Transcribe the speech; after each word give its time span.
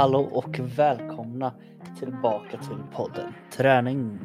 hallå 0.00 0.28
och 0.32 0.58
välkomna 0.58 1.54
tillbaka 1.98 2.58
till 2.58 2.82
podden 2.92 3.34
Träning. 3.56 4.18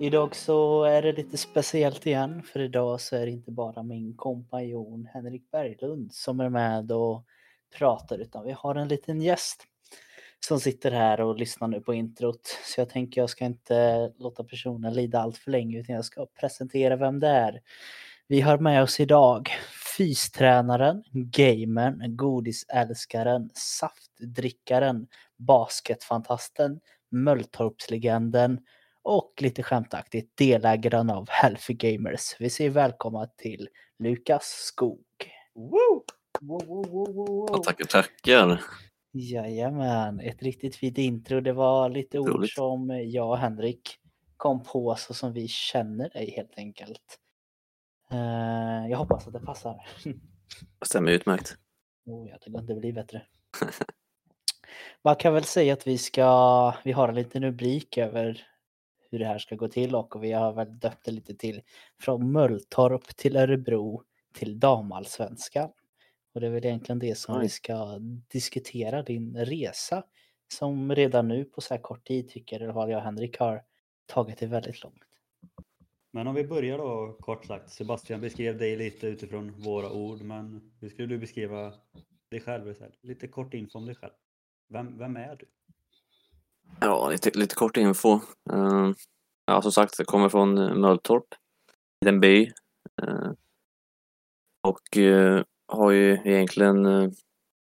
Idag 0.00 0.36
så 0.36 0.84
är 0.84 1.02
det 1.02 1.12
lite 1.12 1.36
speciellt 1.36 2.06
igen 2.06 2.42
för 2.42 2.60
idag 2.60 3.00
så 3.00 3.16
är 3.16 3.26
det 3.26 3.32
inte 3.32 3.50
bara 3.50 3.82
min 3.82 4.16
kompanjon 4.16 5.08
Henrik 5.12 5.50
Berglund 5.50 6.12
som 6.12 6.40
är 6.40 6.48
med 6.48 6.92
och 6.92 7.24
pratar 7.78 8.18
utan 8.18 8.44
vi 8.44 8.52
har 8.52 8.74
en 8.74 8.88
liten 8.88 9.20
gäst 9.20 9.64
som 10.46 10.60
sitter 10.60 10.90
här 10.90 11.20
och 11.20 11.36
lyssnar 11.36 11.68
nu 11.68 11.80
på 11.80 11.94
introt. 11.94 12.58
Så 12.64 12.80
jag 12.80 12.88
tänker 12.88 13.20
jag 13.20 13.30
ska 13.30 13.44
inte 13.44 14.10
låta 14.18 14.44
personen 14.44 14.94
lida 14.94 15.20
allt 15.20 15.36
för 15.36 15.50
länge 15.50 15.80
utan 15.80 15.94
jag 15.94 16.04
ska 16.04 16.26
presentera 16.40 16.96
vem 16.96 17.20
det 17.20 17.28
är. 17.28 17.60
Vi 18.28 18.40
har 18.40 18.58
med 18.58 18.82
oss 18.82 19.00
idag 19.00 19.50
fystränaren, 19.96 21.02
gamern, 21.12 22.16
godisälskaren, 22.16 23.50
saftdrickaren, 24.18 25.06
basketfantasten, 25.38 26.80
Mölltorpslegenden 27.10 28.60
och 29.02 29.32
lite 29.40 29.62
skämtaktigt 29.62 30.36
delägaren 30.36 31.10
av 31.10 31.28
Healthy 31.28 31.74
Gamers. 31.74 32.36
Vi 32.38 32.50
säger 32.50 32.70
välkomna 32.70 33.26
till 33.26 33.68
Lukas 33.98 34.44
Skog. 34.44 35.04
Woo! 35.54 36.04
Woo, 36.40 36.58
woo, 36.66 36.82
woo, 36.82 37.12
woo, 37.12 37.46
woo. 37.46 37.62
Tackar, 37.62 37.84
tackar. 37.84 38.60
Jajamän, 39.12 40.20
ett 40.20 40.42
riktigt 40.42 40.76
fint 40.76 40.98
intro. 40.98 41.40
Det 41.40 41.52
var 41.52 41.90
lite 41.90 42.18
ord 42.18 42.28
Roligt. 42.28 42.52
som 42.52 43.02
jag 43.04 43.30
och 43.30 43.38
Henrik 43.38 43.98
kom 44.36 44.62
på 44.62 44.94
så 44.94 45.14
som 45.14 45.32
vi 45.32 45.48
känner 45.48 46.08
dig 46.08 46.30
helt 46.36 46.52
enkelt. 46.56 47.18
Eh, 48.10 48.90
jag 48.90 48.98
hoppas 48.98 49.26
att 49.26 49.32
det 49.32 49.40
passar. 49.40 49.86
Det 50.80 50.86
stämmer 50.86 51.12
utmärkt. 51.12 51.56
oh, 52.06 52.28
ja, 52.28 52.36
det 52.44 52.50
kan 52.50 52.60
inte 52.60 52.74
bli 52.74 52.92
bättre. 52.92 53.22
Man 55.02 55.16
kan 55.16 55.34
väl 55.34 55.44
säga 55.44 55.72
att 55.72 55.86
vi 55.86 55.98
ska, 55.98 56.74
vi 56.84 56.92
har 56.92 57.08
en 57.08 57.14
liten 57.14 57.42
rubrik 57.42 57.98
över 57.98 58.46
hur 59.10 59.18
det 59.18 59.26
här 59.26 59.38
ska 59.38 59.56
gå 59.56 59.68
till 59.68 59.94
och 59.94 60.24
vi 60.24 60.32
har 60.32 60.52
väl 60.52 60.78
döpt 60.78 61.04
det 61.04 61.10
lite 61.10 61.34
till 61.34 61.62
från 62.00 62.32
Mölltorp 62.32 63.16
till 63.16 63.36
Örebro 63.36 64.02
till 64.34 64.60
damallsvenskan. 64.60 65.70
Och 66.34 66.40
det 66.40 66.46
är 66.46 66.50
väl 66.50 66.64
egentligen 66.64 66.98
det 66.98 67.14
som 67.14 67.40
vi 67.40 67.46
Oj. 67.46 67.50
ska 67.50 67.98
diskutera, 68.28 69.02
din 69.02 69.36
resa 69.36 70.04
som 70.48 70.94
redan 70.94 71.28
nu 71.28 71.44
på 71.44 71.60
så 71.60 71.74
här 71.74 71.80
kort 71.80 72.06
tid 72.06 72.28
tycker 72.28 72.60
i 72.60 72.64
alla 72.64 72.72
fall 72.72 72.90
jag 72.90 72.98
och 72.98 73.04
Henrik 73.04 73.38
har 73.38 73.62
tagit 74.06 74.38
det 74.38 74.46
väldigt 74.46 74.82
långt. 74.82 75.04
Men 76.10 76.26
om 76.26 76.34
vi 76.34 76.44
börjar 76.44 76.78
då 76.78 77.16
kort 77.20 77.44
sagt. 77.44 77.70
Sebastian 77.70 78.20
beskrev 78.20 78.58
dig 78.58 78.76
lite 78.76 79.06
utifrån 79.06 79.52
våra 79.60 79.92
ord, 79.92 80.22
men 80.22 80.72
hur 80.80 80.88
skulle 80.88 81.08
du 81.08 81.18
beskriva 81.18 81.72
dig 82.28 82.40
själv? 82.40 82.74
Lite 83.00 83.28
kort 83.28 83.54
info 83.54 83.78
om 83.78 83.86
dig 83.86 83.94
själv. 83.94 84.12
Vem, 84.68 84.98
vem 84.98 85.16
är 85.16 85.36
du? 85.36 85.46
Ja, 86.80 87.08
lite, 87.10 87.30
lite 87.38 87.54
kort 87.54 87.76
info. 87.76 88.20
Uh, 88.52 88.92
ja, 89.46 89.62
som 89.62 89.72
sagt, 89.72 89.98
jag 89.98 90.06
kommer 90.06 90.28
från 90.28 90.58
eh, 90.58 90.74
Mölltorp, 90.74 91.26
en 92.00 92.06
liten 92.06 92.20
by. 92.20 92.52
Uh, 93.02 93.32
och 94.62 94.96
uh, 94.96 95.42
har 95.66 95.90
ju 95.90 96.12
egentligen 96.24 96.86
uh, 96.86 97.10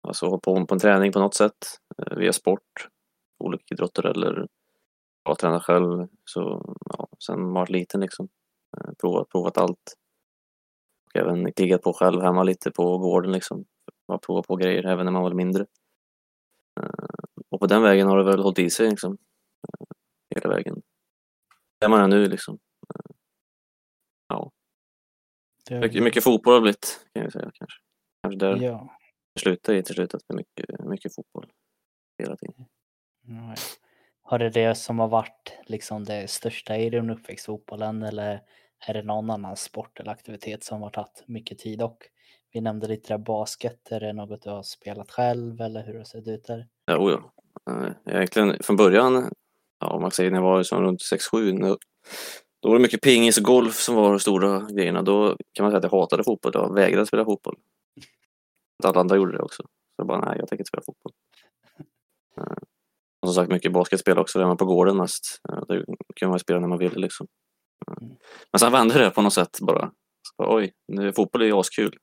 alltså, 0.08 0.26
hållit 0.26 0.44
på 0.44 0.66
på 0.66 0.76
en 0.76 0.80
träning 0.80 1.12
på 1.12 1.20
något 1.20 1.36
sätt 1.36 1.58
via 2.18 2.34
sport, 2.34 2.88
olika 3.40 3.64
idrotter 3.76 4.06
eller 4.06 4.48
jag 5.24 5.40
tränar 5.40 5.60
själv. 5.60 6.08
Så 6.26 6.76
ja, 6.86 7.08
sen 7.26 7.42
man 7.42 7.54
var 7.54 7.68
liten 7.68 8.02
liksom. 8.02 8.30
Provat, 9.02 9.30
provat 9.30 9.58
allt. 9.58 9.98
Och 11.06 11.22
även 11.22 11.54
krigat 11.54 11.82
på 11.82 11.94
själv 11.94 12.22
hemma 12.22 12.44
lite 12.44 12.72
på 12.72 12.98
gården 12.98 13.32
liksom. 13.32 13.66
Bara 14.08 14.18
provat 14.18 14.48
på 14.48 14.56
grejer 14.56 14.86
även 14.86 15.06
när 15.06 15.12
man 15.12 15.24
var 15.24 15.34
mindre. 15.34 15.66
Eh, 16.82 16.90
och 17.50 17.60
på 17.60 17.68
den 17.68 17.82
vägen 17.82 18.08
har 18.08 18.18
det 18.18 18.24
väl 18.24 18.40
hållit 18.40 18.60
i 18.60 18.70
sig 18.70 18.90
liksom. 18.90 19.14
Eh, 19.14 19.86
hela 20.36 20.56
vägen. 20.56 20.82
Där 21.80 21.90
man 21.90 22.00
är 22.00 22.08
nu 22.08 22.26
liksom. 22.26 22.60
Eh, 22.96 23.16
ja, 24.28 24.52
Det- 25.70 25.80
mycket, 25.80 26.04
mycket 26.04 26.24
fotboll 26.24 26.54
har 26.54 26.60
det 26.60 26.64
blivit 26.64 27.06
kan 27.14 27.24
jag 27.24 27.32
säga 27.32 27.52
kanske. 27.54 27.78
Kanske 28.24 28.40
där 28.40 28.58
Ja. 28.58 28.98
det 29.36 29.42
slutar 29.42 29.74
i 29.74 29.84
till 29.84 29.96
slut 29.96 30.14
att 30.14 30.22
det 30.28 30.34
är 30.34 30.38
mycket, 30.38 30.86
mycket 30.86 31.16
fotboll 31.16 31.52
hela 32.24 32.36
tiden. 32.38 32.66
Ja. 33.28 33.56
Har 34.22 34.40
det 34.40 34.50
det 34.50 34.76
som 34.76 35.00
har 35.00 35.08
varit 35.08 35.58
liksom 35.66 36.04
det 36.04 36.30
största 36.30 36.78
i 36.78 36.90
din 36.90 37.10
uppväxt, 37.10 37.46
fotbollen, 37.46 38.04
eller 38.04 38.42
är 38.88 38.94
det 38.94 39.02
någon 39.04 39.30
annan 39.30 39.56
sport 39.58 40.00
eller 40.00 40.12
aktivitet 40.12 40.64
som 40.64 40.82
har 40.82 40.90
tagit 40.90 41.24
mycket 41.28 41.60
tid? 41.60 41.82
Och 41.82 42.04
vi 42.54 42.62
nämnde 42.62 42.88
lite 42.88 43.14
där 43.14 43.18
basket, 43.18 43.92
är 43.92 44.00
det 44.00 44.14
något 44.14 44.42
du 44.42 44.50
har 44.50 44.64
spelat 44.64 45.12
själv 45.12 45.62
eller 45.62 45.84
hur 45.84 45.94
har 45.94 46.00
det 46.00 46.06
sett 46.06 46.28
ut 46.28 46.44
där? 46.48 46.68
Ja, 46.86 46.98
oh 46.98 47.12
ja. 47.12 47.34
Egentligen 48.06 48.58
från 48.64 48.76
början, 48.76 49.32
ja, 49.80 49.88
om 49.90 50.02
man 50.02 50.12
säger 50.12 50.32
när 50.32 50.38
jag 50.38 50.44
var 50.44 50.64
som 50.64 50.82
runt 50.84 51.02
6-7, 51.02 51.54
när- 51.54 51.78
då 52.62 52.70
var 52.70 52.76
det 52.76 52.82
mycket 52.82 53.02
pingis 53.02 53.38
och 53.38 53.44
golf 53.44 53.76
som 53.76 53.96
var 53.96 54.10
de 54.10 54.20
stora 54.20 54.60
grejerna. 54.72 55.02
Då 55.02 55.38
kan 55.54 55.64
man 55.64 55.72
säga 55.72 55.78
att 55.78 55.92
jag 55.92 56.00
hatade 56.00 56.24
fotboll. 56.24 56.52
Jag 56.56 56.74
vägrade 56.74 57.06
spela 57.06 57.26
fotboll. 57.26 57.56
Att 58.84 58.90
Alla 58.90 59.00
andra 59.00 59.16
gjorde 59.16 59.38
det 59.38 59.44
också. 59.44 59.64
Så 59.64 59.70
jag 59.98 60.08
bara, 60.08 60.20
nej, 60.20 60.36
jag 60.40 60.48
tänker 60.50 60.62
inte 60.62 60.68
spela 60.70 60.84
fotboll. 60.86 61.14
Eh, 62.38 62.58
Och 63.22 63.28
som 63.30 63.34
sagt, 63.34 63.52
mycket 63.52 63.72
basketspel 63.74 64.18
också, 64.18 64.40
där 64.40 64.46
man 64.46 64.58
på 64.58 64.66
gården 64.66 64.98
mest. 64.98 65.42
Eh, 65.50 65.60
Där 65.68 65.86
kunde 66.16 66.30
man 66.30 66.40
spela 66.40 66.60
när 66.60 66.68
man 66.68 66.78
ville 66.78 67.00
liksom. 67.00 67.28
Eh, 67.88 67.94
Mm. 68.04 68.16
Men 68.52 68.60
sen 68.60 68.72
vände 68.72 69.00
det 69.00 69.10
på 69.12 69.22
något 69.22 69.34
sätt 69.34 69.58
bara. 69.62 69.92
Så 70.38 70.56
Oj, 70.58 70.74
nu, 70.88 71.14
fotboll 71.14 71.42
är 71.42 71.46
ju 71.46 71.54
askul. 71.60 71.98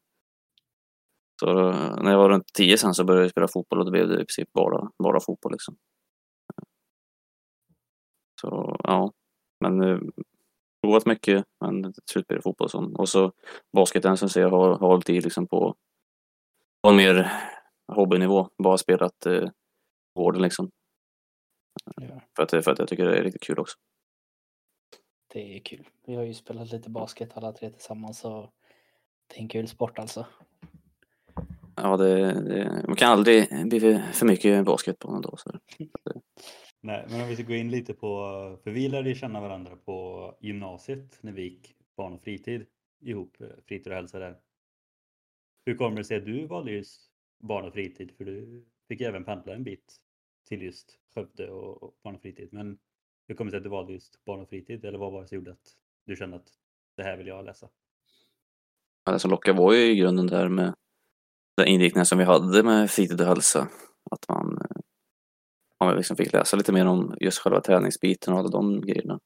Så 1.40 1.72
när 2.02 2.10
jag 2.10 2.18
var 2.18 2.28
runt 2.28 2.52
10 2.54 2.78
sen 2.78 2.94
så 2.94 3.04
började 3.04 3.24
jag 3.24 3.30
spela 3.30 3.48
fotboll 3.48 3.78
och 3.78 3.84
då 3.84 3.90
blev 3.90 4.08
det 4.08 4.14
i 4.14 4.16
princip 4.16 4.52
bara, 4.52 4.90
bara 4.98 5.20
fotboll 5.20 5.52
liksom. 5.52 5.76
Så 8.40 8.76
ja, 8.84 9.12
men 9.60 9.82
eh, 9.82 9.98
provat 10.82 11.06
mycket 11.06 11.44
men 11.60 11.92
till 11.92 12.02
slut 12.06 12.26
blev 12.26 12.38
det 12.38 12.42
fotboll 12.42 12.70
som. 12.70 12.96
Och 12.96 13.08
så 13.08 13.32
basketen 13.72 14.16
som 14.16 14.28
säger 14.28 14.48
har, 14.48 14.68
har 14.68 14.88
hållit 14.88 15.10
i 15.10 15.20
liksom 15.20 15.46
på, 15.46 15.74
på 16.82 16.88
en 16.88 16.96
mer 16.96 17.32
hobbynivå. 17.92 18.48
Bara 18.58 18.78
spelat 18.78 19.26
eh, 19.26 19.48
gården 20.14 20.42
liksom. 20.42 20.70
Ja. 21.96 22.20
För 22.36 22.42
att, 22.42 22.64
för 22.64 22.70
att 22.70 22.78
jag 22.78 22.88
tycker 22.88 23.04
det 23.04 23.18
är 23.18 23.22
riktigt 23.22 23.42
kul 23.42 23.58
också. 23.58 23.78
Det 25.32 25.56
är 25.56 25.60
kul. 25.60 25.88
Vi 26.06 26.14
har 26.14 26.22
ju 26.22 26.34
spelat 26.34 26.72
lite 26.72 26.90
basket 26.90 27.36
alla 27.36 27.52
tre 27.52 27.70
tillsammans 27.70 28.18
så 28.18 28.50
det 29.26 29.36
är 29.36 29.40
en 29.40 29.48
kul 29.48 29.68
sport 29.68 29.98
alltså. 29.98 30.26
Ja, 31.82 31.96
det, 31.96 32.32
det, 32.32 32.84
man 32.86 32.96
kan 32.96 33.12
aldrig 33.12 33.68
bli 33.68 33.80
för, 34.12 34.26
mycket 34.26 34.64
basket 34.64 34.98
på 34.98 35.10
en 35.10 35.22
dag. 35.22 35.40
Så. 35.40 35.50
Nej, 36.80 37.06
men 37.08 37.20
om 37.20 37.28
vi 37.28 37.34
ska 37.34 37.44
gå 37.44 37.54
in 37.54 37.70
lite 37.70 37.94
på, 37.94 38.08
för 38.64 38.70
vi 38.70 38.88
lärde 38.88 39.14
känna 39.14 39.40
varandra 39.40 39.76
på 39.76 40.34
gymnasiet 40.40 41.18
när 41.20 41.32
vi 41.32 41.42
gick 41.42 41.76
barn 41.96 42.12
och 42.12 42.22
fritid 42.22 42.66
ihop, 43.00 43.40
eh, 43.40 43.46
fritid 43.66 43.92
och 43.92 43.96
hälsa 43.96 44.18
där. 44.18 44.36
Hur 45.64 45.74
kommer 45.74 45.96
det 45.96 46.04
sig 46.04 46.16
att 46.16 46.24
du 46.24 46.46
valde 46.46 46.72
just 46.72 47.10
barn 47.38 47.64
och 47.64 47.72
fritid? 47.72 48.12
För 48.16 48.24
du 48.24 48.64
fick 48.88 49.00
ju 49.00 49.06
även 49.06 49.24
pendla 49.24 49.54
en 49.54 49.64
bit 49.64 49.96
till 50.48 50.62
just 50.62 50.98
Skövde 51.14 51.50
och 51.50 51.94
barn 52.04 52.14
och 52.14 52.22
fritid. 52.22 52.48
Men 52.52 52.78
hur 53.28 53.34
kommer 53.34 53.50
det 53.50 53.52
sig 53.52 53.58
att 53.58 53.64
du 53.64 53.70
valde 53.70 53.92
just 53.92 54.24
barn 54.24 54.40
och 54.40 54.48
fritid? 54.48 54.84
Eller 54.84 54.98
vad 54.98 55.12
var 55.12 55.22
det 55.22 55.28
som 55.28 55.36
gjorde 55.36 55.52
att 55.52 55.76
du 56.06 56.16
kände 56.16 56.36
att 56.36 56.48
det 56.96 57.02
här 57.02 57.16
vill 57.16 57.26
jag 57.26 57.44
läsa? 57.44 57.68
Ja, 59.04 59.12
det 59.12 59.18
som 59.18 59.30
lockade 59.30 59.58
var 59.58 59.72
ju 59.72 59.80
i 59.80 59.96
grunden 59.96 60.26
där 60.26 60.48
med 60.48 60.74
den 61.56 61.66
inriktningen 61.66 62.06
som 62.06 62.18
vi 62.18 62.24
hade 62.24 62.62
med 62.62 62.90
fritid 62.90 63.20
och 63.20 63.26
hälsa. 63.26 63.68
Att 64.10 64.28
man, 64.28 64.58
eh, 64.58 64.80
man 65.80 65.96
liksom 65.96 66.16
fick 66.16 66.32
läsa 66.32 66.56
lite 66.56 66.72
mer 66.72 66.86
om 66.86 67.16
just 67.20 67.38
själva 67.38 67.60
träningsbiten 67.60 68.32
och 68.32 68.38
alla 68.38 68.48
de 68.48 68.80
grejerna. 68.80 69.20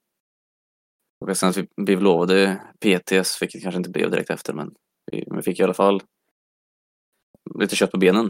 Och 1.20 1.36
sen 1.36 1.48
att 1.48 1.56
vi 1.56 1.66
blev 1.76 2.02
lovade 2.02 2.62
PTS, 2.80 3.42
vilket 3.42 3.62
kanske 3.62 3.78
inte 3.78 3.90
blev 3.90 4.10
direkt 4.10 4.30
efter, 4.30 4.52
men 4.52 4.74
vi, 5.12 5.24
vi 5.30 5.42
fick 5.42 5.60
i 5.60 5.62
alla 5.62 5.74
fall 5.74 6.02
lite 7.60 7.76
kött 7.76 7.90
på 7.90 7.98
benen. 7.98 8.26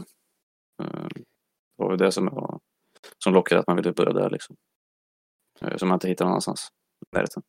Eh, 0.83 1.07
det 1.77 1.83
var 1.83 1.91
ju 1.91 1.97
det 1.97 2.11
som, 2.11 2.25
var, 2.25 2.59
som 3.23 3.33
lockade 3.33 3.61
att 3.61 3.67
man 3.67 3.75
ville 3.75 3.93
börja 3.93 4.13
där 4.13 4.29
liksom. 4.29 4.55
Eh, 5.61 5.77
som 5.77 5.87
man 5.87 5.95
inte 5.95 6.07
hittar 6.07 6.25
någon 6.25 6.31
annanstans 6.31 6.67
i 7.05 7.15
närheten. 7.15 7.43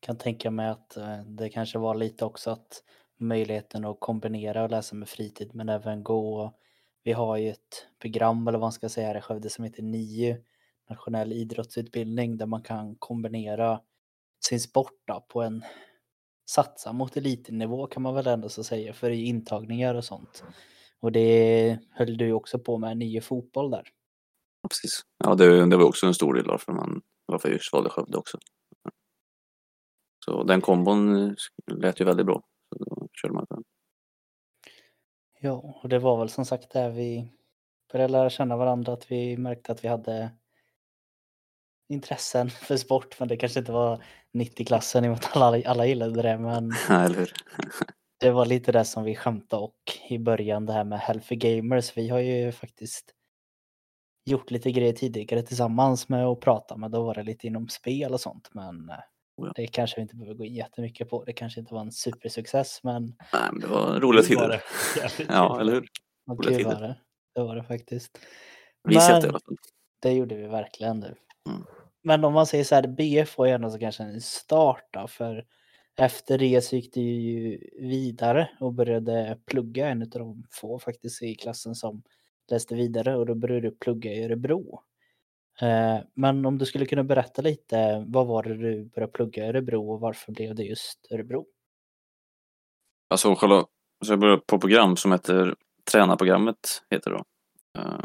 Kan 0.00 0.18
tänka 0.18 0.50
mig 0.50 0.68
att 0.68 0.96
det 1.26 1.48
kanske 1.48 1.78
var 1.78 1.94
lite 1.94 2.24
också 2.24 2.50
att 2.50 2.82
möjligheten 3.22 3.84
att 3.84 4.00
kombinera 4.00 4.62
och 4.62 4.70
läsa 4.70 4.94
med 4.94 5.08
fritid 5.08 5.50
men 5.54 5.68
även 5.68 6.04
gå. 6.04 6.54
Vi 7.04 7.12
har 7.12 7.36
ju 7.36 7.50
ett 7.50 7.86
program 7.98 8.48
eller 8.48 8.58
vad 8.58 8.66
man 8.66 8.72
ska 8.72 8.88
säga 8.88 9.06
här 9.06 9.18
i 9.18 9.20
Skövde 9.20 9.50
som 9.50 9.64
heter 9.64 9.82
NIU, 9.82 10.36
nationell 10.90 11.32
idrottsutbildning 11.32 12.36
där 12.36 12.46
man 12.46 12.62
kan 12.62 12.96
kombinera 12.96 13.80
sin 14.46 14.60
sport 14.60 15.02
då, 15.04 15.26
på 15.28 15.42
en 15.42 15.64
satsa 16.50 16.92
mot 16.92 17.16
elitnivå 17.16 17.86
kan 17.86 18.02
man 18.02 18.14
väl 18.14 18.26
ändå 18.26 18.48
så 18.48 18.64
säga 18.64 18.92
för 18.92 19.10
intagningar 19.10 19.94
och 19.94 20.04
sånt. 20.04 20.44
Och 21.00 21.12
det 21.12 21.78
höll 21.90 22.16
du 22.16 22.32
också 22.32 22.58
på 22.58 22.78
med 22.78 22.96
NIU 22.96 23.20
fotboll 23.20 23.70
där. 23.70 23.88
Ja, 24.62 24.68
precis. 24.68 25.02
Ja, 25.24 25.34
det, 25.34 25.66
det 25.66 25.76
var 25.76 25.84
också 25.84 26.06
en 26.06 26.14
stor 26.14 26.34
del 26.34 26.46
varför 26.46 26.72
man 26.72 27.02
varför 27.26 27.48
jag 27.48 27.56
just 27.56 27.72
valde 27.72 27.90
Skövde 27.90 28.18
också. 28.18 28.38
Så 30.24 30.44
den 30.44 30.60
kombon 30.60 31.16
eh, 31.16 31.32
lät 31.66 32.00
ju 32.00 32.04
väldigt 32.04 32.26
bra. 32.26 32.42
Så 32.68 32.84
då 32.84 33.01
körde 33.22 33.34
man 33.34 33.46
den. 33.48 33.64
Ja, 35.40 35.52
och 35.82 35.88
det 35.88 35.98
var 35.98 36.18
väl 36.18 36.28
som 36.28 36.44
sagt 36.44 36.70
där 36.70 36.90
vi 36.90 37.28
började 37.92 38.12
lära 38.12 38.30
känna 38.30 38.56
varandra, 38.56 38.92
att 38.92 39.10
vi 39.10 39.36
märkte 39.36 39.72
att 39.72 39.84
vi 39.84 39.88
hade 39.88 40.30
intressen 41.88 42.50
för 42.66 42.76
sport, 42.76 43.18
men 43.18 43.28
det 43.28 43.36
kanske 43.36 43.58
inte 43.60 43.72
var 43.72 44.04
90-klassen 44.32 45.04
i 45.04 45.08
och 45.08 45.10
med 45.10 45.18
att 45.18 45.36
alla, 45.36 45.62
alla 45.70 45.86
gillade 45.86 46.22
det, 46.22 46.38
men 46.38 46.72
det 48.20 48.30
var 48.30 48.46
lite 48.46 48.72
det 48.72 48.84
som 48.84 49.04
vi 49.04 49.16
skämtade 49.16 49.62
och 49.62 49.76
i 50.08 50.18
början 50.18 50.66
det 50.66 50.72
här 50.72 50.84
med 50.84 51.00
Healthy 51.00 51.36
Gamers. 51.36 51.96
Vi 51.96 52.08
har 52.08 52.18
ju 52.18 52.52
faktiskt 52.52 53.14
gjort 54.24 54.50
lite 54.50 54.72
grejer 54.72 54.92
tidigare 54.92 55.42
tillsammans 55.42 56.08
med 56.08 56.26
att 56.26 56.40
prata, 56.40 56.76
men 56.76 56.90
då 56.90 57.02
var 57.02 57.14
det 57.14 57.22
lite 57.22 57.46
inom 57.46 57.68
spel 57.68 58.12
och 58.12 58.20
sånt. 58.20 58.48
Men 58.52 58.90
eh, 58.90 58.96
ja. 59.46 59.52
det 59.56 59.66
kanske 59.66 59.96
vi 59.96 60.02
inte 60.02 60.16
behöver 60.16 60.34
gå 60.34 60.44
in 60.44 60.54
jättemycket 60.54 61.10
på. 61.10 61.24
Det 61.24 61.32
kanske 61.32 61.60
inte 61.60 61.74
var 61.74 61.80
en 61.80 61.92
supersuccess, 61.92 62.80
men 62.82 63.02
Nej, 63.32 63.42
men 63.52 63.60
det 63.60 63.66
var 63.66 64.00
roliga 64.00 64.22
tider. 64.22 64.48
det. 64.48 64.62
Ja, 65.28 65.60
eller 65.60 65.72
hur? 65.72 65.88
Roliga 66.30 66.50
kul 66.50 66.58
tider. 66.64 66.74
var 66.74 66.80
det. 66.88 66.96
Det 67.34 67.40
var 67.42 67.56
det 67.56 67.62
faktiskt. 67.64 68.18
Vi 68.84 68.94
det 68.94 69.00
Men- 69.00 69.22
fall. 69.32 69.40
Det 70.02 70.12
gjorde 70.12 70.34
vi 70.34 70.46
verkligen 70.46 71.00
nu. 71.00 71.14
Mm. 71.50 71.62
Men 72.04 72.24
om 72.24 72.32
man 72.32 72.46
säger 72.46 72.64
så 72.64 72.74
här, 72.74 72.86
BF 72.86 73.38
var 73.38 73.46
ju 73.46 73.52
ändå 73.52 73.70
så 73.70 73.78
kanske 73.78 74.02
en 74.02 74.20
start 74.20 74.84
då, 74.90 75.06
för 75.08 75.44
efter 75.98 76.38
det 76.38 76.60
så 76.64 76.76
gick 76.76 76.94
du 76.94 77.00
ju 77.00 77.60
vidare 77.80 78.50
och 78.60 78.72
började 78.72 79.38
plugga, 79.46 79.88
en 79.88 80.02
av 80.02 80.08
de 80.08 80.44
få 80.50 80.78
faktiskt 80.78 81.22
i 81.22 81.34
klassen 81.34 81.74
som 81.74 82.02
läste 82.50 82.74
vidare 82.74 83.16
och 83.16 83.26
då 83.26 83.34
började 83.34 83.60
du 83.70 83.76
plugga 83.76 84.12
i 84.12 84.24
Örebro. 84.24 84.82
Eh, 85.60 85.98
men 86.14 86.46
om 86.46 86.58
du 86.58 86.66
skulle 86.66 86.86
kunna 86.86 87.04
berätta 87.04 87.42
lite, 87.42 88.04
vad 88.06 88.26
var 88.26 88.42
det 88.42 88.56
du 88.56 88.84
började 88.84 89.12
plugga 89.12 89.44
i 89.44 89.48
Örebro 89.48 89.92
och 89.92 90.00
varför 90.00 90.32
blev 90.32 90.54
det 90.54 90.62
just 90.62 91.06
Örebro? 91.10 91.46
Alltså 93.10 93.34
själva, 93.34 93.66
så 94.04 94.12
jag 94.12 94.20
började 94.20 94.42
på 94.46 94.58
program 94.58 94.96
som 94.96 95.12
heter 95.12 95.54
Tränarprogrammet 95.90 96.82
heter 96.90 97.10
det 97.10 97.16
då. 97.16 97.24
Eh, 97.80 98.04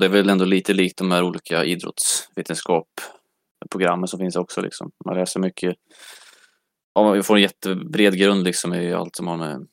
det 0.00 0.06
är 0.06 0.10
väl 0.10 0.30
ändå 0.30 0.44
lite 0.44 0.74
likt 0.74 0.98
de 0.98 1.10
här 1.10 1.22
olika 1.22 1.64
idrottsvetenskap-programmen 1.64 4.08
som 4.08 4.18
finns 4.18 4.36
också 4.36 4.60
liksom. 4.60 4.90
Man 5.04 5.16
läser 5.16 5.40
mycket, 5.40 5.76
ja, 6.94 7.02
man 7.02 7.22
får 7.22 7.36
en 7.36 7.42
jättebred 7.42 8.18
grund 8.18 8.44
liksom 8.44 8.74
i 8.74 8.92
allt 8.92 9.16
som 9.16 9.26
har 9.26 9.36
med 9.36 9.66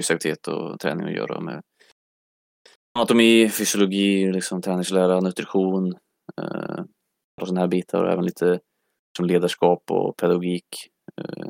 fysisk 0.00 0.14
aktivitet 0.14 0.48
och 0.48 0.80
träning 0.80 1.06
att 1.06 1.14
göra 1.14 1.40
med 1.40 1.62
anatomi, 2.98 3.50
fysiologi, 3.50 4.32
liksom 4.32 4.62
träningslära, 4.62 5.20
nutrition 5.20 5.94
Eh, 6.40 6.84
och 7.40 7.48
sådana 7.48 7.60
här 7.60 7.68
bitar 7.68 8.04
och 8.04 8.12
även 8.12 8.24
lite 8.24 8.60
som 9.16 9.26
ledarskap 9.26 9.90
och 9.90 10.16
pedagogik. 10.16 10.68
Eh, 11.20 11.48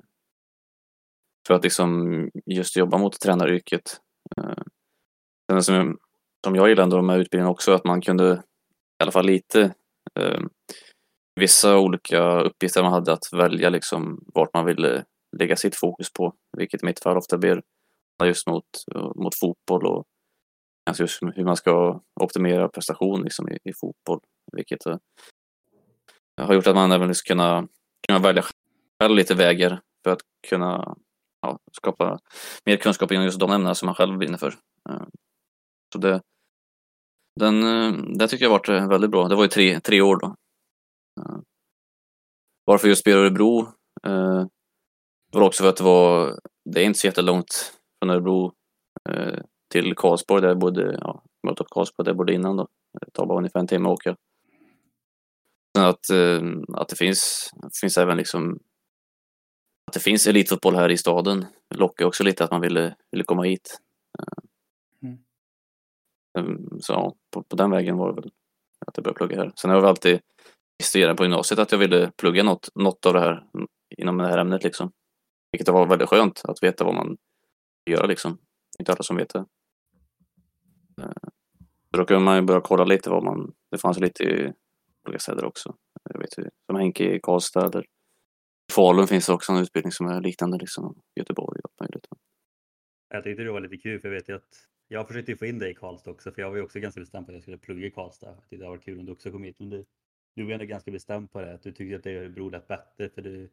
för 1.46 1.54
att 1.54 1.64
liksom 1.64 2.30
just 2.46 2.76
jobba 2.76 2.98
mot 2.98 3.20
tränaryrket. 3.20 4.00
Eh, 4.36 4.62
Sen 5.52 5.62
som, 5.62 5.98
som 6.44 6.54
jag 6.54 6.69
gillar 6.69 6.82
ändå 6.82 7.02
med 7.02 7.19
utbildningen 7.19 7.50
också, 7.50 7.72
att 7.72 7.84
man 7.84 8.00
kunde 8.00 8.42
i 9.00 9.02
alla 9.02 9.12
fall 9.12 9.26
lite 9.26 9.75
eh, 10.20 10.40
vissa 11.40 11.78
olika 11.78 12.40
uppgifter 12.40 12.82
man 12.82 12.92
hade 12.92 13.12
att 13.12 13.32
välja 13.32 13.70
liksom 13.70 14.25
vart 14.34 14.54
man 14.54 14.66
ville 14.66 15.04
lägga 15.36 15.56
sitt 15.56 15.76
fokus 15.76 16.12
på, 16.12 16.34
vilket 16.56 16.82
i 16.82 16.86
mitt 16.86 17.02
fall 17.02 17.16
ofta 17.16 17.38
blir 17.38 17.62
just 18.25 18.46
mot, 18.46 18.64
mot 19.16 19.38
fotboll 19.40 19.86
och 19.86 20.04
alltså 20.90 21.02
just 21.02 21.22
hur 21.22 21.44
man 21.44 21.56
ska 21.56 22.00
optimera 22.20 22.69
prestation 22.69 23.22
liksom 23.22 23.48
i, 23.48 23.58
i 23.64 23.72
fotboll, 23.80 24.20
vilket 24.52 24.86
eh, 24.86 24.96
har 26.36 26.54
gjort 26.54 26.66
att 26.66 26.74
man 26.74 26.92
även 26.92 27.14
ska 27.14 27.28
kunna, 27.34 27.68
kunna 28.06 28.18
välja 28.18 28.44
själv 29.00 29.16
lite 29.16 29.34
vägar 29.34 29.80
för 30.04 30.10
att 30.10 30.20
kunna 30.48 30.96
ja, 31.40 31.58
skapa 31.72 32.18
mer 32.64 32.76
kunskap 32.76 33.12
inom 33.12 33.24
just 33.24 33.40
de 33.40 33.50
ämnena 33.50 33.74
som 33.74 33.86
man 33.86 33.94
själv 33.94 34.18
brinner 34.18 34.38
för. 34.38 34.54
Eh, 34.88 35.06
så 35.92 35.98
det, 35.98 36.22
den, 37.40 37.62
eh, 37.62 37.92
det 38.18 38.28
tycker 38.28 38.44
jag 38.44 38.50
har 38.50 38.58
varit 38.58 38.68
eh, 38.68 38.88
väldigt 38.88 39.10
bra. 39.10 39.28
Det 39.28 39.34
var 39.34 39.42
ju 39.42 39.48
tre, 39.48 39.80
tre 39.80 40.00
år 40.00 40.16
då. 40.16 40.34
Varför 42.64 42.88
just 42.88 43.00
spela 43.00 43.20
Örebro? 43.20 43.72
Det 45.32 45.38
var 45.38 45.46
också 45.46 45.62
för 45.62 45.70
att 45.70 45.76
det 45.76 45.84
var, 45.84 46.38
det 46.64 46.80
är 46.80 46.84
inte 46.84 46.98
så 46.98 47.06
jättelångt 47.06 47.72
från 47.98 48.10
Örebro 48.10 48.52
till 49.72 49.94
Karlsborg 49.94 50.42
där 50.42 50.48
jag 50.48 50.58
bodde, 50.58 50.98
ja, 51.00 51.22
Möltorp 51.46 51.68
Karlsborg 51.70 52.04
där 52.04 52.10
jag 52.10 52.16
bodde 52.16 52.34
innan 52.34 52.56
då. 52.56 52.68
Det 53.00 53.10
tar 53.10 53.26
bara 53.26 53.38
ungefär 53.38 53.60
en 53.60 53.66
timme 53.66 53.88
att 53.88 53.92
åka. 53.92 54.16
Att, 55.78 56.10
eh, 56.10 56.42
att 56.74 56.88
det 56.88 56.96
finns, 56.96 57.50
finns 57.80 57.98
även 57.98 58.16
liksom 58.16 58.58
att 59.86 59.94
det 59.94 60.00
finns 60.00 60.26
elitfotboll 60.26 60.76
här 60.76 60.90
i 60.90 60.98
staden 60.98 61.46
lockar 61.74 62.04
också 62.06 62.24
lite 62.24 62.44
att 62.44 62.50
man 62.50 62.60
ville, 62.60 62.96
ville 63.10 63.24
komma 63.24 63.42
hit. 63.42 63.78
Mm. 65.02 65.18
Mm, 66.38 66.80
Så 66.80 66.92
ja, 66.92 67.14
på, 67.30 67.42
på 67.42 67.56
den 67.56 67.70
vägen 67.70 67.96
var 67.96 68.08
det 68.08 68.20
väl 68.20 68.30
att 68.86 68.96
jag 68.96 69.04
började 69.04 69.18
plugga 69.18 69.36
här. 69.36 69.52
Sen 69.56 69.70
har 69.70 69.76
jag 69.76 69.82
väl 69.82 69.88
alltid 69.88 70.20
visst 70.78 70.96
redan 70.96 71.16
på 71.16 71.22
gymnasiet 71.24 71.58
att 71.58 71.72
jag 71.72 71.78
ville 71.78 72.10
plugga 72.16 72.42
något, 72.42 72.68
något 72.74 73.06
av 73.06 73.12
det 73.12 73.20
här 73.20 73.44
inom 73.96 74.18
det 74.18 74.26
här 74.26 74.38
ämnet 74.38 74.64
liksom. 74.64 74.92
Vilket 75.52 75.68
var 75.68 75.86
väldigt 75.86 76.08
skönt 76.08 76.42
att 76.44 76.62
veta 76.62 76.84
vad 76.84 76.94
man 76.94 77.16
göra 77.90 78.06
liksom. 78.06 78.38
Inte 78.78 78.92
alla 78.92 79.02
som 79.02 79.16
vet 79.16 79.28
det. 79.28 79.44
Eh, 81.02 81.28
Då 81.92 82.04
kunde 82.04 82.24
man 82.24 82.36
ju 82.36 82.42
börja 82.42 82.60
kolla 82.60 82.84
lite 82.84 83.10
vad 83.10 83.24
man, 83.24 83.52
det 83.70 83.78
fanns 83.78 83.98
lite 84.00 84.24
i 84.24 84.52
olika 85.08 85.19
städer 85.19 85.44
också. 85.44 85.76
Jag 86.10 86.20
vet 86.20 86.38
ju, 86.38 86.50
som 86.66 86.76
Henke 86.76 87.14
i 87.14 87.20
Karlstad 87.20 87.66
eller 87.66 87.82
i 87.82 88.72
Falun 88.72 89.06
finns 89.06 89.26
det 89.26 89.32
också 89.32 89.52
en 89.52 89.62
utbildning 89.62 89.93
som 89.93 90.06
är 90.06 90.20
liknande 90.20 90.58
liksom. 90.58 91.00
Göteborg 91.14 91.60
och 91.64 91.70
allt 91.70 91.81
möjligt. 91.81 92.06
Jag 93.08 93.25
tyckte 93.25 93.43
det 93.43 93.52
var 93.52 93.60
lite 93.60 93.76
kul 93.76 94.00
för 94.00 94.08
jag 94.08 94.14
vet 94.14 94.28
ju 94.28 94.37
att 94.37 94.69
jag 94.88 95.08
försökte 95.08 95.37
få 95.37 95.46
in 95.46 95.58
dig 95.58 95.70
i 95.70 95.75
Karlstad 95.75 96.10
också 96.10 96.32
för 96.32 96.43
jag 96.43 96.50
var 96.50 96.56
ju 96.56 96.62
också 96.62 96.81
ganska 96.81 97.00
bestämd 97.00 97.26
på 97.26 97.32
att 97.32 97.34
jag 97.34 97.43
skulle 97.43 97.58
plugga 97.58 97.87
i 97.87 97.90
Karlstad. 97.90 98.37
Jag 98.49 98.58
hade 98.58 98.70
varit 98.70 98.84
kul 98.84 98.99
om 98.99 99.06
du 99.06 99.12
också 99.12 99.31
kom 99.31 99.43
hit. 99.43 99.58
Men 99.58 99.70
du, 99.70 99.84
du 100.37 100.44
var 100.44 100.52
ändå 100.52 100.64
ganska 100.64 100.90
bestämd 100.90 101.32
på 101.32 101.40
det, 101.40 101.54
att 101.54 101.62
du 101.62 101.72
tyckte 101.72 101.96
att 101.96 102.02
det 102.02 102.16
Örebro 102.16 102.49
lät 102.49 102.69
bättre 102.69 103.08
för 103.08 103.22
du, 103.22 103.50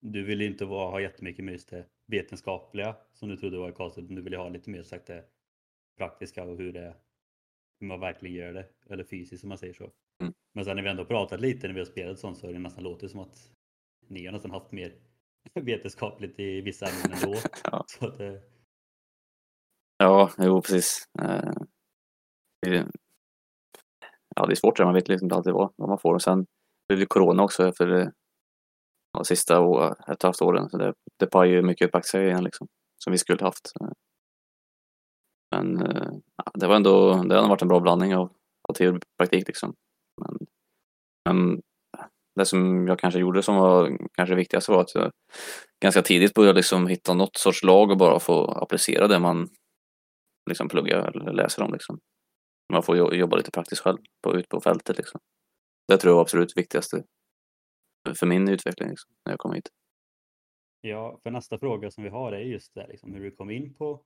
du 0.00 0.24
ville 0.24 0.44
inte 0.44 0.64
vara, 0.64 0.90
ha 0.90 1.00
jättemycket 1.00 1.44
med 1.44 1.52
just 1.52 1.68
det 1.68 1.86
vetenskapliga 2.06 2.96
som 3.12 3.28
du 3.28 3.36
trodde 3.36 3.58
var 3.58 3.68
i 3.68 3.72
Karlstad. 3.72 4.00
utan 4.00 4.16
Du 4.16 4.22
ville 4.22 4.36
ha 4.36 4.48
lite 4.48 4.70
mer 4.70 4.82
sagt 4.82 5.06
det 5.06 5.24
praktiska 5.96 6.44
och 6.44 6.56
hur, 6.56 6.72
det, 6.72 6.94
hur 7.80 7.86
man 7.86 8.00
verkligen 8.00 8.36
gör 8.36 8.52
det. 8.52 8.66
Eller 8.90 9.04
fysiskt 9.04 9.44
om 9.44 9.48
man 9.48 9.58
säger 9.58 9.74
så. 9.74 9.90
Mm. 10.22 10.34
Men 10.54 10.64
sen 10.64 10.76
när 10.76 10.82
vi 10.82 10.90
ändå 10.90 11.04
pratat 11.04 11.40
lite 11.40 11.66
när 11.66 11.74
vi 11.74 11.80
har 11.80 11.86
spelat 11.86 12.18
sånt 12.18 12.38
så 12.38 12.46
har 12.46 12.52
det 12.52 12.58
nästan 12.58 12.84
låtit 12.84 13.10
som 13.10 13.20
att 13.20 13.38
ni 14.08 14.26
har 14.26 14.32
nästan 14.32 14.50
haft 14.50 14.72
mer 14.72 14.94
vetenskapligt 15.54 16.40
i 16.40 16.60
vissa 16.60 16.86
ämnen 16.86 17.18
ändå. 17.18 17.38
Ja. 17.64 17.84
Så 17.86 18.06
att, 18.06 18.20
eh, 18.20 18.34
Ja, 20.02 20.30
jo 20.38 20.62
precis. 20.62 21.08
Eh, 21.22 21.52
det, 22.62 22.86
ja, 24.36 24.46
det 24.46 24.52
är 24.52 24.54
svårt, 24.54 24.78
man 24.78 24.94
vet 24.94 25.08
liksom 25.08 25.26
inte 25.26 25.34
alltid 25.34 25.52
vad, 25.52 25.72
vad 25.76 25.88
man 25.88 25.98
får. 25.98 26.14
Och 26.14 26.22
sen 26.22 26.46
blev 26.88 27.00
det 27.00 27.06
corona 27.06 27.42
också 27.42 27.68
efter 27.68 27.86
det 27.86 28.12
ja, 29.12 29.24
sista 29.24 29.60
år, 29.60 29.92
ett 29.92 29.98
och 30.08 30.12
ett 30.12 30.22
halvt 30.22 30.42
åren. 30.42 30.70
Så 30.70 30.78
det, 30.78 30.94
det 31.18 31.26
pajade 31.26 31.56
ju 31.56 31.62
mycket 31.62 31.92
på 31.92 31.98
aktieägarna 31.98 32.40
liksom, 32.40 32.68
som 33.04 33.10
vi 33.10 33.18
skulle 33.18 33.44
haft. 33.44 33.72
Men 35.50 35.82
eh, 35.82 36.12
ja, 36.36 36.44
det 36.54 36.66
var 36.66 36.76
ändå, 36.76 37.22
det 37.22 37.34
har 37.34 37.48
varit 37.48 37.62
en 37.62 37.68
bra 37.68 37.80
blandning 37.80 38.16
av, 38.16 38.32
av 38.68 38.74
teori 38.74 38.98
och 38.98 39.02
praktik 39.18 39.46
liksom. 39.46 39.74
Men, 40.20 40.46
men 41.28 41.62
det 42.34 42.46
som 42.46 42.86
jag 42.88 42.98
kanske 42.98 43.20
gjorde 43.20 43.42
som 43.42 43.56
var 43.56 43.98
kanske 44.12 44.34
viktigast 44.34 44.68
var 44.68 44.80
att 44.80 44.94
jag 44.94 45.12
ganska 45.82 46.02
tidigt 46.02 46.34
började 46.34 46.56
liksom 46.56 46.86
hitta 46.86 47.14
något 47.14 47.36
sorts 47.36 47.62
lag 47.62 47.90
och 47.90 47.98
bara 47.98 48.20
få 48.20 48.44
applicera 48.44 49.08
det 49.08 49.18
man 49.18 49.48
liksom 50.50 50.68
pluggar 50.68 51.16
eller 51.16 51.32
läser 51.32 51.62
om. 51.62 51.72
Liksom. 51.72 51.98
Man 52.72 52.82
får 52.82 53.14
jobba 53.14 53.36
lite 53.36 53.50
praktiskt 53.50 53.82
själv 53.82 53.98
på, 54.22 54.36
ut 54.36 54.48
på 54.48 54.60
fältet. 54.60 54.96
Liksom. 54.96 55.20
Det 55.88 55.98
tror 55.98 56.10
jag 56.10 56.14
var 56.14 56.22
absolut 56.22 56.56
viktigaste 56.56 57.04
för 58.18 58.26
min 58.26 58.48
utveckling 58.48 58.88
liksom, 58.88 59.10
när 59.24 59.32
jag 59.32 59.38
kom 59.38 59.52
hit. 59.52 59.68
Ja, 60.80 61.18
för 61.22 61.30
nästa 61.30 61.58
fråga 61.58 61.90
som 61.90 62.04
vi 62.04 62.10
har 62.10 62.32
är 62.32 62.40
just 62.40 62.74
det, 62.74 62.86
liksom, 62.86 63.14
hur 63.14 63.20
du 63.20 63.30
kom 63.30 63.50
in 63.50 63.74
på 63.74 64.04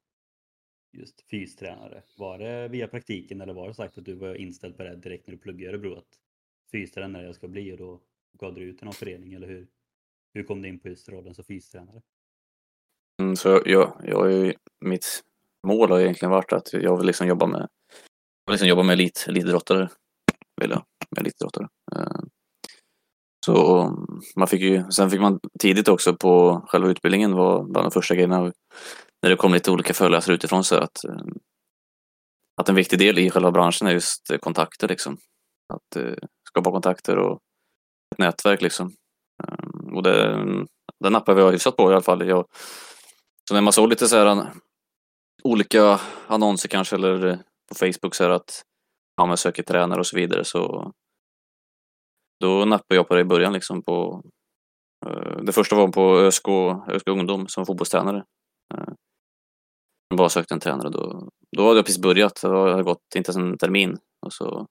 just 0.92 1.20
fystränare. 1.30 2.02
Var 2.16 2.38
det 2.38 2.68
via 2.68 2.88
praktiken 2.88 3.40
eller 3.40 3.54
var 3.54 3.68
det 3.68 3.74
sagt 3.74 3.98
att 3.98 4.04
du 4.04 4.14
var 4.14 4.34
inställd 4.34 4.76
på 4.76 4.82
det 4.82 4.96
direkt 4.96 5.26
när 5.26 5.32
du 5.32 5.38
pluggade 5.38 5.64
i 5.64 5.66
Örebro 5.66 5.98
att 5.98 6.18
fystränare 6.72 7.26
jag 7.26 7.34
ska 7.34 7.48
bli 7.48 7.72
och 7.72 7.78
då 7.78 8.00
gav 8.32 8.54
du 8.54 8.60
ut 8.60 8.82
i 8.82 8.84
någon 8.84 8.94
förening 8.94 9.34
eller 9.34 9.46
hur? 9.46 9.66
Hur 10.34 10.42
kom 10.42 10.62
du 10.62 10.68
in 10.68 10.78
på 10.78 10.88
just 10.88 11.08
rollen 11.08 11.34
som 11.34 11.44
fystränare? 11.44 12.02
Mm, 13.22 13.36
så 13.36 13.62
jag, 13.64 14.00
jag 14.04 14.32
är, 14.32 14.44
ju, 14.44 14.54
mitt 14.80 15.24
mål 15.66 15.90
har 15.90 16.00
egentligen 16.00 16.30
varit 16.30 16.52
att 16.52 16.72
jag 16.72 16.96
vill 16.96 17.06
liksom 17.06 17.26
jobba 17.26 17.46
med, 17.46 17.60
jag 17.60 18.50
vill 18.50 18.52
liksom 18.52 18.68
jobba 18.68 18.82
med 18.82 18.92
elit, 18.92 19.24
elitidrottare. 19.28 19.88
Vill 20.60 20.70
jag, 20.70 20.84
med 21.10 21.20
elitidrottare. 21.20 21.68
Eh, 21.96 22.20
så 23.46 23.86
man 24.36 24.48
fick 24.48 24.60
ju, 24.60 24.90
sen 24.90 25.10
fick 25.10 25.20
man 25.20 25.40
tidigt 25.58 25.88
också 25.88 26.16
på 26.16 26.62
själva 26.68 26.88
utbildningen 26.88 27.32
var 27.32 27.64
bland 27.64 27.86
de 27.86 27.90
första 27.90 28.14
grejerna 28.14 28.52
när 29.26 29.30
det 29.30 29.36
kom 29.36 29.54
lite 29.54 29.70
olika 29.70 29.94
föreläsare 29.94 30.34
utifrån 30.34 30.64
så 30.64 30.76
att, 30.76 31.04
eh, 31.04 31.26
att 32.60 32.68
en 32.68 32.74
viktig 32.74 32.98
del 32.98 33.18
i 33.18 33.30
själva 33.30 33.50
branschen 33.50 33.88
är 33.88 33.92
just 33.92 34.40
kontakter 34.40 34.88
liksom. 34.88 35.18
Att 35.74 35.96
uh, 35.96 36.14
skapa 36.48 36.70
kontakter 36.70 37.18
och 37.18 37.40
ett 38.12 38.18
nätverk 38.18 38.62
liksom. 38.62 38.92
Um, 39.42 39.96
Och 39.96 40.02
det, 40.02 40.46
det 41.04 41.16
appen 41.16 41.36
vi 41.36 41.42
har 41.42 41.52
hyfsat 41.52 41.76
på 41.76 41.90
i 41.90 41.94
alla 41.94 42.02
fall. 42.02 42.28
Jag, 42.28 42.46
så 43.48 43.54
när 43.54 43.60
man 43.60 43.72
såg 43.72 43.88
lite 43.88 44.08
så 44.08 44.16
här 44.16 44.26
an- 44.26 44.60
olika 45.42 46.00
annonser 46.26 46.68
kanske 46.68 46.96
eller 46.96 47.26
eh, 47.26 47.38
på 47.68 47.74
Facebook 47.74 48.14
så 48.14 48.24
här 48.24 48.30
att 48.30 48.62
ja, 49.16 49.26
men 49.26 49.36
söker 49.36 49.62
tränare 49.62 50.00
och 50.00 50.06
så 50.06 50.16
vidare 50.16 50.44
så 50.44 50.92
då 52.40 52.64
nappade 52.64 52.94
jag 52.94 53.08
på 53.08 53.14
det 53.14 53.20
i 53.20 53.24
början 53.24 53.52
liksom 53.52 53.82
på 53.82 54.22
uh, 55.06 55.42
det 55.42 55.52
första 55.52 55.76
var 55.76 55.88
på 55.88 56.18
ÖSK, 56.18 56.48
ÖSK 56.88 57.08
ungdom 57.08 57.48
som 57.48 57.66
fotbollstränare. 57.66 58.24
Uh, 58.74 58.94
jag 60.08 60.18
bara 60.18 60.28
sökte 60.28 60.54
en 60.54 60.60
tränare 60.60 60.90
då. 60.90 61.28
Då 61.56 61.66
hade 61.66 61.78
jag 61.78 61.86
precis 61.86 62.02
börjat, 62.02 62.40
det 62.42 62.48
hade 62.48 62.82
gått 62.82 63.14
inte 63.16 63.30
ens 63.30 63.36
en 63.36 63.58
termin 63.58 63.98
och 64.26 64.32
så 64.32 64.66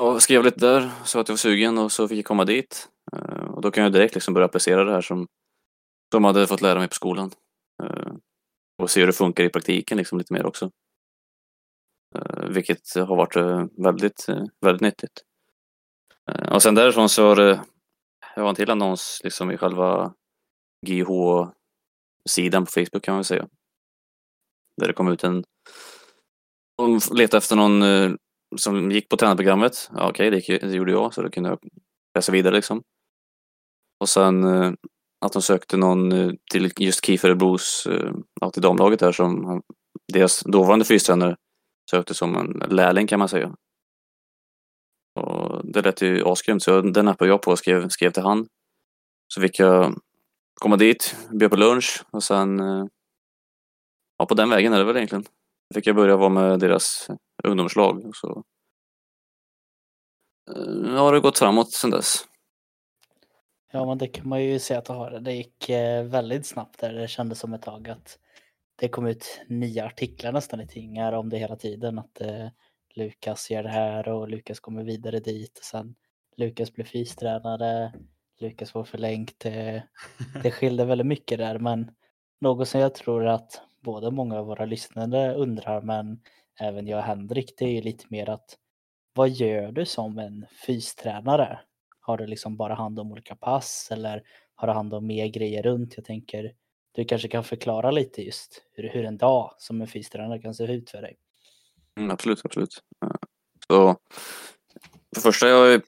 och 0.00 0.22
skrev 0.22 0.44
lite 0.44 0.66
där, 0.66 0.90
sa 1.04 1.20
att 1.20 1.28
jag 1.28 1.32
var 1.32 1.38
sugen 1.38 1.78
och 1.78 1.92
så 1.92 2.08
fick 2.08 2.18
jag 2.18 2.24
komma 2.24 2.44
dit. 2.44 2.88
Eh, 3.12 3.44
och 3.44 3.62
då 3.62 3.70
kan 3.70 3.84
jag 3.84 3.92
direkt 3.92 4.14
liksom 4.14 4.34
börja 4.34 4.44
applicera 4.44 4.84
det 4.84 4.92
här 4.92 5.00
som 5.00 5.26
de 6.10 6.24
hade 6.24 6.46
fått 6.46 6.60
lära 6.60 6.78
mig 6.78 6.88
på 6.88 6.94
skolan. 6.94 7.30
Eh, 7.82 8.12
och 8.82 8.90
se 8.90 9.00
hur 9.00 9.06
det 9.06 9.12
funkar 9.12 9.44
i 9.44 9.48
praktiken 9.48 9.98
liksom 9.98 10.18
lite 10.18 10.32
mer 10.32 10.46
också. 10.46 10.70
Eh, 12.16 12.48
vilket 12.48 12.94
har 12.94 13.16
varit 13.16 13.36
väldigt, 13.84 14.26
väldigt 14.60 14.82
nyttigt. 14.82 15.22
Och 16.52 16.62
sen 16.62 16.74
därifrån 16.74 17.08
så 17.08 17.26
var 17.26 17.36
det, 17.36 17.64
det 18.34 18.40
var 18.42 18.48
en 18.48 18.54
till 18.54 18.70
annons 18.70 19.20
liksom 19.24 19.50
i 19.50 19.56
själva 19.56 20.14
sidan 22.28 22.64
på 22.64 22.70
Facebook 22.70 23.04
kan 23.04 23.12
man 23.12 23.18
väl 23.18 23.24
säga. 23.24 23.48
Där 24.76 24.86
det 24.86 24.92
kom 24.92 25.08
ut 25.08 25.24
en, 25.24 25.44
de 26.76 27.00
letade 27.12 27.38
efter 27.38 27.56
någon 27.56 27.82
eh, 27.82 28.12
som 28.56 28.90
gick 28.90 29.08
på 29.08 29.16
tränarprogrammet. 29.16 29.90
Ja, 29.96 30.08
Okej, 30.08 30.28
okay, 30.28 30.58
det, 30.58 30.66
det, 30.66 30.76
gjorde 30.76 30.92
jag 30.92 31.14
så 31.14 31.22
då 31.22 31.30
kunde 31.30 31.48
jag 31.48 31.58
läsa 32.14 32.32
vidare 32.32 32.54
liksom. 32.54 32.82
Och 34.00 34.08
sen 34.08 34.44
eh, 34.44 34.72
att 35.20 35.32
de 35.32 35.42
sökte 35.42 35.76
någon 35.76 36.12
eh, 36.12 36.32
till 36.52 36.72
just 36.78 37.04
KIF 37.04 37.24
Örebros, 37.24 37.86
ja, 38.40 38.50
till 38.50 38.62
damlaget 38.62 39.00
där 39.00 39.12
som 39.12 39.62
deras 40.12 40.40
dåvarande 40.40 40.84
fystränare 40.84 41.36
sökte 41.90 42.14
som 42.14 42.36
en 42.36 42.76
lärling 42.76 43.06
kan 43.06 43.18
man 43.18 43.28
säga. 43.28 43.54
Och 45.14 45.60
det 45.64 45.82
lät 45.82 46.02
ju 46.02 46.24
asgrymt 46.24 46.62
så 46.62 46.80
den 46.80 47.04
nappade 47.04 47.30
jag 47.30 47.42
på 47.42 47.50
och 47.50 47.58
skrev, 47.58 47.88
skrev 47.88 48.10
till 48.10 48.22
han. 48.22 48.46
Så 49.34 49.40
fick 49.40 49.58
jag 49.58 50.00
komma 50.60 50.76
dit, 50.76 51.16
bjöd 51.30 51.50
på 51.50 51.56
lunch 51.56 52.04
och 52.10 52.22
sen 52.22 52.60
eh, 52.60 52.84
ja, 54.18 54.26
på 54.26 54.34
den 54.34 54.50
vägen 54.50 54.72
är 54.72 54.78
det 54.78 54.84
väl 54.84 54.96
egentligen. 54.96 55.24
Då 55.70 55.74
fick 55.74 55.86
jag 55.86 55.96
börja 55.96 56.16
vara 56.16 56.28
med 56.28 56.60
deras 56.60 57.08
ungdomslag 57.44 58.06
och 58.06 58.16
så 58.16 58.44
nu 60.56 60.96
har 60.96 61.12
det 61.12 61.20
gått 61.20 61.38
framåt 61.38 61.72
sedan 61.72 61.90
dess. 61.90 62.24
Ja, 63.72 63.86
men 63.86 63.98
det 63.98 64.06
kan 64.06 64.28
man 64.28 64.44
ju 64.44 64.58
säga 64.58 64.78
att 64.78 64.84
det 64.84 64.92
har. 64.92 65.10
Det 65.10 65.32
gick 65.32 65.68
eh, 65.68 66.04
väldigt 66.04 66.46
snabbt 66.46 66.80
där. 66.80 66.92
Det 66.92 67.08
kändes 67.08 67.38
som 67.38 67.54
ett 67.54 67.62
tag 67.62 67.88
att 67.88 68.18
det 68.76 68.88
kom 68.88 69.06
ut 69.06 69.40
nya 69.48 69.86
artiklar 69.86 70.32
nästan 70.32 70.60
i 70.60 70.66
tidningar 70.66 71.12
om 71.12 71.28
det 71.28 71.38
hela 71.38 71.56
tiden. 71.56 71.98
Att 71.98 72.20
eh, 72.20 72.48
Lukas 72.94 73.50
gör 73.50 73.62
det 73.62 73.68
här 73.68 74.08
och 74.08 74.28
Lukas 74.28 74.60
kommer 74.60 74.84
vidare 74.84 75.20
dit 75.20 75.58
och 75.58 75.64
sen 75.64 75.94
Lukas 76.36 76.72
blir 76.72 76.84
fystränare, 76.84 77.92
Lukas 78.40 78.72
får 78.72 78.84
förlängt. 78.84 79.40
Det, 79.40 79.82
det 80.42 80.50
skilde 80.50 80.84
väldigt 80.84 81.06
mycket 81.06 81.38
där 81.38 81.58
men 81.58 81.90
något 82.40 82.68
som 82.68 82.80
jag 82.80 82.94
tror 82.94 83.26
att 83.26 83.62
både 83.80 84.10
många 84.10 84.38
av 84.38 84.46
våra 84.46 84.64
lyssnare 84.64 85.34
undrar 85.34 85.82
men 85.82 86.20
även 86.60 86.86
jag 86.86 86.98
och 86.98 87.04
Henrik 87.04 87.54
det 87.58 87.64
är 87.64 87.72
ju 87.72 87.80
lite 87.80 88.04
mer 88.08 88.30
att 88.30 88.56
vad 89.14 89.28
gör 89.28 89.72
du 89.72 89.86
som 89.86 90.18
en 90.18 90.46
fystränare? 90.66 91.60
Har 92.00 92.16
du 92.16 92.26
liksom 92.26 92.56
bara 92.56 92.74
hand 92.74 93.00
om 93.00 93.12
olika 93.12 93.36
pass 93.36 93.88
eller 93.92 94.22
har 94.54 94.68
du 94.68 94.74
hand 94.74 94.94
om 94.94 95.06
mer 95.06 95.26
grejer 95.26 95.62
runt? 95.62 95.96
Jag 95.96 96.04
tänker 96.04 96.52
du 96.92 97.04
kanske 97.04 97.28
kan 97.28 97.44
förklara 97.44 97.90
lite 97.90 98.22
just 98.22 98.62
hur, 98.72 98.88
hur 98.88 99.04
en 99.04 99.16
dag 99.16 99.54
som 99.58 99.80
en 99.80 99.88
fystränare 99.88 100.38
kan 100.38 100.54
se 100.54 100.64
ut 100.64 100.90
för 100.90 101.02
dig. 101.02 101.16
Mm, 101.98 102.10
absolut, 102.10 102.40
absolut. 102.44 102.82
Så 103.68 103.96
för 105.14 105.14
det 105.14 105.20
första, 105.20 105.48
jag 105.48 105.82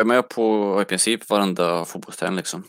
är 0.00 0.04
med 0.04 0.28
på 0.28 0.78
i 0.82 0.84
princip 0.84 1.30
varenda 1.30 1.84
fotbollsträning 1.84 2.36
liksom. 2.36 2.64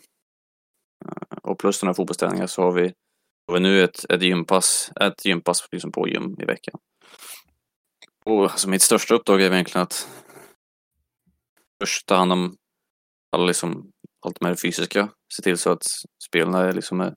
Eh, 1.05 1.37
och 1.43 1.59
plus 1.59 1.79
den 1.79 1.87
här 1.87 1.93
fotbollsträningen 1.93 2.47
så 2.47 2.61
har 2.61 2.71
vi, 2.71 2.93
har 3.47 3.53
vi 3.53 3.59
nu 3.59 3.83
ett, 3.83 4.11
ett 4.11 4.21
gympass, 4.21 4.91
ett 5.01 5.25
gympass 5.25 5.67
liksom 5.71 5.91
på 5.91 6.07
gym 6.07 6.35
i 6.39 6.45
veckan. 6.45 6.79
Och 8.25 8.43
alltså 8.43 8.69
mitt 8.69 8.81
största 8.81 9.15
uppdrag 9.15 9.41
är 9.41 9.51
egentligen 9.51 9.83
att 9.83 10.09
först 11.81 12.05
ta 12.05 12.15
hand 12.15 12.31
om 12.31 12.55
alla 13.31 13.45
liksom, 13.45 13.91
allt 14.25 14.41
med 14.41 14.51
det 14.51 14.61
fysiska, 14.61 15.09
se 15.35 15.41
till 15.43 15.57
så 15.57 15.71
att 15.71 15.83
spelarna 16.27 16.59
är, 16.59 16.73
liksom 16.73 17.01
är, 17.01 17.15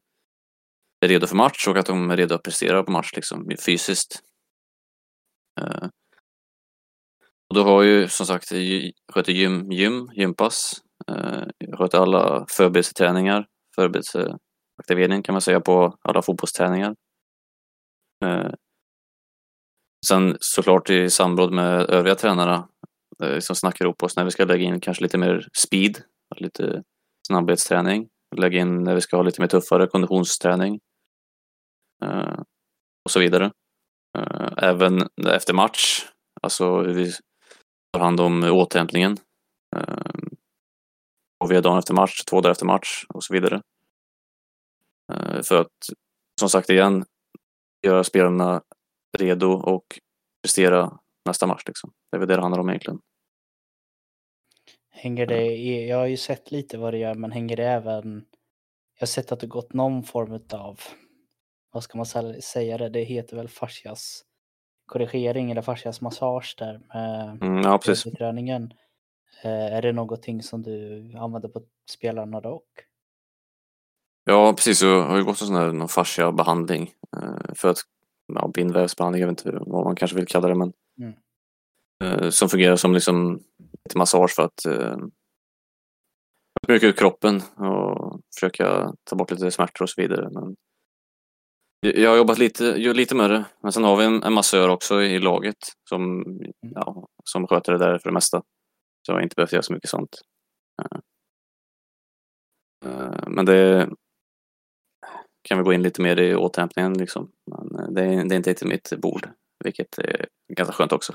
redo 1.07 1.27
för 1.27 1.37
match 1.37 1.69
och 1.69 1.77
att 1.77 1.87
de 1.87 2.11
är 2.11 2.17
redo 2.17 2.35
att 2.35 2.43
prestera 2.43 2.83
på 2.83 2.91
match 2.91 3.13
liksom, 3.15 3.51
fysiskt. 3.67 4.23
Eh, 5.61 5.89
och 7.49 7.55
då 7.55 7.63
har 7.63 7.83
ju 7.83 8.09
som 8.09 8.27
sagt, 8.27 8.49
sköter 9.13 9.33
gym, 9.33 9.73
gym 9.73 10.09
gympass, 10.13 10.83
eh, 11.09 11.77
sköter 11.77 11.99
alla 11.99 12.47
förberedelseträningar, 12.51 13.47
förberedelseaktivering 13.75 15.23
kan 15.23 15.33
man 15.33 15.41
säga 15.43 15.61
på 15.61 15.97
alla 16.03 16.23
fotbollsträningar. 16.23 16.95
Eh, 18.25 18.51
sen 20.09 20.37
såklart 20.41 20.91
i 20.91 21.11
samråd 21.11 21.53
med 21.53 21.91
övriga 21.91 22.15
tränare 22.15 22.65
eh, 23.25 23.39
som 23.39 23.57
snackar 23.57 23.85
ihop 23.85 24.03
oss 24.03 24.17
när 24.17 24.25
vi 24.25 24.31
ska 24.31 24.45
lägga 24.45 24.65
in 24.65 24.81
kanske 24.81 25.03
lite 25.03 25.19
mer 25.19 25.49
speed, 25.59 26.03
lite 26.37 26.83
snabbhetsträning, 27.29 28.09
lägga 28.37 28.61
in 28.61 28.85
när 28.85 28.95
vi 28.95 29.01
ska 29.01 29.17
ha 29.17 29.23
lite 29.23 29.41
mer 29.41 29.49
tuffare 29.49 29.87
konditionsträning 29.87 30.81
eh, 32.05 32.41
och 33.05 33.11
så 33.11 33.21
vidare. 33.21 33.53
Eh, 34.19 34.53
även 34.57 35.09
efter 35.29 35.55
match, 35.55 36.07
alltså 36.43 36.83
hur 36.83 36.95
vi 36.95 37.13
tar 37.99 38.05
hand 38.05 38.21
om 38.21 38.45
återhämtningen. 38.45 39.17
Eh, 39.77 40.13
och 41.39 41.51
vi 41.51 41.55
har 41.55 41.63
dagen 41.63 41.79
efter 41.79 41.95
match, 41.95 42.25
två 42.25 42.41
dagar 42.41 42.53
efter 42.53 42.67
match 42.67 43.05
och 43.09 43.25
så 43.25 43.35
vidare. 43.35 43.63
Eh, 45.13 45.43
för 45.43 45.61
att, 45.61 45.77
som 46.41 46.49
sagt 46.49 46.71
igen, 46.71 47.05
göra 47.87 48.05
spelarna 48.05 48.63
redo 49.19 49.53
och 49.53 49.85
prestera 50.43 50.99
nästa 51.25 51.47
match. 51.47 51.63
Liksom. 51.67 51.93
Det 52.11 52.17
är 52.17 52.19
väl 52.19 52.29
det 52.29 52.37
det 52.37 52.43
handlar 52.43 52.61
om 52.61 52.69
egentligen. 52.69 53.01
Hänger 54.91 55.27
det 55.27 55.47
i, 55.47 55.89
jag 55.89 55.97
har 55.97 56.07
ju 56.07 56.17
sett 56.17 56.51
lite 56.51 56.79
vad 56.79 56.95
det 56.95 56.99
gör, 56.99 57.15
men 57.15 57.33
hänger 57.33 57.57
det 57.57 57.67
även... 57.67 58.25
Jag 58.95 59.01
har 59.01 59.07
sett 59.07 59.33
att 59.33 59.41
det 59.41 59.47
gått 59.47 59.73
någon 59.73 60.03
form 60.03 60.41
av 60.53 60.81
vad 61.73 61.83
ska 61.83 61.99
man 61.99 62.07
säga 62.43 62.79
det, 62.79 62.89
det 62.89 63.03
heter 63.03 63.37
väl 63.37 63.49
fascias 63.49 64.25
korrigering 64.89 65.51
eller 65.51 65.63
fascias 65.63 66.01
massage 66.01 66.55
där 66.59 66.81
med 66.95 67.43
mm, 67.43 67.63
ja, 67.63 67.79
träningen. 68.19 68.73
Eh, 69.43 69.77
är 69.77 69.83
det 69.83 69.93
någonting 69.93 70.43
som 70.43 70.63
du 70.63 71.13
använder 71.19 71.49
på 71.49 71.63
spelarna 71.91 72.41
dock? 72.41 72.69
Ja, 74.25 74.53
precis. 74.53 74.83
Jag 74.83 75.03
har 75.03 75.17
ju 75.17 75.25
gått 75.25 75.41
en 75.41 75.47
sån 75.47 75.57
här 75.57 75.73
någon 75.73 75.89
fascia 75.89 76.33
behandling 76.33 76.91
eh, 77.17 77.55
för 77.55 77.71
att 77.71 77.79
ja, 78.35 78.51
bindvävsbehandling, 78.55 79.21
jag 79.21 79.29
vet 79.29 79.47
inte 79.47 79.59
vad 79.61 79.85
man 79.85 79.97
kanske 79.97 80.17
vill 80.17 80.27
kalla 80.27 80.49
det, 80.49 80.55
men 80.55 80.73
mm. 80.99 81.15
Eh, 82.05 82.31
som 82.31 82.49
fungerar 82.49 82.77
som 82.77 82.95
liksom 82.95 83.43
lite 83.85 83.99
massage 83.99 84.31
för 84.31 84.43
att 84.43 84.67
mjuka 86.69 86.87
ut 86.87 86.99
kroppen 86.99 87.43
och 87.57 88.21
försöka 88.35 88.93
ta 89.05 89.17
bort 89.17 89.31
lite 89.31 89.51
smärtor 89.51 89.83
och 89.83 89.91
så 89.91 90.01
vidare. 90.03 90.31
Men 90.31 90.57
jag 91.81 92.11
har 92.11 92.17
jobbat 92.17 92.39
lite, 92.39 92.77
lite 92.77 93.15
med 93.15 93.31
det, 93.31 93.45
men 93.61 93.73
sen 93.73 93.85
har 93.85 93.97
vi 93.97 94.05
en, 94.05 94.23
en 94.23 94.33
massör 94.33 94.69
också 94.69 95.03
i 95.03 95.19
laget 95.19 95.57
som, 95.89 96.23
mm. 96.23 96.53
ja, 96.61 97.09
som 97.25 97.47
sköter 97.47 97.73
det 97.73 97.79
där 97.79 97.99
för 97.99 98.09
det 98.09 98.15
mesta. 98.15 98.43
Så 99.03 99.13
jag 99.13 99.15
har 99.15 99.23
inte 99.23 99.35
behövt 99.35 99.53
göra 99.53 99.63
så 99.63 99.73
mycket 99.73 99.91
sånt. 99.91 100.17
Eh, 100.83 100.99
eh, 102.91 103.29
men 103.29 103.45
det 103.45 103.89
kan 105.43 105.59
vi 105.59 105.65
gå 105.65 105.73
in 105.73 105.83
lite 105.83 106.03
mer 106.03 106.21
i 106.21 106.35
återhämtningen 106.35 106.99
liksom. 106.99 107.33
Men 107.47 107.85
eh, 107.85 107.91
det 107.91 108.03
är, 108.03 108.25
det 108.25 108.35
är 108.35 108.37
inte 108.37 108.51
riktigt 108.51 108.69
mitt 108.69 108.93
bord, 108.97 109.29
vilket 109.65 109.99
är 109.99 110.27
ganska 110.53 110.73
skönt 110.73 110.93
också. 110.93 111.13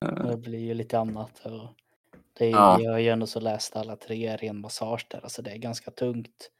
det 0.28 0.36
blir 0.36 0.58
ju 0.58 0.74
lite 0.74 0.98
annat. 0.98 1.42
det 2.38 2.46
är, 2.46 2.50
ja. 2.50 2.80
Jag 2.80 2.92
har 2.92 2.98
ju 2.98 3.08
ändå 3.08 3.26
så 3.26 3.40
läst 3.40 3.76
alla 3.76 3.96
tre 3.96 4.36
ren 4.36 4.60
massage 4.60 5.06
där, 5.10 5.20
alltså 5.20 5.42
det 5.42 5.50
är 5.50 5.58
ganska 5.58 5.90
tungt. 5.90 6.50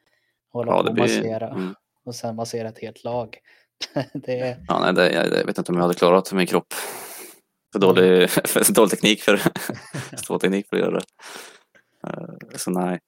Hålla 0.53 0.73
ja, 0.73 0.83
på 0.83 0.89
och 0.89 0.95
blir... 0.95 1.03
massera 1.03 1.49
mm. 1.49 1.75
och 2.05 2.15
sen 2.15 2.37
massera 2.37 2.69
ett 2.69 2.79
helt 2.79 3.05
lag. 3.05 3.39
det 4.15 4.41
är... 4.41 4.65
Ja, 4.69 4.79
nej, 4.81 4.95
det, 4.95 5.13
jag, 5.13 5.27
jag, 5.27 5.47
vet 5.47 5.59
inte 5.59 5.73
om 5.73 5.77
jag 5.77 5.83
hade 5.83 5.95
klarat 5.95 6.33
min 6.33 6.47
kropp. 6.47 6.75
För 7.73 7.81
dålig, 7.81 8.17
mm. 8.17 8.29
för 8.45 8.75
dålig 8.75 8.91
teknik 8.91 9.23
för, 9.23 9.37
för 10.27 10.39
teknik 10.39 10.67
för 10.69 10.77
att 10.77 10.83
göra 10.83 11.01
det. 11.01 11.05
Eh, 12.07 12.57
så 12.57 12.71
nej. 12.71 12.99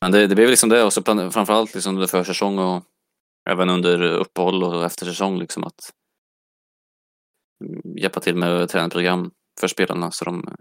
Men 0.00 0.12
det, 0.12 0.26
det 0.26 0.34
blev 0.34 0.50
liksom 0.50 0.68
det 0.68 0.82
och 0.82 0.92
så 0.92 1.02
framförallt 1.02 1.74
liksom 1.74 1.94
under 1.94 2.06
försäsong 2.06 2.58
och 2.58 2.84
även 3.50 3.70
under 3.70 4.02
uppehåll 4.02 4.64
och 4.64 4.84
efter 4.84 5.06
säsong 5.06 5.38
liksom 5.38 5.64
att 5.64 5.92
hjälpa 7.98 8.20
till 8.20 8.36
med 8.36 8.68
träningsprogram 8.68 9.30
för 9.60 9.68
spelarna 9.68 10.10
så 10.10 10.24
de 10.24 10.56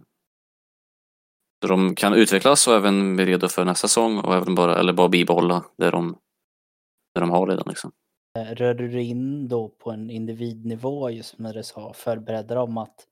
så 1.61 1.67
de 1.67 1.95
kan 1.95 2.13
utvecklas 2.13 2.67
och 2.67 2.75
även 2.75 3.15
bli 3.15 3.25
redo 3.25 3.47
för 3.47 3.65
nästa 3.65 3.87
säsong 3.87 4.19
och 4.19 4.35
även 4.35 4.55
bara, 4.55 4.79
eller 4.79 4.93
bara 4.93 5.09
bibehålla 5.09 5.65
det 5.77 5.91
de, 5.91 6.17
det 7.13 7.19
de 7.19 7.29
har 7.29 7.47
redan. 7.47 7.65
Liksom. 7.67 7.91
Eh, 8.37 8.55
Rör 8.55 8.73
du 8.73 9.01
in 9.01 9.47
då 9.47 9.69
på 9.69 9.91
en 9.91 10.09
individnivå 10.09 11.09
just 11.09 11.39
när 11.39 11.53
du 11.53 11.63
sa 11.63 11.93
förbereda 11.93 12.55
dem 12.55 12.77
att 12.77 13.07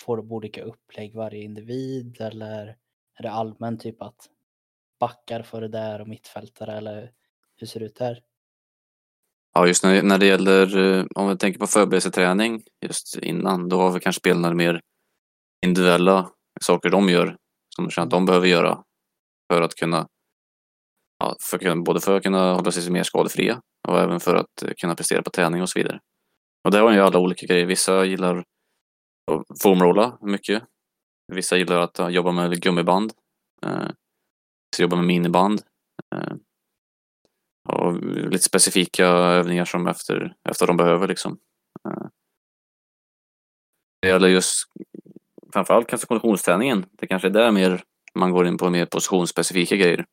få 0.00 0.16
de 0.16 0.32
olika 0.32 0.62
upplägg 0.62 1.14
varje 1.14 1.42
individ 1.42 2.20
eller 2.20 2.76
är 3.18 3.22
det 3.22 3.30
allmänt 3.30 3.80
typ 3.80 4.02
att 4.02 4.28
backar 5.00 5.42
för 5.42 5.60
det 5.60 5.68
där 5.68 6.00
och 6.00 6.08
mittfältare 6.08 6.76
eller 6.76 7.10
hur 7.56 7.66
ser 7.66 7.80
det 7.80 7.86
ut 7.86 7.96
där? 7.96 8.22
Ja, 9.54 9.66
just 9.66 9.84
när, 9.84 10.02
när 10.02 10.18
det 10.18 10.26
gäller, 10.26 10.78
eh, 10.78 11.04
om 11.14 11.28
vi 11.28 11.36
tänker 11.36 11.60
på 11.60 11.66
förberedelseträning 11.66 12.62
just 12.80 13.18
innan, 13.18 13.68
då 13.68 13.80
har 13.80 13.90
vi 13.90 14.00
kanske 14.00 14.20
spelarna 14.20 14.54
mer 14.54 14.80
individuella 15.66 16.30
saker 16.60 16.90
de 16.90 17.08
gör 17.08 17.36
som 17.76 17.84
de 17.84 17.90
känner 17.90 18.06
att 18.06 18.10
de 18.10 18.26
behöver 18.26 18.46
göra 18.46 18.84
för 19.52 19.62
att 19.62 19.74
kunna, 19.74 20.08
ja, 21.18 21.36
för, 21.40 21.82
både 21.84 22.00
för 22.00 22.16
att 22.16 22.22
kunna 22.22 22.54
hålla 22.54 22.72
sig 22.72 22.92
mer 22.92 23.02
skadefria 23.02 23.62
och 23.88 24.00
även 24.00 24.20
för 24.20 24.36
att 24.36 24.62
kunna 24.78 24.94
prestera 24.94 25.22
på 25.22 25.30
träning 25.30 25.62
och 25.62 25.68
så 25.68 25.78
vidare. 25.78 26.00
Och 26.64 26.70
där 26.70 26.82
har 26.82 26.92
ju 26.92 27.00
alla 27.00 27.18
olika 27.18 27.46
grejer. 27.46 27.66
Vissa 27.66 28.04
gillar 28.04 28.44
att 29.30 29.62
foamrolla 29.62 30.18
mycket. 30.20 30.62
Vissa 31.32 31.56
gillar 31.56 31.78
att 31.78 32.12
jobba 32.12 32.32
med 32.32 32.62
gummiband. 32.62 33.12
Eh, 33.66 33.88
vissa 34.72 34.82
jobbar 34.82 34.96
med 34.96 35.06
miniband. 35.06 35.62
Eh, 36.14 36.34
och 37.68 38.02
lite 38.30 38.44
specifika 38.44 39.06
övningar 39.06 39.64
som 39.64 39.86
efter, 39.86 40.36
efter 40.48 40.66
de 40.66 40.76
behöver 40.76 41.08
liksom. 41.08 41.38
Eh, 41.88 42.06
Det 44.02 44.08
gäller 44.08 44.28
just 44.28 44.64
framförallt 45.52 45.88
kanske 45.88 46.06
konditionsträningen. 46.06 46.86
Det 46.92 47.06
kanske 47.06 47.28
är 47.28 47.32
där 47.32 47.50
mer 47.50 47.82
man 48.14 48.30
går 48.30 48.46
in 48.46 48.58
på 48.58 48.70
mer 48.70 48.86
positionsspecifika 48.86 49.76
grejer. 49.76 50.04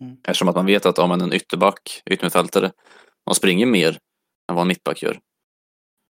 Mm. 0.00 0.16
Eftersom 0.28 0.48
att 0.48 0.56
man 0.56 0.66
vet 0.66 0.86
att 0.86 0.98
om 0.98 1.08
man 1.08 1.20
är 1.20 1.24
en 1.24 1.32
ytterback, 1.32 2.02
yttermittfältare, 2.10 2.72
de 3.26 3.34
springer 3.34 3.66
mer 3.66 3.98
än 4.48 4.54
vad 4.54 4.62
en 4.62 4.68
mittback 4.68 5.02
gör 5.02 5.20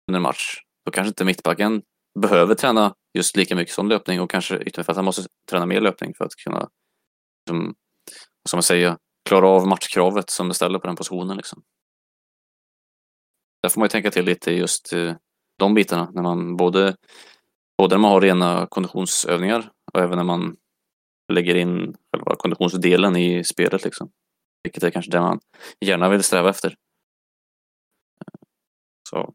under 0.08 0.18
en 0.18 0.22
match. 0.22 0.62
Då 0.86 0.92
kanske 0.92 1.08
inte 1.08 1.26
mittbacken 1.26 1.82
behöver 2.20 2.56
träna 2.56 2.96
just 3.14 3.38
lika 3.38 3.56
mycket 3.56 3.74
som 3.74 3.90
löpning 3.90 4.22
och 4.22 4.32
kanske 4.32 4.56
yttermittfältaren 4.56 5.06
måste 5.06 5.24
träna 5.50 5.66
mer 5.66 5.82
löpning 5.82 6.14
för 6.18 6.26
att 6.26 6.36
kunna, 6.36 6.70
som, 7.50 7.76
som 8.50 8.58
man 8.58 8.64
säger, 8.64 8.98
klara 9.30 9.48
av 9.48 9.68
matchkravet 9.68 10.30
som 10.30 10.48
det 10.48 10.54
ställer 10.54 10.80
på 10.80 10.88
den 10.88 10.96
positionen. 10.96 11.38
Liksom. 11.38 11.64
Där 13.64 13.70
får 13.70 13.80
man 13.80 13.86
ju 13.86 13.90
tänka 13.90 14.12
till 14.12 14.26
lite 14.26 14.52
just 14.52 14.94
eh, 14.94 15.16
de 15.60 15.74
bitarna 15.74 16.12
när 16.14 16.22
man 16.22 16.58
både, 16.58 16.96
både 17.78 17.96
när 17.96 18.02
man 18.02 18.12
har 18.12 18.22
rena 18.22 18.68
konditionsövningar 18.68 19.72
och 19.94 20.00
även 20.00 20.18
när 20.18 20.24
man 20.24 20.56
lägger 21.34 21.56
in 21.56 21.96
själva 22.12 22.36
konditionsdelen 22.36 23.16
i 23.16 23.44
spelet. 23.44 23.84
Liksom. 23.84 24.12
Vilket 24.64 24.84
är 24.84 24.90
kanske 24.92 25.12
det 25.12 25.20
man 25.20 25.40
gärna 25.80 26.10
vill 26.10 26.24
sträva 26.24 26.50
efter. 26.50 26.70
Eh, 26.70 28.40
så 29.10 29.34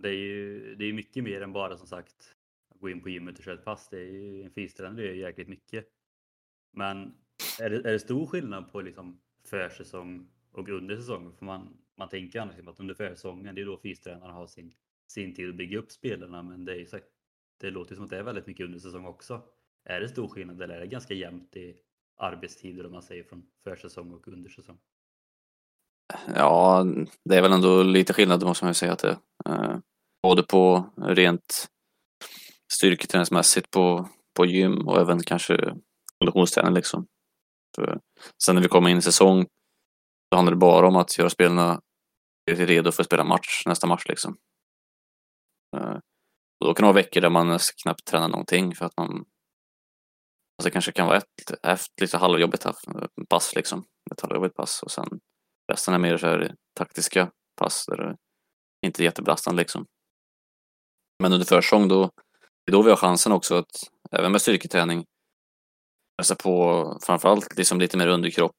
Det 0.00 0.08
är 0.08 0.12
ju 0.12 0.74
det 0.74 0.84
är 0.84 0.92
mycket 0.92 1.24
mer 1.24 1.42
än 1.42 1.52
bara 1.52 1.76
som 1.76 1.86
sagt 1.86 2.34
att 2.74 2.80
gå 2.80 2.90
in 2.90 3.02
på 3.02 3.08
gymmet 3.08 3.38
och 3.38 3.44
köra 3.44 3.54
ett 3.54 3.64
pass. 3.64 3.88
Det 3.88 3.98
är 3.98 4.12
ju, 4.12 4.42
en 4.42 4.50
fystränare 4.50 5.06
gör 5.06 5.12
ju 5.12 5.20
jäkligt 5.20 5.48
mycket. 5.48 5.86
Men 6.72 7.14
är 7.60 7.70
det, 7.70 7.76
är 7.76 7.92
det 7.92 7.98
stor 7.98 8.26
skillnad 8.26 8.72
på 8.72 8.80
liksom 8.80 9.20
försäsong 9.44 10.28
och 10.52 10.68
under 10.68 10.96
säsong? 10.96 11.32
För 11.38 11.44
man, 11.44 11.76
man 11.96 12.08
tänker 12.08 12.40
annars 12.40 12.58
att 12.66 12.80
under 12.80 12.94
försäsongen, 12.94 13.54
det 13.54 13.60
är 13.60 13.66
då 13.66 13.78
fystränaren 13.78 14.34
har 14.34 14.46
sin, 14.46 14.74
sin 15.08 15.34
tid 15.34 15.48
att 15.48 15.54
bygga 15.54 15.78
upp 15.78 15.90
spelarna. 15.90 16.42
Men 16.42 16.64
det, 16.64 16.72
är 16.72 16.76
ju 16.76 16.86
så, 16.86 16.98
det 17.60 17.70
låter 17.70 17.94
som 17.94 18.04
att 18.04 18.10
det 18.10 18.18
är 18.18 18.22
väldigt 18.22 18.46
mycket 18.46 18.66
under 18.66 18.78
säsong 18.78 19.06
också. 19.06 19.42
Är 19.84 20.00
det 20.00 20.08
stor 20.08 20.28
skillnad 20.28 20.62
eller 20.62 20.74
är 20.74 20.80
det 20.80 20.86
ganska 20.86 21.14
jämnt 21.14 21.56
i 21.56 21.76
arbetstider 22.16 22.86
om 22.86 22.92
man 22.92 23.02
säger 23.02 23.24
från 23.24 23.46
försäsong 23.64 24.12
och 24.12 24.28
undersäsong? 24.28 24.78
Ja, 26.34 26.86
det 27.24 27.36
är 27.36 27.42
väl 27.42 27.52
ändå 27.52 27.82
lite 27.82 28.12
skillnad 28.12 28.42
måste 28.42 28.64
man 28.64 28.70
ju 28.70 28.74
säga 28.74 28.92
att 28.92 28.98
det 28.98 29.18
är. 29.44 29.72
Eh, 29.72 29.78
både 30.22 30.42
på 30.42 30.90
rent 30.96 31.68
styrketräningsmässigt 32.72 33.70
på, 33.70 34.08
på 34.36 34.46
gym 34.46 34.88
och 34.88 35.00
även 35.00 35.22
kanske 35.22 35.74
konditionsträning 36.18 36.74
liksom. 36.74 37.06
För 37.76 38.00
sen 38.44 38.54
när 38.54 38.62
vi 38.62 38.68
kommer 38.68 38.90
in 38.90 38.98
i 38.98 39.02
säsong 39.02 39.46
då 40.30 40.36
handlar 40.36 40.52
det 40.52 40.58
bara 40.58 40.88
om 40.88 40.96
att 40.96 41.18
göra 41.18 41.30
spelarna 41.30 41.80
redo 42.50 42.92
för 42.92 43.02
att 43.02 43.06
spela 43.06 43.24
match, 43.24 43.62
nästa 43.66 43.86
match 43.86 44.04
liksom. 44.08 44.36
Eh, 45.76 45.98
och 46.60 46.66
då 46.66 46.74
kan 46.74 46.82
det 46.82 46.92
vara 46.92 47.02
veckor 47.02 47.20
där 47.20 47.30
man 47.30 47.58
knappt 47.82 48.04
tränar 48.06 48.28
någonting 48.28 48.74
för 48.74 48.86
att 48.86 48.96
man 48.96 49.10
alltså 49.10 50.64
det 50.64 50.70
kanske 50.70 50.92
kan 50.92 51.06
vara 51.06 51.16
ett, 51.16 51.64
ett 51.66 52.00
lite 52.00 52.18
halvjobbigt 52.18 52.66
pass 53.28 53.54
liksom. 53.54 53.84
Ett 54.12 54.20
halvjobbigt 54.20 54.56
pass 54.56 54.82
och 54.82 54.90
sen 54.90 55.20
Resten 55.72 55.94
är 55.94 55.98
mer 55.98 56.16
så 56.16 56.26
här 56.26 56.54
taktiska 56.74 57.30
pass 57.56 57.86
där 57.86 57.96
det 57.96 58.16
inte 58.86 59.02
är 59.02 59.04
jättebelastande 59.04 59.62
liksom. 59.62 59.86
Men 61.22 61.32
under 61.32 61.46
försäsong 61.46 61.88
då, 61.88 62.10
det 62.66 62.70
är 62.70 62.72
då 62.72 62.82
vi 62.82 62.90
har 62.90 62.96
chansen 62.96 63.32
också 63.32 63.54
att 63.54 63.70
även 64.12 64.32
med 64.32 64.42
styrketräning 64.42 65.04
pressa 66.18 66.34
på 66.34 66.98
framförallt 67.06 67.56
liksom 67.56 67.80
lite 67.80 67.96
mer 67.96 68.08
underkropp. 68.08 68.56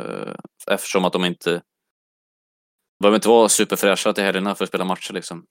Eh, 0.00 0.34
eftersom 0.70 1.04
att 1.04 1.12
de 1.12 1.24
inte 1.24 1.62
behöver 3.00 3.16
inte 3.16 3.28
vara 3.28 3.48
superfräscha 3.48 4.12
till 4.12 4.24
helgerna 4.24 4.54
för 4.54 4.64
att 4.64 4.68
spela 4.68 4.84
matcher 4.84 5.12
liksom. 5.12 5.44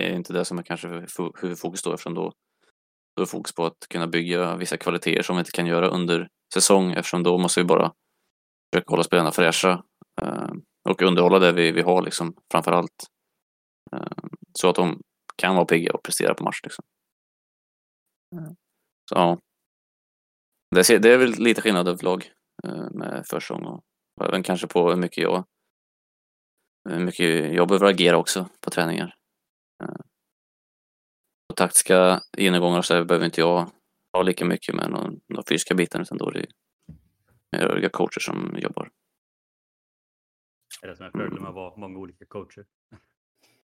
Det 0.00 0.06
är 0.06 0.14
inte 0.14 0.32
det 0.32 0.44
som 0.44 0.58
är 0.58 0.62
kanske 0.62 0.88
hu- 0.88 1.32
huvudfokus 1.42 1.82
då 1.82 1.92
eftersom 1.92 2.14
då, 2.14 2.32
då 3.16 3.22
är 3.22 3.26
fokus 3.26 3.54
på 3.54 3.66
att 3.66 3.76
kunna 3.90 4.06
bygga 4.06 4.56
vissa 4.56 4.76
kvaliteter 4.76 5.22
som 5.22 5.36
vi 5.36 5.40
inte 5.40 5.50
kan 5.50 5.66
göra 5.66 5.88
under 5.88 6.28
säsong 6.54 6.92
eftersom 6.92 7.22
då 7.22 7.38
måste 7.38 7.60
vi 7.60 7.64
bara 7.64 7.92
försöka 8.74 8.90
hålla 8.90 9.02
spelarna 9.02 9.30
fräscha 9.32 9.84
eh, 10.22 10.50
och 10.88 11.02
underhålla 11.02 11.38
det 11.38 11.52
vi, 11.52 11.72
vi 11.72 11.82
har 11.82 12.02
liksom 12.02 12.34
framför 12.52 12.72
allt. 12.72 13.06
Eh, 13.96 14.24
så 14.52 14.68
att 14.68 14.76
de 14.76 15.00
kan 15.36 15.54
vara 15.54 15.64
pigga 15.66 15.92
och 15.92 16.02
prestera 16.02 16.34
på 16.34 16.44
match 16.44 16.60
liksom. 16.62 16.84
Så 19.10 19.16
ja. 19.16 19.38
Det, 20.76 20.84
ser- 20.84 20.98
det 20.98 21.12
är 21.12 21.18
väl 21.18 21.30
lite 21.30 21.62
skillnad 21.62 21.88
överlag 21.88 22.32
eh, 22.64 22.90
med 22.90 23.24
försäsong 23.26 23.64
och, 23.64 23.82
och 24.20 24.26
även 24.26 24.42
kanske 24.42 24.66
på 24.66 24.90
hur 24.90 24.96
mycket 24.96 25.22
jag 25.24 25.44
hur 26.88 27.04
mycket 27.04 27.52
jag 27.54 27.68
behöver 27.68 27.86
agera 27.86 28.16
också 28.16 28.48
på 28.60 28.70
träningar. 28.70 29.14
Eh, 29.80 30.00
Och 31.50 31.56
taktiska 31.56 32.22
genomgångar 32.38 32.82
så 32.82 33.04
behöver 33.04 33.24
inte 33.26 33.40
jag 33.40 33.70
ha 34.12 34.22
lika 34.22 34.44
mycket 34.44 34.74
med 34.74 34.90
de, 34.90 35.20
de 35.34 35.42
fysiska 35.48 35.74
bitarna 35.74 36.02
utan 36.02 36.18
då 36.18 36.28
är 36.28 36.32
det 36.32 36.46
mer 37.52 37.66
övriga 37.66 37.88
coacher 37.88 38.20
som 38.20 38.56
jobbar. 38.58 38.90
Är 40.82 40.88
det 40.88 40.96
som 40.96 41.06
är 41.06 41.10
fördelen 41.10 41.42
med 41.42 41.48
att 41.48 41.54
vara 41.54 41.76
många 41.76 41.98
olika 41.98 42.24
coacher? 42.26 42.66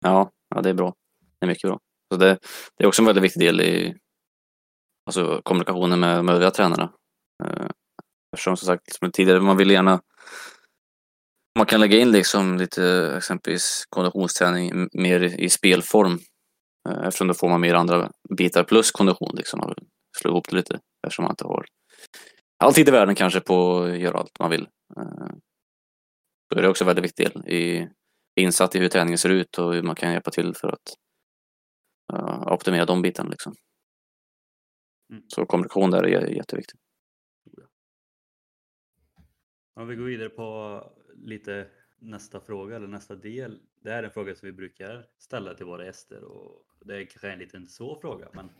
Ja, 0.00 0.31
ja 0.48 0.62
det 0.62 0.70
är 0.70 0.74
bra. 0.74 0.94
Det 1.38 1.46
är 1.46 1.48
mycket 1.48 1.68
bra. 1.68 1.81
Så 2.12 2.18
det, 2.18 2.38
det 2.77 2.85
är 2.85 2.88
också 2.88 3.03
en 3.03 3.07
väldigt 3.07 3.24
viktig 3.24 3.42
del 3.42 3.61
i 3.61 3.96
alltså, 5.07 5.40
kommunikationen 5.44 6.00
med, 6.00 6.24
med 6.24 6.35
övriga 6.35 6.50
tränarna. 6.50 6.92
Eh, 7.44 7.68
Eftersom 8.33 8.57
som 8.57 8.66
sagt, 8.66 8.94
som 8.94 9.11
tidigare, 9.12 9.40
man 9.40 9.57
vill 9.57 9.70
gärna 9.70 10.03
man 11.59 11.67
kan 11.67 11.81
lägga 11.81 11.99
in 11.99 12.12
liksom 12.12 12.59
lite 12.59 13.14
exempelvis 13.17 13.87
konditionsträning 13.88 14.88
mer 14.93 15.21
i 15.21 15.51
spelform. 15.51 16.19
Eh, 16.88 17.07
Eftersom 17.07 17.29
då 17.29 17.35
får 17.35 17.49
man 17.49 17.61
mer 17.61 17.75
andra 17.75 18.12
bitar 18.37 18.64
plus 18.64 18.90
kondition. 18.90 19.37
Liksom. 19.37 19.61
Man 19.61 19.69
vill 19.69 19.88
slå 20.19 20.31
ihop 20.31 20.49
det 20.51 20.57
lite 20.57 20.81
eftersom 21.07 21.23
man 21.23 21.33
inte 21.33 21.45
har 21.45 21.67
all 22.59 22.75
tid 22.75 22.88
i 22.88 22.90
världen 22.90 23.14
kanske 23.14 23.40
på 23.40 23.83
att 23.83 23.99
göra 23.99 24.19
allt 24.19 24.38
man 24.38 24.51
vill. 24.51 24.69
Eh, 24.97 25.37
Då 26.51 26.59
är 26.59 26.62
det 26.62 26.69
också 26.69 26.85
en 26.85 26.87
väldigt 26.87 27.05
viktig 27.05 27.27
del 27.27 27.49
i 27.49 27.88
insatt 28.40 28.75
i 28.75 28.79
hur 28.79 28.88
träningen 28.88 29.19
ser 29.19 29.31
ut 29.31 29.59
och 29.59 29.75
hur 29.75 29.83
man 29.83 29.97
kan 29.97 30.12
hjälpa 30.12 30.31
till 30.31 30.55
för 30.55 30.69
att 30.69 30.97
uh, 32.12 32.53
optimera 32.53 32.85
de 32.85 33.03
bitarna. 33.03 33.31
Liksom. 33.31 33.55
Mm. 35.11 35.23
Så 35.29 35.47
kommunikation 35.47 35.90
där 35.90 36.03
är 36.03 36.27
jätteviktigt. 36.27 36.81
Om 39.81 39.88
vi 39.88 39.97
går 39.97 40.05
vidare 40.05 40.29
på 40.29 40.81
lite 41.16 41.66
nästa 41.98 42.40
fråga 42.40 42.77
eller 42.77 42.87
nästa 42.87 43.14
del. 43.14 43.61
Det 43.83 43.90
här 43.90 43.98
är 43.98 44.03
en 44.03 44.11
fråga 44.11 44.35
som 44.35 44.46
vi 44.46 44.53
brukar 44.53 45.07
ställa 45.18 45.55
till 45.55 45.66
våra 45.66 45.85
gäster 45.85 46.24
och 46.24 46.66
det 46.85 46.96
är 46.96 47.05
kanske 47.05 47.31
en 47.31 47.38
liten 47.38 47.66
svår 47.66 47.98
fråga 48.00 48.29
men 48.33 48.50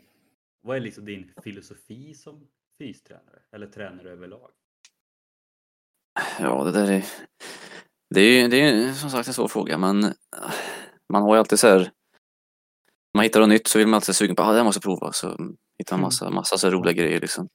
vad 0.61 0.77
är 0.77 0.81
liksom 0.81 1.05
din 1.05 1.31
filosofi 1.43 2.13
som 2.13 2.47
fystränare 2.77 3.39
eller 3.51 3.67
tränare 3.67 4.11
överlag? 4.11 4.51
Ja, 6.39 6.63
det 6.63 6.71
där 6.71 6.91
är... 6.91 7.05
Det 8.09 8.21
är 8.21 8.49
det 8.49 8.59
är, 8.59 8.93
som 8.93 9.09
sagt 9.09 9.27
en 9.27 9.33
svår 9.33 9.47
fråga, 9.47 9.77
men 9.77 10.03
äh, 10.03 10.13
man 11.13 11.21
har 11.21 11.35
ju 11.35 11.39
alltid 11.39 11.59
så 11.59 11.67
här... 11.67 11.91
Man 13.13 13.23
hittar 13.23 13.39
något 13.39 13.49
nytt 13.49 13.67
så 13.67 13.77
vill 13.77 13.87
man 13.87 13.93
alltid 13.93 14.15
sugen 14.15 14.35
på 14.35 14.41
att 14.41 14.49
ah, 14.49 14.51
det 14.51 14.57
här 14.57 14.65
måste 14.65 14.77
jag 14.77 14.83
prova. 14.83 15.11
Så 15.11 15.27
hittar 15.77 15.95
man 15.95 16.01
massa, 16.01 16.29
massa 16.29 16.57
så 16.57 16.69
roliga 16.69 16.93
grejer 16.93 17.21
liksom. 17.21 17.49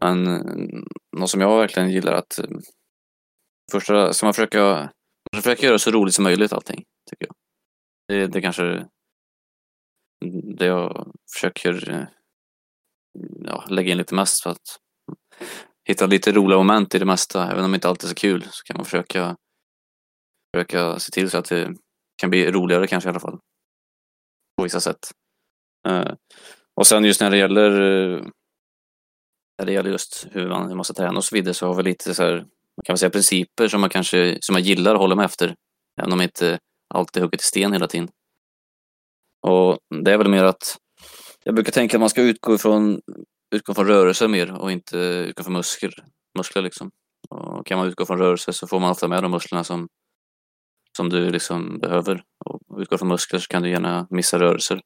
Men 0.00 0.26
eh, 0.26 0.82
något 1.16 1.30
som 1.30 1.40
jag 1.40 1.58
verkligen 1.58 1.90
gillar 1.90 2.12
att... 2.12 2.40
Första 3.72 4.12
ska 4.12 4.26
man 4.26 4.34
försöka, 4.34 4.60
man 5.32 5.42
ska 5.42 5.42
försöka 5.42 5.66
göra 5.66 5.78
så 5.78 5.90
roligt 5.90 6.14
som 6.14 6.24
möjligt 6.24 6.52
allting, 6.52 6.84
tycker 7.10 7.26
jag. 7.26 7.34
Det, 8.08 8.26
det 8.26 8.40
kanske 8.40 8.88
det 10.58 10.66
jag 10.66 11.12
försöker 11.34 12.06
ja, 13.44 13.64
lägga 13.68 13.92
in 13.92 13.98
lite 13.98 14.14
mest 14.14 14.42
för 14.42 14.50
att 14.50 14.78
hitta 15.88 16.06
lite 16.06 16.32
roliga 16.32 16.58
moment 16.58 16.94
i 16.94 16.98
det 16.98 17.04
mesta. 17.04 17.50
Även 17.50 17.64
om 17.64 17.70
det 17.70 17.74
inte 17.74 17.88
alltid 17.88 18.04
är 18.04 18.08
så 18.08 18.14
kul 18.14 18.42
så 18.42 18.64
kan 18.64 18.76
man 18.76 18.84
försöka 18.84 19.36
försöka 20.56 20.98
se 20.98 21.10
till 21.10 21.30
så 21.30 21.38
att 21.38 21.48
det 21.48 21.74
kan 22.16 22.30
bli 22.30 22.50
roligare 22.50 22.86
kanske 22.86 23.08
i 23.08 23.10
alla 23.10 23.20
fall. 23.20 23.38
På 24.56 24.62
vissa 24.62 24.80
sätt. 24.80 25.10
Eh, 25.88 26.14
och 26.74 26.86
sen 26.86 27.04
just 27.04 27.20
när 27.20 27.30
det 27.30 27.36
gäller 27.36 27.80
eh, 27.80 28.26
när 29.58 29.66
det 29.66 29.72
gäller 29.72 29.90
just 29.90 30.26
hur 30.30 30.48
man, 30.48 30.68
hur 30.68 30.74
man 30.74 30.84
ska 30.84 30.94
träna 30.94 31.16
och 31.16 31.24
så 31.24 31.36
vidare 31.36 31.54
så 31.54 31.66
har 31.66 31.74
vi 31.74 31.82
lite 31.82 32.14
så 32.14 32.22
här, 32.22 32.46
kan 32.84 32.92
väl 32.92 32.98
säga 32.98 33.10
principer 33.10 33.68
som 33.68 33.80
man 33.80 33.90
kanske 33.90 34.38
som 34.40 34.52
man 34.52 34.62
gillar 34.62 34.94
att 34.94 35.00
hålla 35.00 35.14
mig 35.14 35.24
efter. 35.24 35.54
Även 36.00 36.12
om 36.12 36.20
jag 36.20 36.26
inte 36.26 36.58
alltid 36.94 37.22
hugget 37.22 37.40
i 37.40 37.44
sten 37.44 37.72
hela 37.72 37.86
tiden. 37.86 38.08
Och 39.46 39.78
det 40.04 40.12
är 40.12 40.18
väl 40.18 40.28
mer 40.28 40.44
att 40.44 40.76
jag 41.44 41.54
brukar 41.54 41.72
tänka 41.72 41.96
att 41.96 42.00
man 42.00 42.10
ska 42.10 42.22
utgå 42.22 42.54
ifrån, 42.54 43.00
utgå 43.54 43.74
från 43.74 43.86
rörelse 43.86 44.28
mer 44.28 44.52
och 44.52 44.72
inte 44.72 44.98
utgå 44.98 45.42
från 45.42 45.52
muskler. 45.52 45.94
muskler 46.38 46.62
liksom. 46.62 46.90
Och 47.30 47.66
kan 47.66 47.78
man 47.78 47.88
utgå 47.88 48.06
från 48.06 48.18
rörelse 48.18 48.52
så 48.52 48.66
får 48.66 48.80
man 48.80 48.90
ofta 48.90 49.08
med 49.08 49.22
de 49.22 49.30
musklerna 49.30 49.64
som, 49.64 49.88
som 50.96 51.08
du 51.08 51.30
liksom 51.30 51.78
behöver. 51.78 52.22
Och 52.44 52.80
utgår 52.80 52.98
från 52.98 53.08
muskler 53.08 53.40
så 53.40 53.48
kan 53.48 53.62
du 53.62 53.70
gärna 53.70 54.06
missa 54.10 54.38
rörelser. 54.38 54.80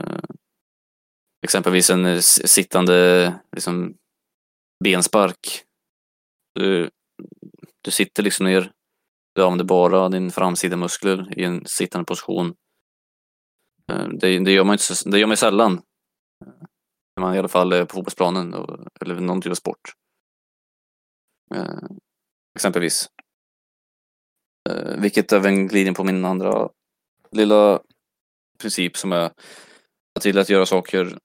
Uh, 0.00 0.20
exempelvis 1.46 1.90
en 1.90 2.22
sittande 2.22 3.34
liksom, 3.52 3.94
benspark. 4.84 5.64
Du, 6.60 6.90
du 7.82 7.90
sitter 7.90 8.22
liksom 8.22 8.46
ner, 8.46 8.72
du 9.34 9.44
använder 9.44 9.64
bara 9.64 10.08
din 10.08 10.30
framsida 10.30 10.76
muskler 10.76 11.38
i 11.38 11.44
en 11.44 11.66
sittande 11.66 12.04
position. 12.04 12.54
Eh, 13.92 14.08
det, 14.08 14.38
det, 14.38 14.52
gör 14.52 14.64
man 14.64 14.74
inte, 14.74 15.10
det 15.10 15.18
gör 15.18 15.26
man 15.26 15.36
sällan. 15.36 15.72
Eh, 15.72 16.52
när 17.16 17.20
man 17.20 17.34
i 17.34 17.38
alla 17.38 17.48
fall 17.48 17.72
är 17.72 17.84
på 17.84 17.94
fotbollsplanen 17.94 18.54
eller 19.00 19.20
någon 19.20 19.40
typ 19.40 19.50
av 19.50 19.54
sport. 19.54 19.92
Eh, 21.54 21.88
exempelvis. 22.54 23.08
vilket 24.98 25.32
även 25.32 25.68
glider 25.68 25.88
in 25.88 25.94
på 25.94 26.04
min 26.04 26.24
andra 26.24 26.68
lilla 27.30 27.80
princip 28.58 28.96
som 28.96 29.12
är 29.12 29.32
till 30.20 30.38
att 30.38 30.48
göra 30.48 30.66
saker 30.66 31.18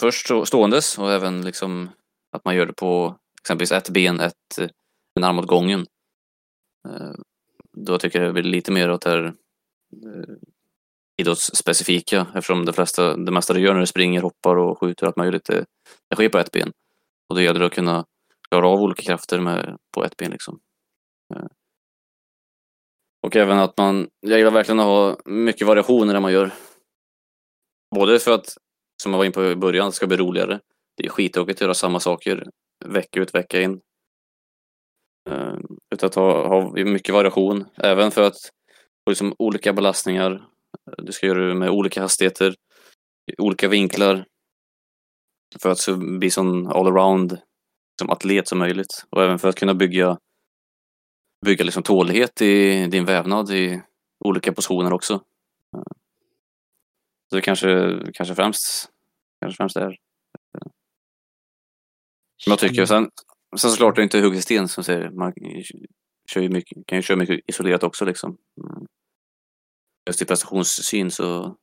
först 0.00 0.26
ståendes 0.44 0.98
och 0.98 1.12
även 1.12 1.44
liksom 1.44 1.90
att 2.32 2.44
man 2.44 2.56
gör 2.56 2.66
det 2.66 2.72
på 2.72 3.18
exempelvis 3.48 3.72
ett 3.72 3.90
ben, 3.90 4.20
ett, 4.20 4.58
en 5.14 5.24
arm 5.24 5.38
åt 5.38 5.46
gången. 5.46 5.86
Eh, 6.88 7.12
då 7.72 7.98
tycker 7.98 8.18
jag 8.18 8.28
det 8.28 8.32
blir 8.32 8.52
lite 8.52 8.72
mer 8.72 8.90
åt 8.90 9.02
det 9.02 9.10
här 9.10 9.24
eh, 9.24 10.34
idrottsspecifika 11.16 12.26
eftersom 12.34 12.64
det, 12.64 12.72
flesta, 12.72 13.16
det 13.16 13.32
mesta 13.32 13.54
du 13.54 13.60
gör 13.60 13.72
när 13.72 13.80
du 13.80 13.86
springer, 13.86 14.22
hoppar 14.22 14.56
och 14.56 14.80
skjuter 14.80 15.06
allt 15.06 15.16
möjligt 15.16 15.44
det, 15.44 15.64
det 16.10 16.16
sker 16.16 16.28
på 16.28 16.38
ett 16.38 16.52
ben. 16.52 16.72
Och 17.28 17.34
då 17.34 17.42
gäller 17.42 17.60
det 17.60 17.66
att 17.66 17.72
kunna 17.72 18.04
klara 18.50 18.68
av 18.68 18.80
olika 18.80 19.02
krafter 19.02 19.40
med, 19.40 19.76
på 19.94 20.04
ett 20.04 20.16
ben 20.16 20.30
liksom. 20.30 20.60
Eh, 21.34 21.46
och 23.22 23.36
även 23.36 23.58
att 23.58 23.78
man, 23.78 24.08
jag 24.20 24.38
gillar 24.38 24.50
verkligen 24.50 24.80
att 24.80 24.86
ha 24.86 25.16
mycket 25.24 25.66
variationer 25.66 26.12
när 26.12 26.20
man 26.20 26.32
gör. 26.32 26.52
Både 27.94 28.18
för 28.18 28.32
att, 28.32 28.56
som 29.02 29.12
jag 29.12 29.18
var 29.18 29.24
inne 29.24 29.34
på 29.34 29.44
i 29.44 29.56
början, 29.56 29.86
det 29.86 29.92
ska 29.92 30.06
bli 30.06 30.16
roligare. 30.16 30.60
Det 30.96 31.06
är 31.06 31.10
skittråkigt 31.10 31.56
att 31.56 31.60
göra 31.60 31.74
samma 31.74 32.00
saker 32.00 32.50
vecka 32.84 33.20
ut, 33.20 33.34
vecka 33.34 33.60
in. 33.60 33.80
Ehm, 35.30 35.66
utan 35.94 36.06
att 36.06 36.14
ha, 36.14 36.48
ha 36.48 36.72
mycket 36.84 37.14
variation, 37.14 37.64
även 37.76 38.10
för 38.10 38.22
att 38.22 38.36
få 39.04 39.10
liksom 39.10 39.34
olika 39.38 39.72
belastningar. 39.72 40.48
Du 40.98 41.12
ska 41.12 41.26
göra 41.26 41.48
det 41.48 41.54
med 41.54 41.70
olika 41.70 42.00
hastigheter, 42.00 42.54
olika 43.38 43.68
vinklar. 43.68 44.26
För 45.62 45.70
att 45.70 45.98
bli 46.18 46.30
sån 46.30 46.66
allround 46.66 47.38
som 47.98 48.10
atlet 48.10 48.48
som 48.48 48.58
möjligt. 48.58 49.04
Och 49.10 49.22
även 49.22 49.38
för 49.38 49.48
att 49.48 49.56
kunna 49.56 49.74
bygga, 49.74 50.18
bygga 51.46 51.64
liksom 51.64 51.82
tålighet 51.82 52.42
i 52.42 52.86
din 52.86 53.04
vävnad 53.04 53.50
i 53.50 53.82
olika 54.24 54.52
positioner 54.52 54.92
också. 54.92 55.14
Ehm, 55.76 55.82
så 57.30 57.36
det 57.36 57.42
kanske, 57.42 57.98
kanske 58.14 58.34
främst, 58.34 58.90
kanske 59.40 59.56
främst 59.56 59.76
är 59.76 60.07
jag 62.46 62.58
tycker. 62.58 62.86
Sen, 62.86 63.10
sen 63.56 63.70
såklart 63.70 63.94
är 63.94 63.96
det 63.96 64.02
inte 64.02 64.20
hugget 64.20 64.42
sten 64.42 64.68
som 64.68 64.84
säger. 64.84 65.10
Man 65.10 65.32
kör 66.32 66.40
ju 66.40 66.48
mycket, 66.48 66.86
kan 66.86 66.98
ju 66.98 67.02
köra 67.02 67.16
mycket 67.16 67.40
isolerat 67.46 67.82
också 67.82 68.04
liksom. 68.04 68.36
Mm. 68.60 68.86
Just 70.08 70.22
i 70.22 70.24
prestationssyn 70.24 71.10
så 71.10 71.56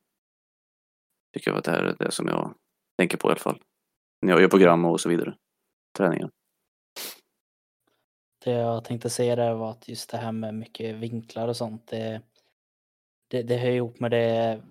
tycker 1.33 1.51
jag 1.51 1.57
att 1.57 1.63
det 1.63 1.71
här 1.71 1.83
är 1.83 1.95
det 1.99 2.11
som 2.11 2.27
jag 2.27 2.55
tänker 2.97 3.17
på 3.17 3.27
i 3.27 3.31
alla 3.31 3.39
fall. 3.39 3.61
När 4.21 4.31
jag 4.33 4.41
gör 4.41 4.47
program 4.47 4.85
och 4.85 5.01
så 5.01 5.09
vidare. 5.09 5.35
Träningar. 5.97 6.31
Det 8.45 8.51
jag 8.51 8.83
tänkte 8.83 9.09
säga 9.09 9.35
där 9.35 9.53
var 9.53 9.71
att 9.71 9.87
just 9.87 10.09
det 10.09 10.17
här 10.17 10.31
med 10.31 10.55
mycket 10.55 10.95
vinklar 10.95 11.47
och 11.47 11.57
sånt. 11.57 11.87
Det, 11.87 12.21
det, 13.27 13.43
det 13.43 13.57
hör 13.57 13.71
ihop 13.71 13.99
med 13.99 14.11
det 14.11 14.61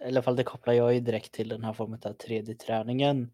i 0.00 0.08
alla 0.08 0.22
fall 0.22 0.36
det 0.36 0.44
kopplar 0.44 0.74
jag 0.74 0.94
ju 0.94 1.00
direkt 1.00 1.32
till 1.32 1.48
den 1.48 1.64
här 1.64 1.72
formen 1.72 2.00
av 2.04 2.16
3D-träningen 2.16 3.30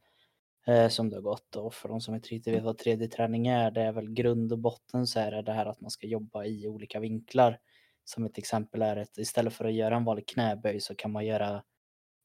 eh, 0.68 0.88
som 0.88 1.11
det 1.11 1.16
har 1.16 1.22
gått. 1.22 1.57
Och 1.57 1.74
för 1.74 1.88
de 1.88 2.00
som 2.00 2.14
inte 2.14 2.28
riktigt 2.28 2.54
vet 2.54 2.62
vad 2.62 2.81
3D-träning 2.81 3.46
är, 3.46 3.70
det 3.70 3.83
är 3.83 3.92
väl 3.92 4.11
grund 4.11 4.52
och 4.52 4.59
botten 4.59 5.07
så 5.07 5.20
är 5.20 5.31
det 5.31 5.42
det 5.42 5.52
här 5.52 5.66
att 5.66 5.81
man 5.81 5.90
ska 5.90 6.07
jobba 6.07 6.44
i 6.44 6.68
olika 6.68 7.00
vinklar. 7.00 7.59
Som 8.04 8.24
ett 8.24 8.38
exempel 8.38 8.83
är 8.83 8.96
att 8.96 9.18
istället 9.18 9.52
för 9.52 9.64
att 9.64 9.72
göra 9.72 9.96
en 9.96 10.04
vanlig 10.04 10.28
knäböj 10.28 10.81
så 10.81 10.94
kan 10.94 11.12
man 11.12 11.26
göra 11.26 11.62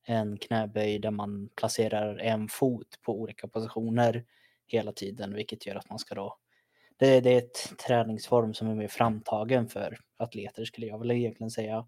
en 0.05 0.37
knäböj 0.37 0.99
där 0.99 1.11
man 1.11 1.49
placerar 1.55 2.17
en 2.17 2.47
fot 2.47 2.99
på 3.01 3.19
olika 3.19 3.47
positioner 3.47 4.25
hela 4.67 4.91
tiden, 4.91 5.33
vilket 5.33 5.65
gör 5.65 5.75
att 5.75 5.89
man 5.89 5.99
ska 5.99 6.15
då 6.15 6.37
det, 6.97 7.21
det 7.21 7.33
är 7.33 7.37
ett 7.37 7.77
träningsform 7.87 8.53
som 8.53 8.69
är 8.69 8.75
mer 8.75 8.87
framtagen 8.87 9.67
för 9.67 9.97
atleter 10.17 10.65
skulle 10.65 10.87
jag 10.87 10.99
vilja 10.99 11.15
egentligen 11.15 11.51
säga. 11.51 11.87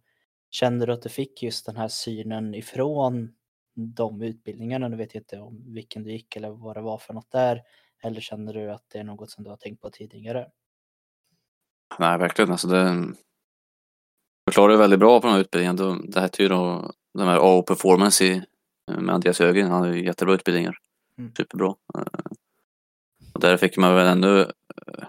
Kände 0.52 0.86
du 0.86 0.94
att 0.94 1.02
du 1.02 1.10
fick 1.10 1.44
just 1.44 1.66
den 1.66 1.78
här 1.78 1.88
synen 1.88 2.56
ifrån 2.56 3.36
de 3.76 4.22
utbildningarna? 4.22 4.88
Nu 4.88 4.98
vet 4.98 5.14
jag 5.14 5.22
inte 5.22 5.40
om 5.40 5.74
vilken 5.74 6.04
du 6.04 6.12
gick 6.12 6.36
eller 6.36 6.50
vad 6.50 6.76
det 6.76 6.82
var 6.82 6.98
för 6.98 7.14
något 7.14 7.32
där. 7.32 7.62
Eller 8.04 8.22
känner 8.22 8.54
du 8.54 8.72
att 8.72 8.84
det 8.88 9.00
är 9.00 9.04
något 9.04 9.32
som 9.32 9.44
du 9.44 9.50
har 9.50 9.58
tänkt 9.58 9.82
på 9.82 9.90
tidigare? 9.90 10.48
Nej, 12.00 12.18
verkligen. 12.18 12.52
Alltså 12.52 12.68
det 12.68 13.14
förklarar 14.50 14.78
väldigt 14.78 15.00
bra 15.00 15.22
på 15.22 15.28
den 15.28 15.34
här 15.34 15.42
utbildningen. 15.42 16.10
Det 16.12 16.22
hette 16.22 16.44
ju 16.44 16.50
då 16.50 16.92
de 17.14 17.28
här 17.28 17.38
AO 17.38 17.62
Performance 17.62 18.26
i, 18.26 18.42
med 18.92 19.16
Andreas 19.16 19.40
Högren. 19.40 19.72
Han 19.72 19.82
har 19.82 19.94
ju 19.94 20.06
jättebra 20.06 20.34
utbildningar. 20.34 20.78
Mm. 21.18 21.32
Superbra. 21.38 21.76
Och 23.34 23.40
där 23.40 23.58
fick 23.58 23.78
man 23.78 23.96
väl 23.96 24.08
ännu 24.08 24.40
eh, 24.42 25.08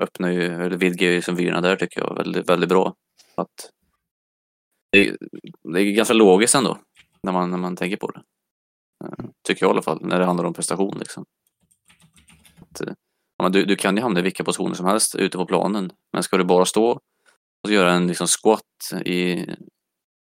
öppna 0.00 0.32
ju, 0.32 0.44
eller 0.44 0.76
vidga 0.76 1.12
ju 1.12 1.22
som 1.22 1.34
vyerna 1.34 1.60
där 1.60 1.76
tycker 1.76 2.00
jag 2.00 2.14
väldigt, 2.16 2.48
väldigt 2.48 2.68
bra. 2.68 2.94
Att 3.34 3.70
det, 4.92 5.16
det 5.62 5.80
är 5.80 5.92
ganska 5.92 6.14
logiskt 6.14 6.54
ändå 6.54 6.78
när 7.26 7.32
man, 7.32 7.50
när 7.50 7.58
man 7.58 7.76
tänker 7.76 7.96
på 7.96 8.10
det. 8.10 8.22
Eh, 9.04 9.24
tycker 9.48 9.66
jag 9.66 9.70
i 9.70 9.72
alla 9.72 9.82
fall, 9.82 9.98
när 10.02 10.18
det 10.18 10.24
handlar 10.24 10.44
om 10.44 10.54
prestation. 10.54 10.98
Liksom. 10.98 11.24
Att, 12.60 12.80
eh, 12.80 12.92
ja, 13.38 13.48
du, 13.48 13.64
du 13.64 13.76
kan 13.76 13.96
ju 13.96 14.02
hamna 14.02 14.20
i 14.20 14.22
vilka 14.22 14.44
positioner 14.44 14.74
som 14.74 14.86
helst 14.86 15.14
ute 15.14 15.38
på 15.38 15.46
planen, 15.46 15.92
men 16.12 16.22
ska 16.22 16.36
du 16.36 16.44
bara 16.44 16.64
stå 16.64 17.00
och 17.64 17.70
göra 17.70 17.92
en 17.92 18.06
liksom, 18.06 18.26
squat 18.26 19.02
i 19.04 19.48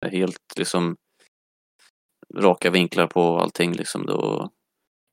eh, 0.05 0.11
helt 0.11 0.57
liksom 0.57 0.97
raka 2.35 2.71
vinklar 2.71 3.07
på 3.07 3.39
allting 3.39 3.73
liksom, 3.73 4.07
då, 4.07 4.51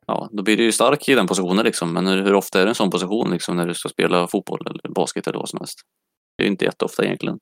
ja, 0.08 0.30
då 0.32 0.43
blir 0.43 0.58
du 0.58 0.63
ju 0.63 0.71
stark 0.71 1.10
i 1.10 1.15
den 1.15 1.28
positionen 1.28 1.65
liksom. 1.65 1.93
Men 1.93 2.08
hur, 2.08 2.23
hur 2.23 2.34
ofta 2.34 2.62
är 2.62 2.65
det 2.65 2.71
en 2.71 2.75
sån 2.75 2.89
position 2.89 3.32
liksom, 3.32 3.58
när 3.58 3.67
du 3.67 3.73
ska 3.73 3.89
spela 3.89 4.28
fotboll 4.28 4.67
eller 4.67 4.93
basket 4.95 5.28
eller 5.28 5.39
vad 5.39 5.49
som 5.49 5.60
helst? 5.60 5.80
Det 6.38 6.43
är 6.43 6.45
ju 6.45 6.52
inte 6.52 6.65
jätteofta 6.65 7.06
egentligen. 7.06 7.39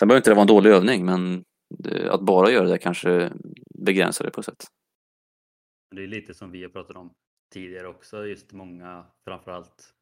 Sen 0.00 0.08
behöver 0.08 0.20
inte 0.20 0.30
det 0.30 0.34
vara 0.34 0.42
en 0.42 0.46
dålig 0.46 0.70
övning, 0.70 1.04
men 1.04 1.44
Eh, 1.84 2.14
att 2.14 2.22
bara 2.22 2.50
göra 2.50 2.68
det 2.68 2.78
kanske 2.78 3.32
begränsar 3.74 4.24
det 4.24 4.30
på 4.30 4.40
ett 4.40 4.46
sätt. 4.46 4.64
Det 5.96 6.02
är 6.02 6.06
lite 6.06 6.34
som 6.34 6.50
vi 6.50 6.62
har 6.62 6.70
pratat 6.70 6.96
om 6.96 7.14
tidigare 7.52 7.88
också, 7.88 8.26
just 8.26 8.52
många 8.52 9.06
framförallt 9.24 9.94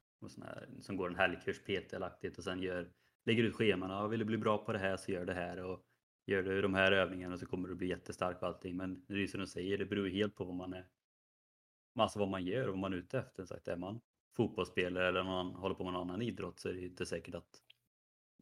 här, 0.43 0.69
som 0.81 0.97
går 0.97 1.09
en 1.09 1.17
helgkurs 1.17 1.61
PT-aktigt 1.61 2.39
och 2.39 2.45
sen 2.45 2.63
gör, 2.63 2.91
lägger 3.25 3.43
ut 3.45 3.55
scheman. 3.55 4.11
Vill 4.11 4.19
du 4.19 4.25
bli 4.25 4.39
bra 4.39 4.59
på 4.59 4.73
det 4.73 4.79
här 4.79 4.97
så 4.97 5.13
gör 5.13 5.27
det 5.27 5.35
här 5.35 5.65
och 5.65 5.83
gör 6.27 6.43
du 6.43 6.63
de 6.63 6.75
här 6.75 6.93
övningarna 6.93 7.39
så 7.39 7.47
kommer 7.47 7.69
du 7.69 7.75
bli 7.75 7.89
jättestark 7.89 8.43
och 8.43 8.49
allting. 8.49 8.77
Men 8.77 9.05
det 9.09 9.23
är 9.23 9.27
som 9.27 9.41
du 9.41 9.47
säger, 9.47 9.79
det 9.79 9.87
beror 9.87 10.09
helt 10.09 10.35
på 10.35 10.45
vad 10.45 10.55
man 10.55 10.73
är. 10.73 10.87
Alltså 11.99 12.19
vad 12.19 12.29
man 12.29 12.45
gör 12.45 12.67
och 12.67 12.73
vad 12.73 12.79
man 12.79 12.93
är 12.93 12.97
ute 12.97 13.19
efter. 13.19 13.45
Sagt, 13.45 13.69
är 13.69 13.77
man 13.77 14.01
fotbollsspelare 14.37 15.09
eller 15.09 15.25
man 15.25 15.55
håller 15.55 15.75
på 15.75 15.85
med 15.85 15.93
någon 15.93 16.11
annan 16.11 16.23
idrott 16.23 16.61
så 16.61 16.69
är 16.69 16.73
det 16.73 16.81
inte 16.81 17.07
säkert 17.07 17.35
att 17.35 17.63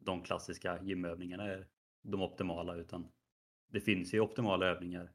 de 0.01 0.23
klassiska 0.23 0.83
gymövningarna 0.83 1.43
är 1.43 1.67
de 2.05 2.21
optimala 2.21 2.75
utan 2.75 3.11
det 3.67 3.81
finns 3.81 4.13
ju 4.13 4.19
optimala 4.19 4.65
övningar 4.65 5.11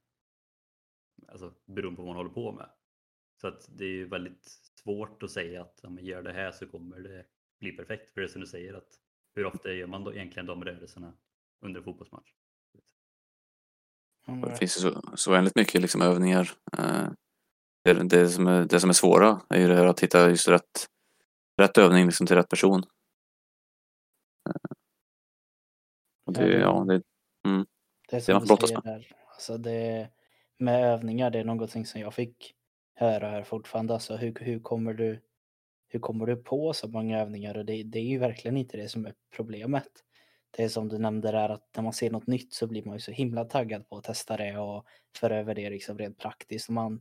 alltså, 1.29 1.55
beroende 1.67 1.97
på 1.97 2.03
vad 2.03 2.15
man 2.15 2.17
håller 2.17 2.35
på 2.35 2.53
med. 2.53 2.71
Så 3.41 3.49
att 3.49 3.69
det 3.69 3.85
är 3.85 3.89
ju 3.89 4.09
väldigt 4.09 4.45
svårt 4.83 5.23
att 5.23 5.31
säga 5.31 5.63
att 5.63 5.85
om 5.85 5.95
man 5.95 6.05
gör 6.05 6.23
det 6.23 6.33
här 6.33 6.53
så 6.53 6.67
kommer 6.67 7.01
det 7.01 7.27
bli 7.61 7.73
perfekt. 7.73 8.11
För 8.11 8.21
det 8.21 8.27
är 8.27 8.29
som 8.29 8.41
du 8.41 8.47
säger 8.47 8.75
att 8.75 8.89
hur 9.35 9.47
ofta 9.47 9.73
gör 9.73 9.87
man 9.87 10.05
då 10.05 10.15
egentligen 10.15 10.47
de 10.47 10.65
rörelserna 10.65 11.13
under 11.61 11.83
fotbollsmatch? 11.83 12.33
Det 14.27 14.57
finns 14.57 14.79
ju 14.79 14.81
så, 14.81 15.03
så 15.15 15.31
väldigt 15.31 15.57
mycket 15.57 15.81
liksom 15.81 16.03
övningar. 16.03 16.51
Eh, 16.79 17.09
det, 17.85 17.93
det, 17.93 18.29
som 18.29 18.47
är, 18.47 18.65
det 18.65 18.81
som 18.81 18.91
är 18.91 18.95
svåra 18.95 19.41
är 19.49 19.61
ju 19.61 19.69
det 19.69 19.77
här 19.77 19.87
att 19.87 20.01
hitta 20.01 20.29
just 20.29 20.49
rätt, 20.49 20.87
rätt 21.61 21.79
övning 21.79 22.07
liksom 22.07 22.27
till 22.27 22.37
rätt 22.37 22.49
person. 22.49 22.83
Det, 26.31 26.59
ja, 26.59 26.85
det, 26.89 27.03
Det 28.09 28.17
är 28.17 28.21
Det 28.21 28.21
som 28.21 28.33
man 28.35 28.43
du 28.43 28.47
brottas 28.47 28.69
säger 28.69 28.83
där. 28.83 29.07
Alltså 29.33 29.59
det, 29.59 30.09
med 30.59 30.85
övningar, 30.85 31.31
det 31.31 31.39
är 31.39 31.45
någonting 31.45 31.87
som 31.87 32.01
jag 32.01 32.15
fick 32.15 32.55
höra 32.95 33.31
här 33.31 33.43
fortfarande. 33.43 33.95
Alltså 33.95 34.17
hur, 34.17 34.35
hur, 34.41 34.61
kommer 34.61 34.95
du, 34.95 35.21
hur 35.89 36.01
kommer 36.01 36.27
du 36.27 36.37
på 36.37 36.73
så 36.73 36.89
många 36.89 37.21
övningar? 37.21 37.57
Och 37.57 37.65
det, 37.65 37.83
det 37.83 37.99
är 37.99 38.05
ju 38.05 38.19
verkligen 38.19 38.57
inte 38.57 38.77
det 38.77 38.89
som 38.89 39.07
är 39.07 39.15
problemet. 39.37 39.89
Det 40.51 40.65
är 40.65 40.69
som 40.69 40.89
du 40.89 40.99
nämnde 40.99 41.33
där 41.33 41.49
att 41.49 41.69
när 41.77 41.83
man 41.83 41.93
ser 41.93 42.11
något 42.11 42.27
nytt 42.27 42.55
så 42.55 42.67
blir 42.67 42.85
man 42.85 42.95
ju 42.95 43.01
så 43.01 43.13
himla 43.13 43.45
taggad 43.45 43.89
på 43.89 43.97
att 43.97 44.05
testa 44.05 44.37
det 44.37 44.59
och 44.59 44.87
föra 45.17 45.39
över 45.39 45.55
det 45.55 45.71
liksom 45.71 45.99
rent 45.99 46.19
praktiskt. 46.19 46.69
Man, 46.69 47.01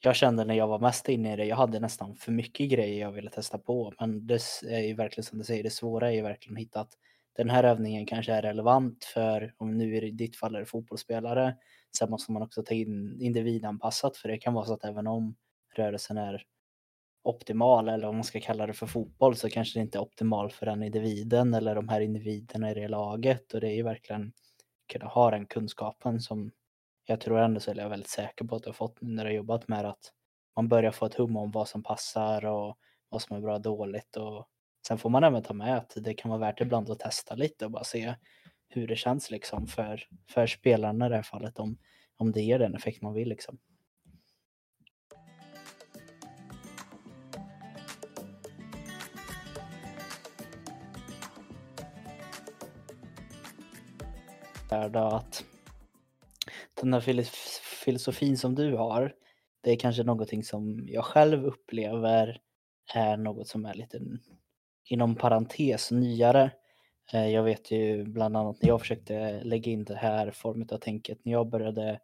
jag 0.00 0.16
kände 0.16 0.44
när 0.44 0.54
jag 0.54 0.66
var 0.66 0.78
mest 0.78 1.08
inne 1.08 1.32
i 1.32 1.36
det, 1.36 1.44
jag 1.44 1.56
hade 1.56 1.80
nästan 1.80 2.16
för 2.16 2.32
mycket 2.32 2.70
grejer 2.70 3.00
jag 3.00 3.12
ville 3.12 3.30
testa 3.30 3.58
på. 3.58 3.92
Men 4.00 4.26
det 4.26 4.40
är 4.68 4.80
ju 4.80 4.94
verkligen 4.94 5.24
som 5.24 5.38
du 5.38 5.44
säger, 5.44 5.62
det 5.62 5.70
svåra 5.70 6.08
är 6.08 6.14
ju 6.14 6.22
verkligen 6.22 6.56
att 6.56 6.62
hitta 6.62 6.80
att 6.80 6.92
den 7.38 7.50
här 7.50 7.64
övningen 7.64 8.06
kanske 8.06 8.32
är 8.32 8.42
relevant 8.42 9.04
för, 9.04 9.54
om 9.56 9.78
nu 9.78 9.96
i 9.96 10.10
ditt 10.10 10.36
fall 10.36 10.54
är 10.54 10.60
det 10.60 10.66
fotbollsspelare. 10.66 11.56
Sen 11.98 12.10
måste 12.10 12.32
man 12.32 12.42
också 12.42 12.62
ta 12.62 12.74
in 12.74 13.20
individanpassat 13.20 14.16
för 14.16 14.28
det 14.28 14.38
kan 14.38 14.54
vara 14.54 14.64
så 14.64 14.74
att 14.74 14.84
även 14.84 15.06
om 15.06 15.36
rörelsen 15.76 16.16
är 16.16 16.42
optimal 17.22 17.88
eller 17.88 18.08
om 18.08 18.16
man 18.16 18.24
ska 18.24 18.40
kalla 18.40 18.66
det 18.66 18.72
för 18.72 18.86
fotboll 18.86 19.36
så 19.36 19.50
kanske 19.50 19.78
det 19.78 19.82
inte 19.82 19.98
är 19.98 20.02
optimal 20.02 20.50
för 20.50 20.66
den 20.66 20.82
individen 20.82 21.54
eller 21.54 21.74
de 21.74 21.88
här 21.88 22.00
individerna 22.00 22.70
i 22.70 22.74
det 22.74 22.88
laget 22.88 23.54
och 23.54 23.60
det 23.60 23.68
är 23.68 23.74
ju 23.74 23.82
verkligen 23.82 24.32
kunna 24.92 25.06
ha 25.06 25.30
den 25.30 25.46
kunskapen 25.46 26.20
som 26.20 26.50
jag 27.06 27.20
tror 27.20 27.38
ändå 27.38 27.60
så 27.60 27.70
är 27.70 27.76
jag 27.76 27.88
väldigt 27.88 28.10
säker 28.10 28.44
på 28.44 28.56
att 28.56 28.62
du 28.62 28.68
har 28.68 28.74
fått 28.74 28.98
när 29.00 29.24
du 29.24 29.30
har 29.30 29.34
jobbat 29.34 29.68
med 29.68 29.84
att 29.84 30.12
man 30.56 30.68
börjar 30.68 30.90
få 30.90 31.06
ett 31.06 31.14
hum 31.14 31.36
om 31.36 31.50
vad 31.50 31.68
som 31.68 31.82
passar 31.82 32.46
och 32.46 32.78
vad 33.08 33.22
som 33.22 33.36
är 33.36 33.40
bra 33.40 33.54
och 33.54 33.62
dåligt 33.62 34.16
och 34.16 34.48
sen 34.86 34.98
får 34.98 35.10
man 35.10 35.24
även 35.24 35.42
ta 35.42 35.54
med 35.54 35.76
att 35.76 35.92
det 35.96 36.14
kan 36.14 36.30
vara 36.30 36.40
värt 36.40 36.60
ibland 36.60 36.90
att 36.90 36.98
testa 36.98 37.34
lite 37.34 37.64
och 37.64 37.70
bara 37.70 37.84
se 37.84 38.14
hur 38.68 38.86
det 38.86 38.96
känns 38.96 39.30
liksom 39.30 39.66
för, 39.66 40.08
för 40.30 40.46
spelarna 40.46 41.06
i 41.06 41.08
det 41.08 41.16
här 41.16 41.22
fallet 41.22 41.58
om, 41.58 41.78
om 42.16 42.32
det 42.32 42.40
ger 42.40 42.58
den 42.58 42.74
effekt 42.74 43.02
man 43.02 43.14
vill 43.14 43.28
liksom. 43.28 43.58
Att 54.70 55.44
den 56.80 56.92
här 56.92 57.00
filosofin 57.84 58.38
som 58.38 58.54
du 58.54 58.76
har, 58.76 59.14
det 59.60 59.70
är 59.70 59.76
kanske 59.76 60.02
någonting 60.02 60.44
som 60.44 60.88
jag 60.88 61.04
själv 61.04 61.44
upplever 61.46 62.40
är 62.94 63.16
något 63.16 63.48
som 63.48 63.66
är 63.66 63.74
lite 63.74 64.00
inom 64.88 65.16
parentes 65.16 65.90
nyare. 65.90 66.50
Eh, 67.12 67.28
jag 67.28 67.42
vet 67.42 67.70
ju 67.70 68.04
bland 68.04 68.36
annat 68.36 68.62
när 68.62 68.68
jag 68.68 68.80
försökte 68.80 69.44
lägga 69.44 69.72
in 69.72 69.84
det 69.84 69.96
här 69.96 70.30
formet 70.30 70.72
av 70.72 70.78
tänket 70.78 71.18
när 71.24 71.32
jag 71.32 71.48
började 71.48 72.00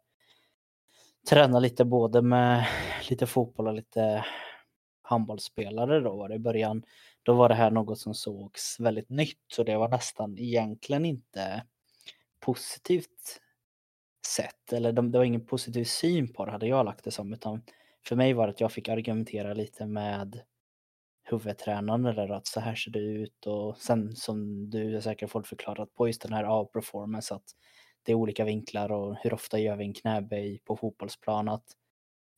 träna 1.29 1.59
lite 1.59 1.85
både 1.85 2.21
med 2.21 2.67
lite 3.09 3.27
fotboll 3.27 3.67
och 3.67 3.73
lite 3.73 4.25
handbollsspelare 5.01 5.99
då 5.99 6.15
var 6.15 6.29
det 6.29 6.35
i 6.35 6.39
början. 6.39 6.83
Då 7.23 7.33
var 7.33 7.49
det 7.49 7.55
här 7.55 7.71
något 7.71 7.99
som 7.99 8.13
sågs 8.13 8.79
väldigt 8.79 9.09
nytt 9.09 9.57
och 9.57 9.65
det 9.65 9.77
var 9.77 9.89
nästan 9.89 10.37
egentligen 10.39 11.05
inte 11.05 11.63
positivt 12.39 13.41
sett 14.27 14.73
eller 14.73 14.91
de, 14.91 15.11
det 15.11 15.17
var 15.17 15.25
ingen 15.25 15.45
positiv 15.45 15.83
syn 15.83 16.33
på 16.33 16.45
det 16.45 16.51
hade 16.51 16.67
jag 16.67 16.85
lagt 16.85 17.03
det 17.03 17.11
som 17.11 17.33
utan 17.33 17.61
för 18.07 18.15
mig 18.15 18.33
var 18.33 18.47
det 18.47 18.53
att 18.53 18.61
jag 18.61 18.71
fick 18.71 18.89
argumentera 18.89 19.53
lite 19.53 19.85
med 19.85 20.41
huvudtränaren 21.25 22.05
eller 22.05 22.29
att 22.29 22.47
så 22.47 22.59
här 22.59 22.75
ser 22.75 22.91
det 22.91 22.99
ut 22.99 23.45
och 23.45 23.77
sen 23.77 24.15
som 24.15 24.69
du 24.69 25.01
säkert 25.01 25.29
fått 25.29 25.47
förklarat 25.47 25.93
på 25.93 26.07
just 26.07 26.21
den 26.21 26.33
här 26.33 26.61
A-performance 26.61 27.35
att 27.35 27.43
det 28.03 28.11
är 28.11 28.15
olika 28.15 28.45
vinklar 28.45 28.91
och 28.91 29.15
hur 29.15 29.33
ofta 29.33 29.59
gör 29.59 29.75
vi 29.75 29.85
en 29.85 29.93
knäböj 29.93 30.59
på 30.65 30.77
fotbollsplan 30.77 31.49
att 31.49 31.65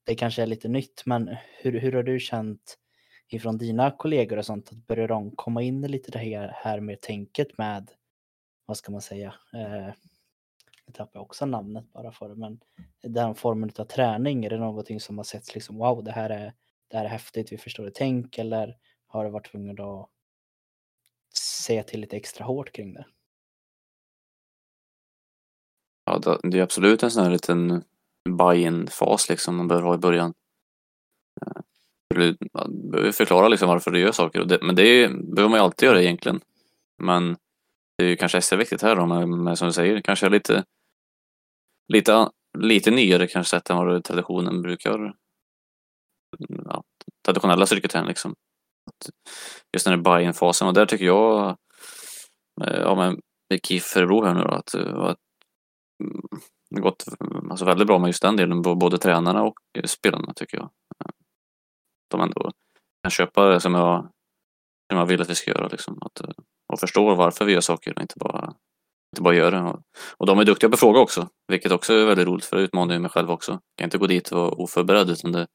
det 0.05 0.15
kanske 0.15 0.41
är 0.41 0.47
lite 0.47 0.67
nytt 0.67 1.03
men 1.05 1.35
hur, 1.61 1.79
hur 1.79 1.91
har 1.91 2.03
du 2.03 2.19
känt 2.19 2.77
ifrån 3.27 3.57
dina 3.57 3.91
kollegor 3.91 4.37
och 4.37 4.45
sånt? 4.45 4.71
Att 4.71 4.87
börjar 4.87 5.07
de 5.07 5.31
komma 5.31 5.61
in 5.61 5.83
i 5.83 5.87
lite 5.87 6.11
det 6.11 6.19
här, 6.19 6.51
här 6.55 6.79
med 6.79 7.01
tänket 7.01 7.57
med 7.57 7.91
vad 8.65 8.77
ska 8.77 8.91
man 8.91 9.01
säga 9.01 9.33
eh, 9.53 9.93
jag 10.85 10.95
tappar 10.95 11.19
också 11.19 11.45
namnet 11.45 11.93
bara 11.93 12.11
för 12.11 12.29
det 12.29 12.35
men 12.35 12.59
den 13.03 13.35
formen 13.35 13.71
av 13.77 13.85
träning 13.85 14.45
är 14.45 14.49
det 14.49 14.57
någonting 14.57 14.99
som 14.99 15.17
har 15.17 15.23
setts 15.23 15.55
liksom 15.55 15.77
wow 15.77 16.03
det 16.03 16.11
här 16.11 16.29
är 16.29 16.53
det 16.89 16.97
här 16.97 17.05
är 17.05 17.09
häftigt, 17.09 17.51
vi 17.51 17.57
förstår 17.57 17.85
det 17.85 17.91
tänk 17.95 18.37
eller 18.37 18.77
har 19.07 19.25
du 19.25 19.29
varit 19.31 19.51
tvungen 19.51 19.81
att 19.81 20.09
se 21.33 21.83
till 21.83 21.99
lite 22.01 22.17
extra 22.17 22.45
hårt 22.45 22.71
kring 22.71 22.93
det? 22.93 23.05
ja, 26.05 26.19
det- 26.43 26.59
är 26.59 26.63
absolut 26.63 27.03
en 27.03 27.11
sån 27.11 27.23
här 27.23 27.31
liten 27.31 27.83
buy-in-fas 28.37 29.29
liksom 29.29 29.55
man 29.55 29.67
bör 29.67 29.81
ha 29.81 29.95
i 29.95 29.97
början. 29.97 30.33
Eh, 31.41 31.61
man 32.15 32.15
Du 32.15 32.37
behöver 32.91 33.11
förklara 33.11 33.47
liksom 33.47 33.69
varför 33.69 33.91
du 33.91 33.99
gör 33.99 34.11
saker, 34.11 34.59
men 34.61 34.75
det 34.75 35.09
behöver 35.09 35.49
man 35.49 35.59
ju 35.59 35.63
alltid 35.63 35.87
göra 35.87 36.01
egentligen. 36.01 36.41
Men 37.03 37.37
det 37.97 38.03
är 38.05 38.09
ju 38.09 38.15
kanske 38.15 38.37
extra 38.37 38.57
viktigt 38.57 38.81
här 38.81 38.95
då 38.95 39.05
men 39.05 39.57
som 39.57 39.67
du 39.67 39.73
säger, 39.73 40.01
kanske 40.01 40.29
lite, 40.29 40.63
lite, 41.93 42.29
lite 42.57 42.91
nyare 42.91 43.27
kanske 43.27 43.49
sätt 43.49 43.69
än 43.69 43.77
vad 43.77 44.03
traditionen 44.03 44.61
brukar 44.61 45.13
ja, 46.65 46.83
traditionella 47.25 47.65
styrketräning 47.65 48.07
liksom. 48.07 48.35
Just 49.73 49.85
den 49.85 49.93
här 49.93 50.01
buy-in-fasen 50.01 50.67
och 50.67 50.73
där 50.73 50.85
tycker 50.85 51.05
jag 51.05 51.57
eh, 52.61 52.79
ja, 52.79 52.95
men 52.95 53.21
med 53.49 53.65
KIF 53.65 53.97
Örebro 53.97 54.23
här 54.23 54.33
nu 54.33 54.41
då, 54.41 54.51
att, 54.51 54.73
eh, 54.73 54.95
att 54.95 55.17
mm, 56.03 56.21
det 56.69 56.75
har 56.75 56.81
gått 56.81 57.05
mm, 57.19 57.51
alltså 57.51 57.65
väldigt 57.65 57.87
bra 57.87 57.99
med 57.99 58.07
just 58.07 58.21
den 58.21 58.35
delen, 58.35 58.61
både 58.61 58.97
tränarna 58.97 59.43
och 59.43 59.55
eh, 59.77 59.83
spelarna 59.83 60.33
tycker 60.33 60.57
jag. 60.57 60.69
De 62.09 62.21
ändå 62.21 62.51
kan 63.03 63.11
köpa 63.11 63.45
det 63.45 63.59
som 63.59 63.73
jag, 63.73 64.11
som 64.91 64.99
jag 64.99 65.05
vill 65.05 65.21
att 65.21 65.29
vi 65.29 65.35
ska 65.35 65.51
göra 65.51 65.67
liksom. 65.67 65.97
Att, 66.01 66.21
och 66.73 66.79
förstår 66.79 67.15
varför 67.15 67.45
vi 67.45 67.53
gör 67.53 67.61
saker 67.61 67.93
och 67.95 68.01
inte 68.01 68.15
bara, 68.17 68.53
inte 69.15 69.21
bara 69.21 69.35
gör 69.35 69.51
det. 69.51 69.61
Och, 69.61 69.81
och 70.17 70.25
de 70.25 70.39
är 70.39 70.45
duktiga 70.45 70.69
på 70.69 70.73
att 70.73 70.79
fråga 70.79 70.99
också, 70.99 71.29
vilket 71.47 71.71
också 71.71 71.93
är 71.93 72.05
väldigt 72.05 72.27
roligt 72.27 72.45
för 72.45 72.57
det 72.57 72.63
utmanar 72.63 72.93
ju 72.93 72.99
mig 72.99 73.11
själv 73.11 73.31
också. 73.31 73.51
Jag 73.51 73.77
kan 73.77 73.85
inte 73.85 73.97
gå 73.97 74.07
dit 74.07 74.31
och 74.31 74.39
vara 74.39 74.51
oförberedd 74.51 75.09
utan 75.09 75.31
det, 75.31 75.47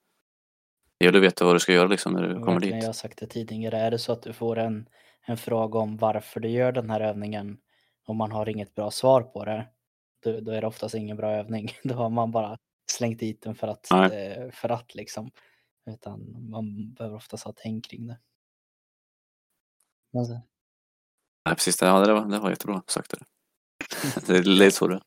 det 1.03 1.07
gäller 1.07 1.19
att 1.19 1.25
veta 1.25 1.45
vad 1.45 1.55
du 1.55 1.61
ska 1.61 1.73
göra 1.73 1.89
liksom 1.89 2.13
när 2.13 2.29
du 2.29 2.35
kommer 2.35 2.61
dit. 2.61 2.75
Jag 2.75 2.87
har 2.87 2.93
sagt 2.93 3.19
det 3.19 3.27
tidigare, 3.27 3.79
är 3.79 3.91
det 3.91 3.99
så 3.99 4.13
att 4.13 4.23
du 4.23 4.33
får 4.33 4.59
en, 4.59 4.89
en 5.27 5.37
fråga 5.37 5.79
om 5.79 5.97
varför 5.97 6.41
du 6.41 6.49
gör 6.49 6.73
den 6.73 6.91
här 6.91 7.01
övningen 7.01 7.59
och 8.07 8.17
man 8.17 8.33
har 8.33 8.49
inget 8.49 8.75
bra 8.75 8.91
svar 8.91 9.23
på 9.23 9.45
det, 9.45 9.69
då, 10.23 10.41
då 10.41 10.51
är 10.51 10.61
det 10.61 10.67
oftast 10.67 10.95
ingen 10.95 11.17
bra 11.17 11.31
övning. 11.31 11.69
Då 11.85 11.95
har 11.95 12.11
man 12.11 12.33
bara 12.33 12.59
slängt 12.91 13.21
dit 13.21 13.43
den 13.43 13.55
för 13.55 13.69
att, 13.69 13.89
Nej. 13.91 14.33
eh, 14.33 14.51
för 14.51 14.69
att 14.69 14.95
liksom. 14.95 15.31
Utan 15.87 16.49
man 16.51 16.95
behöver 16.95 17.17
oftast 17.17 17.45
ha 17.45 17.53
tänk 17.57 17.91
kring 17.91 18.07
det. 18.07 18.19
Men 20.13 20.27
så- 20.27 20.41
Nej, 21.45 21.55
precis. 21.55 21.77
Det, 21.77 21.87
ja, 21.87 22.01
det, 22.01 22.13
var, 22.13 22.25
det 22.25 22.39
var 22.39 22.51
jättebra 22.51 22.83
sagt. 22.87 23.11
Det, 23.11 23.25
det 24.33 24.39
är 24.39 24.43
lite 24.43 24.77
så 24.77 24.89
det 24.89 24.95
är. 24.95 25.03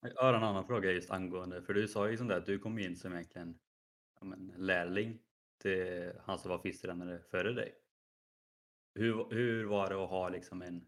Jag 0.00 0.22
har 0.22 0.34
en 0.34 0.42
annan 0.42 0.66
fråga 0.66 0.90
just 0.92 1.10
angående, 1.10 1.62
för 1.62 1.74
du 1.74 1.88
sa 1.88 2.10
ju 2.10 2.16
sånt 2.16 2.30
där 2.30 2.36
att 2.36 2.46
du 2.46 2.58
kom 2.58 2.78
in 2.78 2.96
som 2.96 3.12
egentligen 3.12 3.58
ja, 4.20 4.26
men, 4.26 4.52
lärling 4.56 5.18
till 5.62 6.12
han 6.24 6.38
som 6.38 6.50
var 6.50 6.58
fystränare 6.58 7.20
före 7.30 7.52
dig. 7.52 7.74
Hur, 8.94 9.26
hur 9.30 9.64
var 9.64 9.88
det 9.88 10.04
att 10.04 10.10
ha 10.10 10.28
liksom 10.28 10.62
en, 10.62 10.86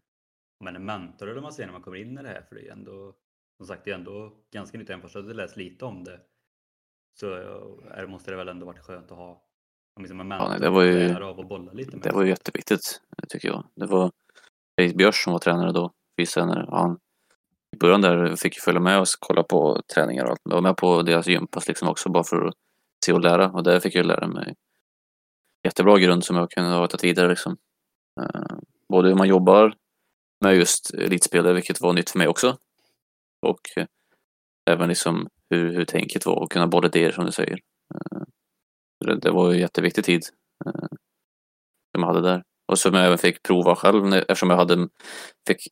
ja, 0.59 0.63
men 0.63 0.75
en 0.75 0.85
mentor 0.85 1.29
eller 1.29 1.41
man 1.41 1.53
säger 1.53 1.67
när 1.67 1.73
man 1.73 1.81
kommer 1.81 1.97
in 1.97 2.17
i 2.17 2.21
det 2.21 2.29
här? 2.29 2.41
För 2.41 2.55
det 2.55 2.67
är 2.67 2.71
ändå, 2.71 3.15
som 3.57 3.65
sagt, 3.65 3.85
det 3.85 3.91
är 3.91 3.95
ändå 3.95 4.37
ganska 4.51 4.77
nytt, 4.77 4.89
även 4.89 5.01
fast 5.01 5.15
jag 5.15 5.21
hade 5.21 5.33
läst 5.33 5.57
lite 5.57 5.85
om 5.85 6.03
det. 6.03 6.21
Så 7.19 7.33
är, 7.33 8.07
måste 8.07 8.31
det 8.31 8.37
väl 8.37 8.47
ändå 8.49 8.65
varit 8.65 8.79
skönt 8.79 9.11
att 9.11 9.17
ha 9.17 9.47
ja, 9.95 10.01
liksom 10.01 10.19
en 10.19 10.27
mentor 10.27 10.49
nej, 10.49 10.59
det 10.59 10.69
var 10.69 10.83
ju- 10.83 11.15
av 11.15 11.39
och 11.39 11.47
bolla 11.47 11.73
lite 11.73 11.91
med. 11.91 12.03
Det 12.03 12.11
var 12.11 12.23
ju 12.23 12.29
jätteviktigt, 12.29 13.01
tycker 13.29 13.47
jag. 13.47 13.67
Det 13.75 13.85
var 13.85 14.11
Erik 14.75 14.97
Björs 14.97 15.23
som 15.23 15.33
var 15.33 15.39
tränare 15.39 15.71
då, 15.71 15.91
fystränare. 16.19 16.65
Han, 16.69 16.99
i 17.71 17.77
början 17.77 18.01
där 18.01 18.35
fick 18.35 18.57
jag 18.57 18.63
följa 18.63 18.79
med 18.79 18.99
och 18.99 19.07
kolla 19.19 19.43
på 19.43 19.81
träningar 19.93 20.23
och 20.23 20.29
allt. 20.29 20.41
Jag 20.43 20.53
var 20.53 20.61
med 20.61 20.77
på 20.77 21.01
deras 21.01 21.27
gympass 21.27 21.67
liksom 21.67 21.87
också 21.87 22.09
bara 22.09 22.23
för 22.23 22.45
att 22.45 22.53
se 23.05 23.13
och 23.13 23.21
lära. 23.21 23.51
Och 23.51 23.63
där 23.63 23.79
fick 23.79 23.95
jag 23.95 24.05
lära 24.05 24.27
mig 24.27 24.55
jättebra 25.63 25.99
grund 25.99 26.23
som 26.23 26.35
jag 26.35 26.51
kunde 26.51 26.69
ha 26.69 26.87
tagit 26.87 27.03
vidare 27.03 27.29
liksom. 27.29 27.57
Eh, 28.21 28.57
både 28.89 29.07
hur 29.09 29.15
man 29.15 29.27
jobbar 29.27 29.75
med 30.43 30.55
just 30.55 30.93
elitspelare, 30.93 31.53
vilket 31.53 31.81
var 31.81 31.93
nytt 31.93 32.09
för 32.09 32.17
mig 32.17 32.27
också. 32.27 32.57
Och 33.41 33.77
eh, 33.77 33.85
även 34.69 34.89
liksom 34.89 35.29
hur, 35.49 35.73
hur 35.73 35.85
tänket 35.85 36.25
var 36.25 36.35
och 36.35 36.51
kunna 36.51 36.67
bolla 36.67 36.87
idéer 36.87 37.11
som 37.11 37.25
du 37.25 37.31
säger. 37.31 37.59
Eh, 37.95 38.21
det, 39.05 39.19
det 39.19 39.31
var 39.31 39.49
ju 39.49 39.55
en 39.55 39.61
jätteviktig 39.61 40.05
tid 40.05 40.23
som 41.91 42.03
jag 42.03 42.07
hade 42.07 42.21
där. 42.21 42.43
Och 42.67 42.79
som 42.79 42.93
jag 42.93 43.05
även 43.05 43.17
fick 43.17 43.43
prova 43.43 43.75
själv 43.75 44.13
eftersom 44.13 44.49
jag 44.49 44.57
hade, 44.57 44.87
fick 45.47 45.67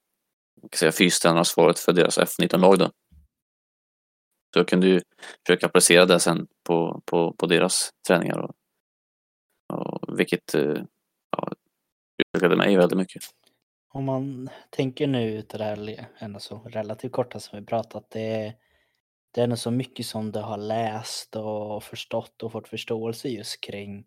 säga, 0.75 0.91
fystränaransvaret 0.91 1.79
för 1.79 1.93
deras 1.93 2.17
F19-lag 2.17 2.79
då. 2.79 2.91
Så 4.53 4.59
jag 4.59 4.67
kunde 4.67 4.87
ju 4.87 5.01
försöka 5.47 5.65
applicera 5.65 6.05
det 6.05 6.19
sen 6.19 6.47
på, 6.63 7.01
på, 7.05 7.33
på 7.33 7.45
deras 7.45 7.89
träningar. 8.07 8.37
Och, 8.37 8.55
och 9.73 10.19
vilket, 10.19 10.53
eh, 10.53 10.83
ja, 11.31 11.51
utvecklade 12.17 12.55
mig 12.55 12.77
väldigt 12.77 12.97
mycket. 12.97 13.23
Om 13.91 14.05
man 14.05 14.49
tänker 14.69 15.07
nu 15.07 15.37
ut 15.37 15.49
det 15.49 15.63
här 15.63 16.07
ändå 16.19 16.39
så 16.39 16.59
relativt 16.59 17.11
korta 17.11 17.39
som 17.39 17.59
vi 17.59 17.65
pratat, 17.65 18.09
det 18.09 18.21
är, 18.21 18.53
det 19.31 19.41
är 19.41 19.47
nog 19.47 19.57
så 19.57 19.71
mycket 19.71 20.05
som 20.05 20.31
du 20.31 20.39
har 20.39 20.57
läst 20.57 21.35
och 21.35 21.83
förstått 21.83 22.43
och 22.43 22.51
fått 22.51 22.67
förståelse 22.67 23.29
just 23.29 23.61
kring 23.61 24.05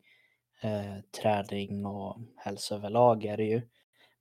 eh, 0.61 1.01
träning 1.23 1.87
och 1.87 2.19
hälsa 2.37 2.75
överlag 2.75 3.25
är 3.25 3.37
det 3.37 3.45
ju. 3.45 3.63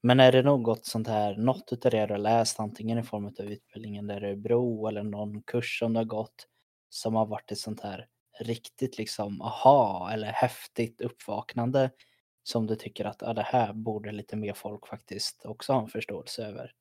Men 0.04 0.20
är 0.20 0.32
det 0.32 0.42
något 0.42 0.86
sånt 0.86 1.08
här, 1.08 1.36
något 1.36 1.74
utav 1.74 1.92
det 1.92 2.06
du 2.06 2.14
har 2.14 2.20
läst, 2.20 2.60
antingen 2.60 2.98
i 2.98 3.04
form 3.04 3.26
av 3.26 3.40
utbildningen 3.40 4.08
där 4.08 4.20
du 4.20 4.30
är 4.30 4.36
bro 4.36 4.88
eller 4.88 5.04
någon 5.04 5.44
kurs 5.44 5.80
som 5.80 5.94
du 5.94 6.00
har 6.00 6.06
gått, 6.06 6.48
som 6.90 7.16
har 7.16 7.26
varit 7.26 7.52
ett 7.52 7.58
sånt 7.58 7.82
här 7.82 8.08
riktigt 8.40 8.98
liksom 8.98 9.42
aha 9.42 10.10
eller 10.14 10.28
häftigt 10.28 11.02
uppvaknande 11.02 11.92
som 12.44 12.68
du 12.68 12.76
tycker 12.76 13.06
att 13.06 13.22
ja, 13.22 13.34
det 13.34 13.42
här 13.42 13.74
borde 13.74 14.12
lite 14.12 14.36
mer 14.36 14.54
folk 14.54 14.88
faktiskt 14.88 15.46
också 15.46 15.74
ha 15.74 15.82
en 15.82 15.88
förståelse 15.88 16.46
över? 16.46 16.74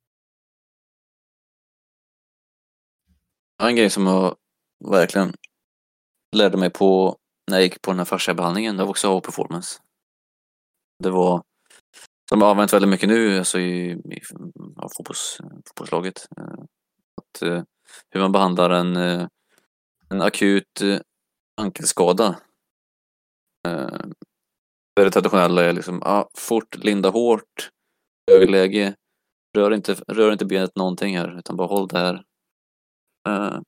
En 3.63 3.77
grej 3.77 3.91
som 3.91 4.07
jag 4.07 4.37
verkligen 4.85 5.35
lärde 6.37 6.57
mig 6.57 6.71
på 6.71 7.17
när 7.51 7.57
jag 7.57 7.65
gick 7.65 7.83
på 7.83 7.91
den 7.91 7.99
här 7.99 8.05
fasciabehandlingen, 8.05 8.77
det 8.77 8.83
var 8.83 8.91
också 8.91 9.19
A-performance. 9.19 9.81
Det 10.99 11.11
var, 11.11 11.43
som 12.31 12.43
har 12.43 12.51
använt 12.51 12.73
väldigt 12.73 12.91
mycket 12.91 13.09
nu 13.09 13.39
alltså 13.39 13.59
i, 13.59 13.91
i 13.91 14.21
ja, 14.77 14.89
fotbolls, 14.97 15.39
fotbollslaget. 15.69 16.27
Eh, 16.37 16.65
att, 17.17 17.43
eh, 17.43 17.63
hur 18.11 18.21
man 18.21 18.33
behandlar 18.33 18.71
en, 18.71 18.97
eh, 18.97 19.27
en 20.09 20.23
akut 20.23 20.81
eh, 20.83 21.01
ankelskada. 21.61 22.41
Eh, 23.69 23.99
där 24.97 25.05
det 25.05 25.11
traditionella 25.11 25.65
är 25.65 25.73
liksom, 25.73 26.03
ja, 26.05 26.31
fort, 26.35 26.77
linda 26.77 27.09
hårt, 27.09 27.71
högläge, 28.31 28.95
rör 29.57 29.75
inte, 29.75 29.95
rör 29.95 30.33
inte 30.33 30.45
benet 30.45 30.77
någonting 30.77 31.19
här 31.19 31.39
utan 31.39 31.57
bara 31.57 31.69
håll 31.69 31.89
det 31.89 31.99
här. 31.99 32.25
Eh, 33.29 33.61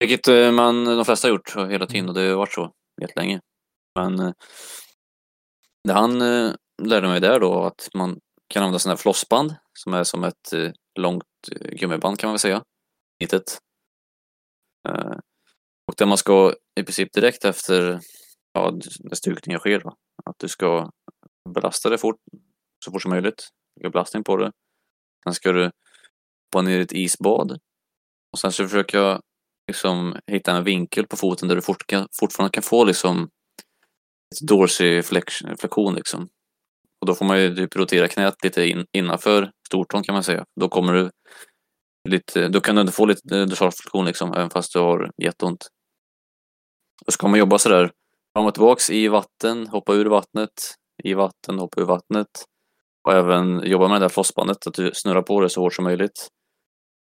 vilket 0.00 0.54
man, 0.54 0.84
de 0.84 1.04
flesta 1.04 1.28
har 1.28 1.32
gjort 1.32 1.56
hela 1.56 1.86
tiden 1.86 2.08
och 2.08 2.14
det 2.14 2.28
har 2.28 2.36
varit 2.36 2.52
så 2.52 2.72
jättelänge. 3.00 3.40
Men 3.94 4.16
när 4.16 4.34
det 5.84 5.92
han 5.94 6.22
lärde 6.82 7.08
mig 7.08 7.20
där 7.20 7.40
då 7.40 7.64
att 7.64 7.88
man 7.94 8.20
kan 8.48 8.62
använda 8.62 8.78
sådana 8.78 8.92
här 8.92 9.02
flossband 9.02 9.54
som 9.78 9.94
är 9.94 10.04
som 10.04 10.24
ett 10.24 10.52
eh, 10.52 10.70
långt 10.98 11.24
eh, 11.52 11.70
gummiband 11.70 12.18
kan 12.18 12.28
man 12.28 12.32
väl 12.32 12.38
säga. 12.38 12.62
Litet. 13.20 13.58
Eh, 14.88 15.18
och 15.86 15.94
där 15.96 16.06
man 16.06 16.18
ska 16.18 16.54
i 16.80 16.82
princip 16.82 17.12
direkt 17.12 17.44
efter 17.44 18.00
ja, 18.52 18.78
när 19.00 19.14
stukningen 19.14 19.60
sker 19.60 19.80
då, 19.80 19.94
att 20.24 20.38
du 20.38 20.48
ska 20.48 20.90
belasta 21.54 21.90
det 21.90 21.98
fort, 21.98 22.16
så 22.84 22.90
fort 22.92 23.02
som 23.02 23.10
möjligt. 23.10 23.48
Lägga 23.76 23.90
belastning 23.90 24.24
på 24.24 24.36
det. 24.36 24.52
Sen 25.24 25.34
ska 25.34 25.52
du 25.52 25.64
hoppa 25.64 26.62
ner 26.62 26.78
i 26.78 26.82
ett 26.82 26.92
isbad. 26.92 27.58
Och 28.32 28.38
sen 28.38 28.52
så 28.52 28.64
försöker 28.64 28.98
jag 28.98 29.22
liksom 29.68 30.16
hitta 30.26 30.56
en 30.56 30.64
vinkel 30.64 31.06
på 31.06 31.16
foten 31.16 31.48
där 31.48 31.56
du 31.56 31.62
fort 31.62 31.86
kan, 31.86 32.08
fortfarande 32.20 32.52
kan 32.52 32.62
få 32.62 32.84
liksom 32.84 33.22
ett 34.34 34.48
dorsiflexion 34.48 35.94
liksom. 35.94 36.28
Och 37.00 37.06
då 37.06 37.14
får 37.14 37.24
man 37.24 37.40
ju 37.40 37.54
typ 37.54 37.76
rotera 37.76 38.08
knät 38.08 38.44
lite 38.44 38.66
in, 38.66 38.86
innanför 38.92 39.50
stortån 39.66 40.02
kan 40.02 40.12
man 40.12 40.24
säga. 40.24 40.44
Då 40.60 40.68
kommer 40.68 40.92
du 40.92 41.10
lite, 42.08 42.48
då 42.48 42.60
kan 42.60 42.74
du 42.74 42.80
inte 42.80 42.92
få 42.92 43.06
lite 43.06 43.44
dorsalflexion 43.44 44.04
liksom, 44.04 44.32
även 44.32 44.50
fast 44.50 44.72
du 44.72 44.78
har 44.78 45.10
jätteont. 45.22 45.66
Då 47.06 47.12
ska 47.12 47.28
man 47.28 47.38
jobba 47.38 47.58
sådär 47.58 47.90
fram 48.32 48.46
och 48.46 48.54
tillbaks 48.54 48.90
i 48.90 49.08
vatten, 49.08 49.66
hoppa 49.66 49.94
ur 49.94 50.06
vattnet, 50.06 50.50
i 51.04 51.14
vatten, 51.14 51.58
hoppa 51.58 51.80
ur 51.80 51.84
vattnet. 51.84 52.28
Och 53.06 53.12
även 53.12 53.62
jobba 53.66 53.88
med 53.88 54.00
det 54.00 54.04
där 54.04 54.08
flossbandet, 54.08 54.66
att 54.66 54.74
du 54.74 54.90
snurrar 54.94 55.22
på 55.22 55.40
det 55.40 55.50
så 55.50 55.60
hårt 55.60 55.74
som 55.74 55.84
möjligt. 55.84 56.28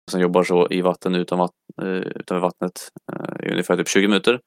Och 0.08 0.12
sen 0.12 0.22
jobbar 0.22 0.44
så 0.44 0.68
i 0.70 0.82
vatten 0.82 1.16
utan, 1.16 1.40
vatt, 1.40 1.52
eh, 1.82 1.88
utanför 1.88 2.40
vattnet 2.40 2.90
eh, 3.14 3.48
i 3.48 3.52
ungefär 3.52 3.78
typ 3.78 3.88
20 3.88 4.08
minuter. 4.08 4.40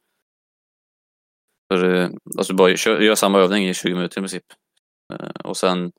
För, 1.73 2.11
alltså 2.39 2.55
bara 2.55 2.71
gör 2.71 3.15
samma 3.15 3.39
övning 3.39 3.69
i 3.69 3.75
20 3.75 3.95
minuter 3.95 4.19
i 4.19 4.21
princip. 4.21 4.45
Eh, 5.13 5.41
och 5.45 5.57
sen 5.57 5.93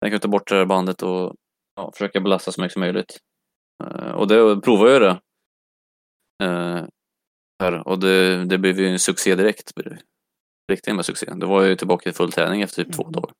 sen 0.00 0.10
kan 0.10 0.10
du 0.10 0.18
ta 0.18 0.28
bort 0.28 0.48
det 0.48 0.58
där 0.58 0.66
bandet 0.66 1.02
och 1.02 1.36
ja, 1.76 1.92
försöka 1.92 2.20
belasta 2.20 2.52
så 2.52 2.60
mycket 2.60 2.72
som 2.72 2.80
möjligt. 2.80 3.18
Eh, 3.84 4.10
och 4.12 4.28
det 4.28 4.60
provar 4.60 4.88
jag 4.88 5.02
det. 5.02 5.20
Eh, 6.44 6.86
här, 7.62 7.88
och 7.88 7.98
det, 7.98 8.44
det 8.44 8.58
blev 8.58 8.80
ju 8.80 8.86
en 8.88 8.98
succé 8.98 9.34
direkt. 9.34 9.72
Riktigt 10.72 10.94
med 10.96 11.04
succé. 11.04 11.32
Då 11.36 11.46
var 11.46 11.60
jag 11.62 11.70
ju 11.70 11.76
tillbaka 11.76 12.10
i 12.10 12.12
full 12.12 12.32
träning 12.32 12.62
efter 12.62 12.84
typ 12.84 12.92
två 12.94 13.02
Mm. 13.02 13.12
dagar. 13.12 13.32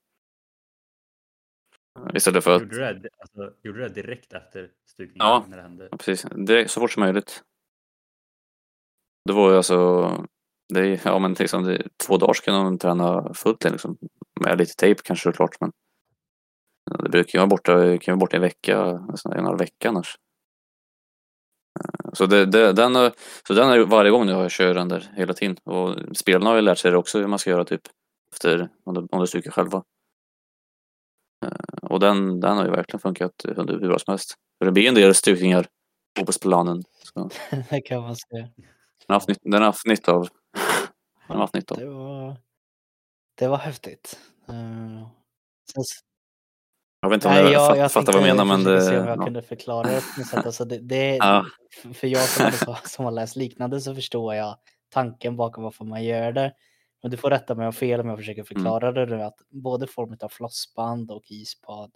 Eh, 1.98 2.16
Istället 2.16 2.44
för 2.44 2.56
att, 2.56 2.62
Gjorde 2.62 2.92
du 2.94 2.98
det, 3.00 3.08
alltså, 3.18 3.54
gjorde 3.62 3.78
du 3.78 3.88
det 3.88 3.94
direkt 3.94 4.32
efter 4.32 4.70
stukningen? 4.86 5.26
Ja. 5.26 5.44
När 5.48 5.56
det 5.56 5.62
hände? 5.62 5.88
precis, 5.98 6.22
direkt, 6.46 6.70
så 6.70 6.80
fort 6.80 6.92
som 6.92 7.00
möjligt. 7.00 7.42
Det 9.24 9.32
var 9.32 9.50
ju 9.50 9.56
alltså, 9.56 9.76
det 10.74 11.00
ja 11.04 11.18
men 11.18 11.32
liksom 11.34 11.62
det, 11.64 11.88
två 12.06 12.16
dagar 12.16 12.34
kan 12.34 12.54
man 12.64 12.78
träna 12.78 13.34
fullt 13.34 13.64
liksom. 13.64 13.98
Med 14.44 14.58
lite 14.58 14.74
tejp 14.74 15.00
kanske 15.04 15.22
såklart 15.32 15.56
men 15.60 15.70
det 17.02 17.08
brukar 17.08 17.38
ju 17.38 17.38
vara 17.38 17.46
borta, 17.48 17.98
kan 17.98 18.12
vara 18.12 18.20
borta 18.20 18.36
en 18.36 18.42
vecka, 18.42 18.92
nästan 18.92 19.32
en 19.32 19.44
halv 19.44 19.58
vecka 19.58 19.88
annars. 19.88 20.16
Eh, 21.80 22.10
Så, 22.12 22.26
det, 22.26 22.46
det, 22.46 22.72
den, 22.72 22.94
har- 22.94 23.12
så 23.46 23.54
den 23.54 23.70
är 23.70 23.78
varje 23.84 24.10
gång 24.10 24.28
jag 24.28 24.50
kör 24.50 24.74
den 24.74 24.88
där 24.88 25.10
hela 25.16 25.34
tiden. 25.34 25.56
Och 25.64 26.16
spelarna 26.16 26.50
har 26.50 26.56
ju 26.56 26.62
lärt 26.62 26.78
sig 26.78 26.90
det 26.90 26.96
också 26.96 27.18
hur 27.18 27.26
man 27.26 27.38
ska 27.38 27.50
göra 27.50 27.64
typ 27.64 27.82
efter 28.32 28.68
om 28.84 28.94
du, 28.94 29.08
om 29.10 29.20
du 29.20 29.26
stryker 29.26 29.50
själva. 29.50 29.82
Eh, 31.46 31.88
Och 31.90 32.00
den, 32.00 32.40
den 32.40 32.56
har 32.56 32.64
ju 32.64 32.70
verkligen 32.70 33.00
funkat 33.00 33.32
hur 33.44 33.88
bra 33.88 33.98
som 33.98 34.12
helst. 34.12 34.34
För 34.58 34.66
det 34.66 34.72
blir 34.72 34.88
en 34.88 34.94
del 34.94 35.14
stukningar 35.14 35.62
på 35.62 35.68
fotbollsplanen. 36.18 36.82
Så 37.14 37.30
Det 37.70 37.80
kan 37.80 38.02
man 38.02 38.16
säga. 38.16 38.42
den 39.06 39.08
har 39.08 39.14
haft, 39.14 39.28
den 39.42 39.52
har 39.52 39.60
haft 39.60 39.86
nytta 39.86 40.12
av. 40.12 40.28
Den 41.28 41.36
har 41.36 41.44
haft 41.44 41.54
nytta 41.54 41.74
av. 41.74 41.80
Det 41.80 41.86
var, 41.90 42.36
det 43.40 43.48
var 43.48 43.58
häftigt. 43.58 44.18
Eh, 44.48 45.08
sen, 45.72 45.84
Jag 47.00 47.08
vet 47.08 47.14
inte 47.14 47.28
om 47.28 47.34
nej, 47.34 47.42
jag, 47.42 47.52
jag, 47.52 47.68
fatt, 47.68 47.78
jag 47.78 47.92
fattar 47.92 48.12
vad 48.12 48.22
tänkte 48.22 48.44
menar 48.44 48.56
men 48.56 48.64
det, 48.64 48.82
se 48.82 48.98
om 48.98 49.06
jag 49.06 49.18
ja. 49.18 49.24
kunde 49.24 49.42
förklara 49.42 49.88
det 49.88 50.00
på 50.00 50.20
något 50.20 50.28
sätt. 50.28 50.46
Alltså 50.46 50.64
det, 50.64 50.78
det, 50.78 51.16
Ja. 51.16 51.46
För 51.94 52.06
jag 52.06 52.28
som, 52.28 52.74
som 52.84 53.04
har 53.04 53.12
läst 53.12 53.36
liknande 53.36 53.80
så 53.80 53.94
förstår 53.94 54.34
jag 54.34 54.56
tanken 54.88 55.36
bakom 55.36 55.64
varför 55.64 55.84
man 55.84 56.04
gör 56.04 56.32
det. 56.32 56.52
Men 57.02 57.10
du 57.10 57.16
får 57.16 57.30
rätta 57.30 57.54
mig 57.54 57.66
om 57.66 57.72
fel 57.72 58.00
om 58.00 58.08
jag 58.08 58.18
försöker 58.18 58.44
förklara 58.44 58.92
det 58.92 59.06
nu. 59.06 59.22
Att 59.22 59.38
både 59.48 59.86
form 59.86 60.16
av 60.20 60.28
flossband 60.28 61.10
och 61.10 61.30
isbad 61.30 61.92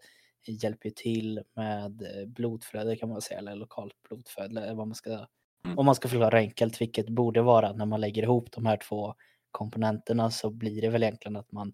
hjälper 0.47 0.91
till 0.91 1.43
med 1.57 2.03
eh, 2.03 2.27
blodflöde 2.27 2.97
kan 2.97 3.09
man 3.09 3.21
säga. 3.21 3.39
Eller 3.39 3.55
lokalt 3.55 3.95
blodflöde. 4.09 4.61
Eller 4.61 4.75
vad 4.75 4.87
man 4.87 4.95
ska, 4.95 5.27
Mm. 5.65 5.79
Om 5.79 5.87
man 5.87 5.95
ska 5.95 6.09
förklara 6.09 6.39
enkelt, 6.39 6.81
vilket 6.81 7.09
borde 7.09 7.43
vara 7.43 7.73
när 7.73 7.87
man 7.87 8.01
lägger 8.01 8.23
ihop 8.23 8.53
de 8.53 8.67
här 8.67 8.77
två 8.77 9.15
komponenterna 9.55 10.31
så 10.31 10.51
blir 10.51 10.81
det 10.83 10.89
väl 10.89 11.03
egentligen 11.03 11.37
att 11.37 11.53
man 11.53 11.73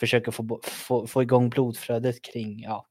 försöker 0.00 0.32
få, 0.32 0.60
få, 0.64 1.06
få 1.06 1.22
igång 1.22 1.50
blodflödet 1.50 2.22
kring, 2.22 2.60
ja, 2.62 2.86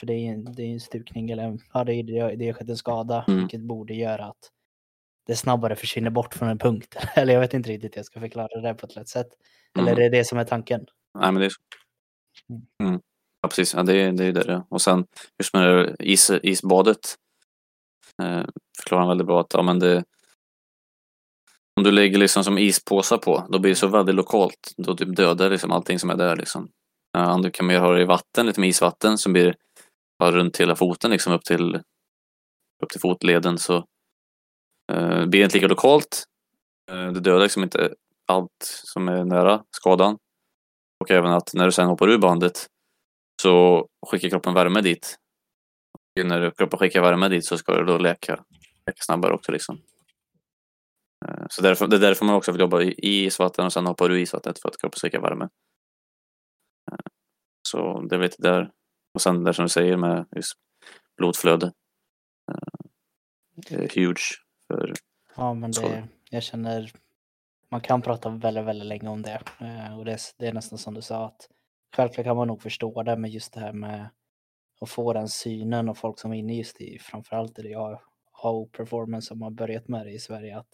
för 0.00 0.06
det 0.06 0.12
är 0.12 0.18
ju 0.18 0.26
en, 0.26 0.44
det 0.52 0.62
är 0.62 0.66
en 0.72 0.80
stukning 0.80 1.30
eller 1.30 1.58
ja, 1.72 1.84
det 1.84 1.94
är 1.94 2.02
det, 2.36 2.46
har 2.46 2.52
skett 2.52 2.68
en 2.68 2.76
skada, 2.76 3.24
Mm. 3.28 3.40
vilket 3.40 3.60
borde 3.60 3.94
göra 3.94 4.24
att 4.24 4.50
det 5.26 5.36
snabbare 5.36 5.76
försvinner 5.76 6.10
bort 6.10 6.34
från 6.34 6.48
en 6.48 6.58
punkt. 6.58 6.96
Eller 7.16 7.32
jag 7.34 7.40
vet 7.40 7.54
inte 7.54 7.70
riktigt 7.70 7.94
hur 7.94 7.98
jag 7.98 8.06
ska 8.06 8.20
förklara 8.20 8.60
det 8.60 8.74
på 8.74 8.86
ett 8.86 8.96
lätt 8.96 9.08
sätt. 9.08 9.28
Eller 9.78 9.92
Mm. 9.92 9.98
är 10.04 10.10
det 10.10 10.18
det 10.18 10.24
som 10.24 10.38
är 10.38 10.44
tanken? 10.44 10.86
Nej 11.18 11.32
men 11.32 11.40
det 11.40 11.46
är 11.46 11.50
så. 11.50 11.60
Mm. 12.50 12.62
Mm. 12.82 13.00
Ja 13.42 13.48
precis, 13.48 13.74
ja, 13.74 13.82
det, 13.82 13.94
är- 13.96 14.12
det 14.12 14.24
är 14.24 14.32
det 14.32 14.52
är. 14.52 14.62
Och 14.68 14.82
sen 14.82 15.06
just 15.38 15.54
med 15.54 15.96
is, 16.00 16.30
isbadet. 16.42 17.14
Eh, 18.22 18.44
förklarar 18.78 19.00
han 19.00 19.08
väldigt 19.08 19.26
bra 19.26 19.40
att 19.40 19.54
ja, 19.54 19.62
men 19.62 19.78
det, 19.78 20.04
om 21.78 21.84
du 21.84 21.90
lägger 21.90 22.18
liksom 22.18 22.44
som 22.44 22.58
ispåsar 22.58 23.18
på, 23.18 23.46
då 23.48 23.58
blir 23.58 23.70
det 23.70 23.76
så 23.76 23.86
väldigt 23.86 24.14
lokalt. 24.14 24.74
Då 24.76 24.96
typ 24.96 25.16
dödar 25.16 25.50
liksom 25.50 25.70
allting 25.70 25.98
som 25.98 26.10
är 26.10 26.16
där 26.16 26.36
liksom. 26.36 26.68
Ja, 27.12 27.34
om 27.34 27.42
du 27.42 27.50
kan 27.50 27.66
mer 27.66 27.78
ha 27.78 27.92
det 27.92 28.02
i 28.02 28.04
vatten, 28.04 28.46
lite 28.46 28.60
med 28.60 28.68
isvatten 28.68 29.18
som 29.18 29.32
blir 29.32 29.54
bara 30.18 30.32
runt 30.32 30.60
hela 30.60 30.76
foten 30.76 31.10
liksom 31.10 31.32
upp 31.32 31.44
till, 31.44 31.74
upp 32.82 32.90
till 32.90 33.00
fotleden 33.00 33.58
så 33.58 33.76
eh, 34.92 35.26
blir 35.26 35.40
det 35.40 35.44
inte 35.44 35.56
lika 35.56 35.66
lokalt. 35.66 36.24
Eh, 36.90 37.12
det 37.12 37.20
dödar 37.20 37.42
liksom 37.42 37.62
inte 37.62 37.94
allt 38.26 38.62
som 38.84 39.08
är 39.08 39.24
nära 39.24 39.62
skadan. 39.70 40.18
Och 41.00 41.10
även 41.10 41.32
att 41.32 41.54
när 41.54 41.66
du 41.66 41.72
sen 41.72 41.88
hoppar 41.88 42.08
ur 42.08 42.18
bandet 42.18 42.66
så 43.42 43.86
skickar 44.06 44.28
kroppen 44.28 44.54
värme 44.54 44.80
dit. 44.80 45.16
Och 45.92 46.26
när 46.26 46.50
kroppen 46.50 46.78
skickar 46.78 47.02
värme 47.02 47.28
dit 47.28 47.44
så 47.44 47.58
ska 47.58 47.72
det 47.72 47.84
då 47.84 47.98
läka, 47.98 48.44
läka 48.86 49.02
snabbare 49.02 49.34
också. 49.34 49.52
Liksom. 49.52 49.80
Eh, 51.26 51.44
Så 51.50 51.62
därför, 51.62 51.86
det 51.86 51.96
är 51.96 52.00
därför 52.00 52.24
man 52.24 52.34
också 52.34 52.52
vill 52.52 52.60
jobba 52.60 52.82
i 52.82 52.92
i 52.98 53.24
isvatten 53.24 53.64
och 53.64 53.72
sen 53.72 53.86
hoppar 53.86 54.10
ur 54.12 54.16
isvattnet 54.18 54.58
för 54.58 54.68
att 54.68 54.78
kroppen 54.78 54.98
ska 54.98 55.06
skicka 55.06 55.20
värme. 55.20 55.48
Eh, 56.92 56.98
Så 57.68 58.00
det 58.00 58.16
är 58.16 58.20
lite 58.20 58.42
där. 58.42 58.70
Och 59.14 59.22
sen 59.22 59.44
det 59.44 59.54
som 59.54 59.64
du 59.64 59.68
säger 59.68 59.96
med 59.96 60.26
just 60.36 60.52
blodflöde. 61.16 61.66
Eh, 62.50 62.88
Det 63.56 63.74
är 63.74 63.88
huge. 63.94 64.22
För, 64.68 64.92
Ja, 65.36 65.54
men 65.54 65.72
det, 65.88 66.08
jag 66.30 66.42
känner, 66.42 66.90
man 67.70 67.80
kan 67.80 68.02
prata 68.02 68.28
väldigt, 68.30 68.64
väldigt 68.64 68.88
länge 68.88 69.08
om 69.08 69.22
det. 69.22 69.40
Och 69.98 70.04
det, 70.04 70.18
det 70.38 70.46
är 70.46 70.52
nästan 70.52 70.78
som 70.78 70.94
du 70.94 71.02
sa 71.02 71.26
att 71.26 71.48
självklart 71.96 72.24
kan 72.24 72.36
man 72.36 72.48
nog 72.48 72.62
förstå 72.62 73.02
det, 73.02 73.16
men 73.16 73.30
just 73.30 73.52
det 73.54 73.60
här 73.60 73.72
med 73.72 74.08
att 74.80 74.90
få 74.90 75.12
den 75.12 75.28
synen 75.28 75.88
och 75.88 75.98
folk 75.98 76.18
som 76.18 76.32
är 76.32 76.36
inne 76.36 76.56
just 76.56 76.80
i 76.80 76.98
framförallt 76.98 77.58
i 77.58 77.62
det 77.62 77.74
AO-performance 78.42 79.20
som 79.28 79.42
har 79.42 79.50
börjat 79.50 79.88
med 79.88 80.06
det 80.06 80.12
i 80.12 80.18
Sverige 80.18 80.58
att 80.58 80.68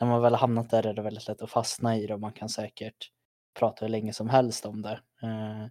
när 0.00 0.06
man 0.06 0.22
väl 0.22 0.32
har 0.32 0.38
hamnat 0.38 0.70
där 0.70 0.86
är 0.86 0.94
det 0.94 1.02
väldigt 1.02 1.28
lätt 1.28 1.42
att 1.42 1.50
fastna 1.50 1.96
i 1.96 2.06
det 2.06 2.14
och 2.14 2.20
man 2.20 2.32
kan 2.32 2.48
säkert 2.48 3.10
prata 3.58 3.84
hur 3.84 3.90
länge 3.90 4.12
som 4.12 4.28
helst 4.28 4.66
om 4.66 4.82
det. 4.82 5.00
Eh, 5.22 5.66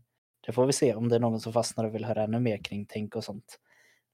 det 0.45 0.51
får 0.51 0.65
vi 0.65 0.73
se 0.73 0.95
om 0.95 1.09
det 1.09 1.15
är 1.15 1.19
någon 1.19 1.39
som 1.39 1.53
fastnar 1.53 1.85
och 1.85 1.95
vill 1.95 2.05
höra 2.05 2.23
ännu 2.23 2.39
mer 2.39 2.57
kring 2.57 2.85
tänk 2.85 3.15
och 3.15 3.23
sånt. 3.23 3.59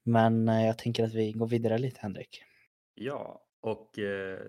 Men 0.02 0.48
eh, 0.48 0.66
jag 0.66 0.78
tänker 0.78 1.04
att 1.04 1.14
vi 1.14 1.32
går 1.32 1.46
vidare 1.46 1.78
lite 1.78 2.00
Henrik. 2.00 2.42
Ja, 2.94 3.44
och 3.60 3.98
eh, 3.98 4.40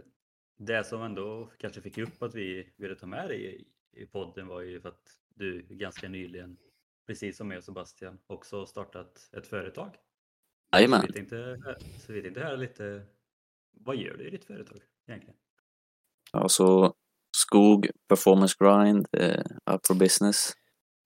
det 0.58 0.84
som 0.84 1.02
ändå 1.02 1.50
kanske 1.58 1.82
fick 1.82 1.98
upp 1.98 2.24
att 2.24 2.36
vi 2.36 2.74
ville 2.78 2.96
ta 2.96 3.06
med 3.06 3.28
dig 3.28 3.66
i 3.92 4.06
podden 4.06 4.48
var 4.48 4.62
ju 4.62 4.82
för 4.82 4.90
att 4.90 5.04
du 5.36 5.62
ganska 5.70 6.10
nyligen, 6.10 6.58
precis 7.08 7.38
som 7.38 7.52
jag 7.52 7.58
och 7.58 7.64
Sebastian, 7.64 8.20
också 8.28 8.66
startat 8.66 9.30
ett 9.38 9.48
företag. 9.48 9.90
Jajamän. 10.74 11.02
Så 11.02 11.08
vi 11.08 11.14
tänkte, 11.14 11.60
så 12.00 12.14
vi 12.14 12.22
tänkte 12.22 12.42
höra 12.42 12.56
lite, 12.56 13.06
vad 13.72 13.96
gör 13.96 14.18
du 14.18 14.28
i 14.28 14.30
ditt 14.30 14.46
företag 14.46 14.80
egentligen? 15.08 15.38
Ja, 16.32 16.50
så 16.50 16.94
skog, 17.38 17.88
performance 18.10 18.56
grind, 18.60 19.08
eh, 19.12 19.46
up 19.72 19.88
for 19.88 19.96
business. 19.96 20.54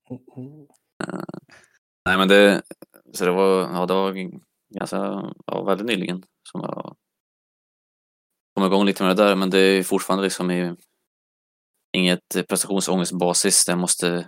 Oh. 0.09 0.67
Nej 2.05 2.17
men 2.17 2.27
det, 2.27 2.61
så 3.13 3.25
det 3.25 3.31
var, 3.31 3.59
ja 3.61 3.85
det 3.85 3.93
var 3.93 4.13
ganska, 4.79 5.33
ja, 5.45 5.63
väldigt 5.63 5.87
nyligen 5.87 6.23
som 6.51 6.61
jag 6.61 6.95
kom 8.55 8.65
igång 8.65 8.85
lite 8.85 9.03
med 9.03 9.17
det 9.17 9.23
där 9.23 9.35
men 9.35 9.49
det 9.49 9.59
är 9.59 9.83
fortfarande 9.83 10.23
liksom 10.23 10.51
i 10.51 10.75
inget 11.97 12.47
prestationsångestbasis 12.49 13.65
där 13.65 13.73
jag 13.73 13.79
måste 13.79 14.27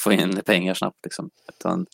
få 0.00 0.12
in 0.12 0.40
pengar 0.46 0.74
snabbt 0.74 1.04
liksom. 1.04 1.30
Utan 1.48 1.86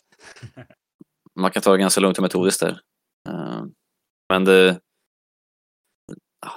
man 1.39 1.51
kan 1.51 1.61
ta 1.61 1.71
det 1.71 1.77
ganska 1.77 2.01
lugnt 2.01 2.17
och 2.17 2.21
metodiskt 2.21 2.59
där. 2.59 2.81
Eh, 3.29 3.63
Men 4.29 4.45
det, 4.45 4.79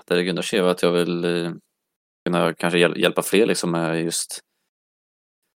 det 0.07 0.25
grundar 0.25 0.43
sig 0.43 0.59
i 0.59 0.63
att 0.63 0.83
jag 0.83 0.93
vill 0.93 1.25
eh, 1.25 1.53
kunna 2.25 2.55
kanske 2.55 2.79
hjälpa 2.79 3.23
fler 3.23 3.47
liksom 3.47 3.71
med 3.71 4.05
just 4.05 4.41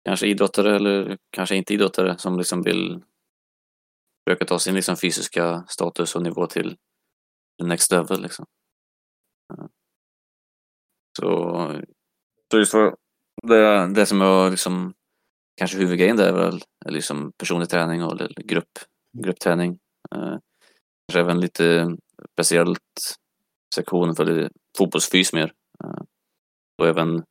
kanske 0.05 0.27
idrottare 0.27 0.75
eller 0.75 1.17
kanske 1.29 1.55
inte 1.55 1.73
idrottare 1.73 2.17
som 2.17 2.37
liksom 2.37 2.61
vill 2.61 3.03
försöka 4.27 4.45
ta 4.45 4.59
sin 4.59 4.75
liksom 4.75 4.97
fysiska 4.97 5.63
status 5.67 6.15
och 6.15 6.23
nivå 6.23 6.47
till 6.47 6.77
next 7.63 7.91
level 7.91 8.21
liksom. 8.21 8.45
Eh, 9.53 9.65
så, 11.19 11.81
så 12.51 12.57
just 12.59 12.71
för 12.71 12.95
det, 13.47 13.93
det 13.93 14.05
som 14.05 14.21
jag 14.21 14.51
liksom 14.51 14.93
kanske 15.57 15.77
huvudgrejen 15.77 16.17
där 16.17 16.27
är 16.27 16.33
väl 16.33 16.61
är 16.85 16.91
liksom 16.91 17.31
personlig 17.37 17.69
träning 17.69 18.03
och 18.03 18.21
eller 18.21 18.43
grupp, 18.43 18.79
gruppträning. 19.17 19.79
Eh, 20.15 20.37
kanske 21.07 21.19
även 21.19 21.39
lite 21.39 21.97
speciellt 22.33 22.79
sektion 23.75 24.15
för 24.15 24.51
fotbollsfys 24.77 25.33
mer. 25.33 25.53
Eh, 25.83 26.01
och 26.79 26.87
även 26.87 27.23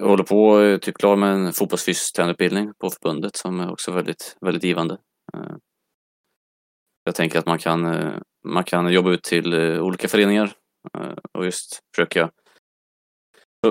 jag 0.00 0.08
håller 0.08 0.24
på, 0.24 0.48
och 0.48 0.62
är 0.62 0.78
typ 0.78 0.98
klar 0.98 1.16
med 1.16 1.30
en 1.30 1.52
fotbollsfystränarutbildning 1.52 2.72
på 2.78 2.90
förbundet 2.90 3.36
som 3.36 3.60
är 3.60 3.72
också 3.72 3.92
väldigt, 3.92 4.36
väldigt 4.40 4.64
givande. 4.64 4.98
Eh, 5.34 5.56
jag 7.04 7.14
tänker 7.14 7.38
att 7.38 7.46
man 7.46 7.58
kan, 7.58 7.84
eh, 7.84 8.18
man 8.44 8.64
kan 8.64 8.92
jobba 8.92 9.10
ut 9.10 9.22
till 9.22 9.54
olika 9.80 10.08
föreningar 10.08 10.52
och 11.32 11.44
just 11.44 11.80
försöka 11.94 12.30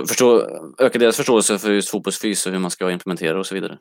förstå, 0.08 0.48
öka 0.80 1.00
deras 1.00 1.18
förståelse 1.18 1.60
för 1.60 1.72
just 1.72 1.90
fotbollsfys 1.90 2.46
och 2.46 2.52
hur 2.52 2.60
man 2.60 2.72
ska 2.72 2.92
implementera 2.92 3.40
och 3.40 3.46
så 3.46 3.56
vidare. 3.56 3.80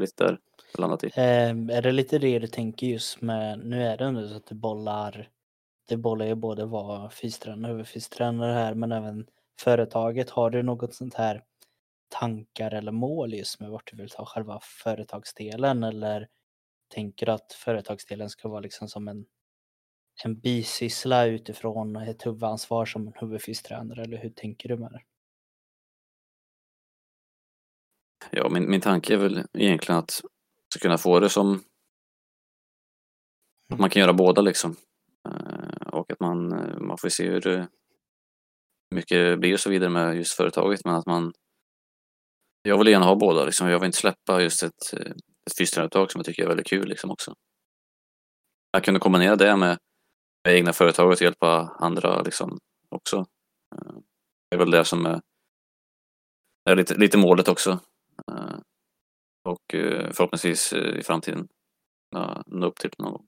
Lite 0.00 0.24
där 0.24 0.38
landat 0.78 1.04
i. 1.04 1.10
Ehm, 1.14 1.70
är 1.70 1.82
det 1.82 1.92
lite 1.92 2.18
det 2.18 2.38
du 2.38 2.46
tänker 2.46 2.86
just 2.86 3.20
med, 3.20 3.58
nu 3.58 3.82
är 3.82 3.96
det 3.96 4.04
ändå 4.04 4.28
så 4.28 4.36
att 4.36 4.46
du 4.46 4.54
bollar, 4.54 5.28
det 5.88 5.96
bollar 5.96 6.26
ju 6.26 6.34
både 6.34 6.66
vara 6.66 7.10
fystränare 7.10 7.72
och 7.72 7.76
huvudfystränare 7.76 8.52
här 8.52 8.74
men 8.74 8.92
även 8.92 9.26
företaget. 9.60 10.30
Har 10.30 10.50
du 10.50 10.62
något 10.62 10.94
sånt 10.94 11.14
här 11.14 11.42
tankar 12.08 12.74
eller 12.74 12.92
mål 12.92 13.34
just 13.34 13.60
med 13.60 13.70
vart 13.70 13.90
du 13.90 13.96
vill 13.96 14.10
ta 14.10 14.26
själva 14.26 14.60
företagsdelen 14.62 15.82
eller 15.82 16.28
tänker 16.88 17.26
du 17.26 17.32
att 17.32 17.52
företagsdelen 17.52 18.30
ska 18.30 18.48
vara 18.48 18.60
liksom 18.60 18.88
som 18.88 19.08
en, 19.08 19.26
en 20.24 20.40
bisyssla 20.40 21.24
utifrån 21.24 21.96
ett 21.96 22.26
huvudansvar 22.26 22.86
som 22.86 23.06
en 23.06 23.12
huvudfystränare 23.16 24.02
eller 24.02 24.16
hur 24.16 24.30
tänker 24.30 24.68
du 24.68 24.76
med 24.76 24.92
det? 24.92 25.00
Ja, 28.30 28.48
min, 28.48 28.70
min 28.70 28.80
tanke 28.80 29.14
är 29.14 29.18
väl 29.18 29.44
egentligen 29.52 29.98
att 29.98 30.20
kunna 30.80 30.98
få 30.98 31.20
det 31.20 31.28
som 31.28 31.64
att 33.72 33.78
man 33.78 33.90
kan 33.90 34.00
göra 34.00 34.12
båda 34.12 34.42
liksom. 34.42 34.76
Eh, 35.26 35.88
och 35.88 36.10
att 36.10 36.20
man, 36.20 36.52
eh, 36.52 36.78
man 36.80 36.98
får 36.98 37.08
se 37.08 37.28
hur 37.28 37.40
det, 37.40 37.68
mycket 38.94 39.16
det 39.16 39.36
blir 39.36 39.52
och 39.52 39.60
så 39.60 39.70
vidare 39.70 39.90
med 39.90 40.16
just 40.16 40.34
företaget 40.34 40.80
men 40.84 40.94
att 40.94 41.06
man 41.06 41.32
jag 42.62 42.78
vill 42.78 42.88
gärna 42.88 43.06
ha 43.06 43.16
båda 43.16 43.44
liksom. 43.44 43.68
Jag 43.68 43.78
vill 43.78 43.86
inte 43.86 43.98
släppa 43.98 44.42
just 44.42 44.62
ett, 44.62 44.92
ett 45.50 45.58
fystränarutdrag 45.58 46.12
som 46.12 46.18
jag 46.18 46.26
tycker 46.26 46.42
är 46.42 46.48
väldigt 46.48 46.66
kul 46.66 46.88
liksom 46.88 47.10
också. 47.10 47.34
Jag 48.70 48.84
kunde 48.84 49.00
kombinera 49.00 49.36
det 49.36 49.56
med, 49.56 49.78
med 50.44 50.54
egna 50.54 50.72
företaget 50.72 51.18
och 51.18 51.22
hjälpa 51.22 51.76
andra 51.80 52.22
liksom 52.22 52.58
också. 52.88 53.24
Det 54.50 54.56
är 54.56 54.58
väl 54.58 54.70
det 54.70 54.84
som 54.84 55.06
är, 55.06 55.20
är 56.70 56.76
lite, 56.76 56.94
lite 56.94 57.18
målet 57.18 57.48
också. 57.48 57.80
Och 59.44 59.62
förhoppningsvis 60.12 60.72
i 60.72 61.02
framtiden 61.02 61.48
nå 62.46 62.66
upp 62.66 62.76
till 62.76 62.90
någon 62.98 63.12
gång. 63.12 63.26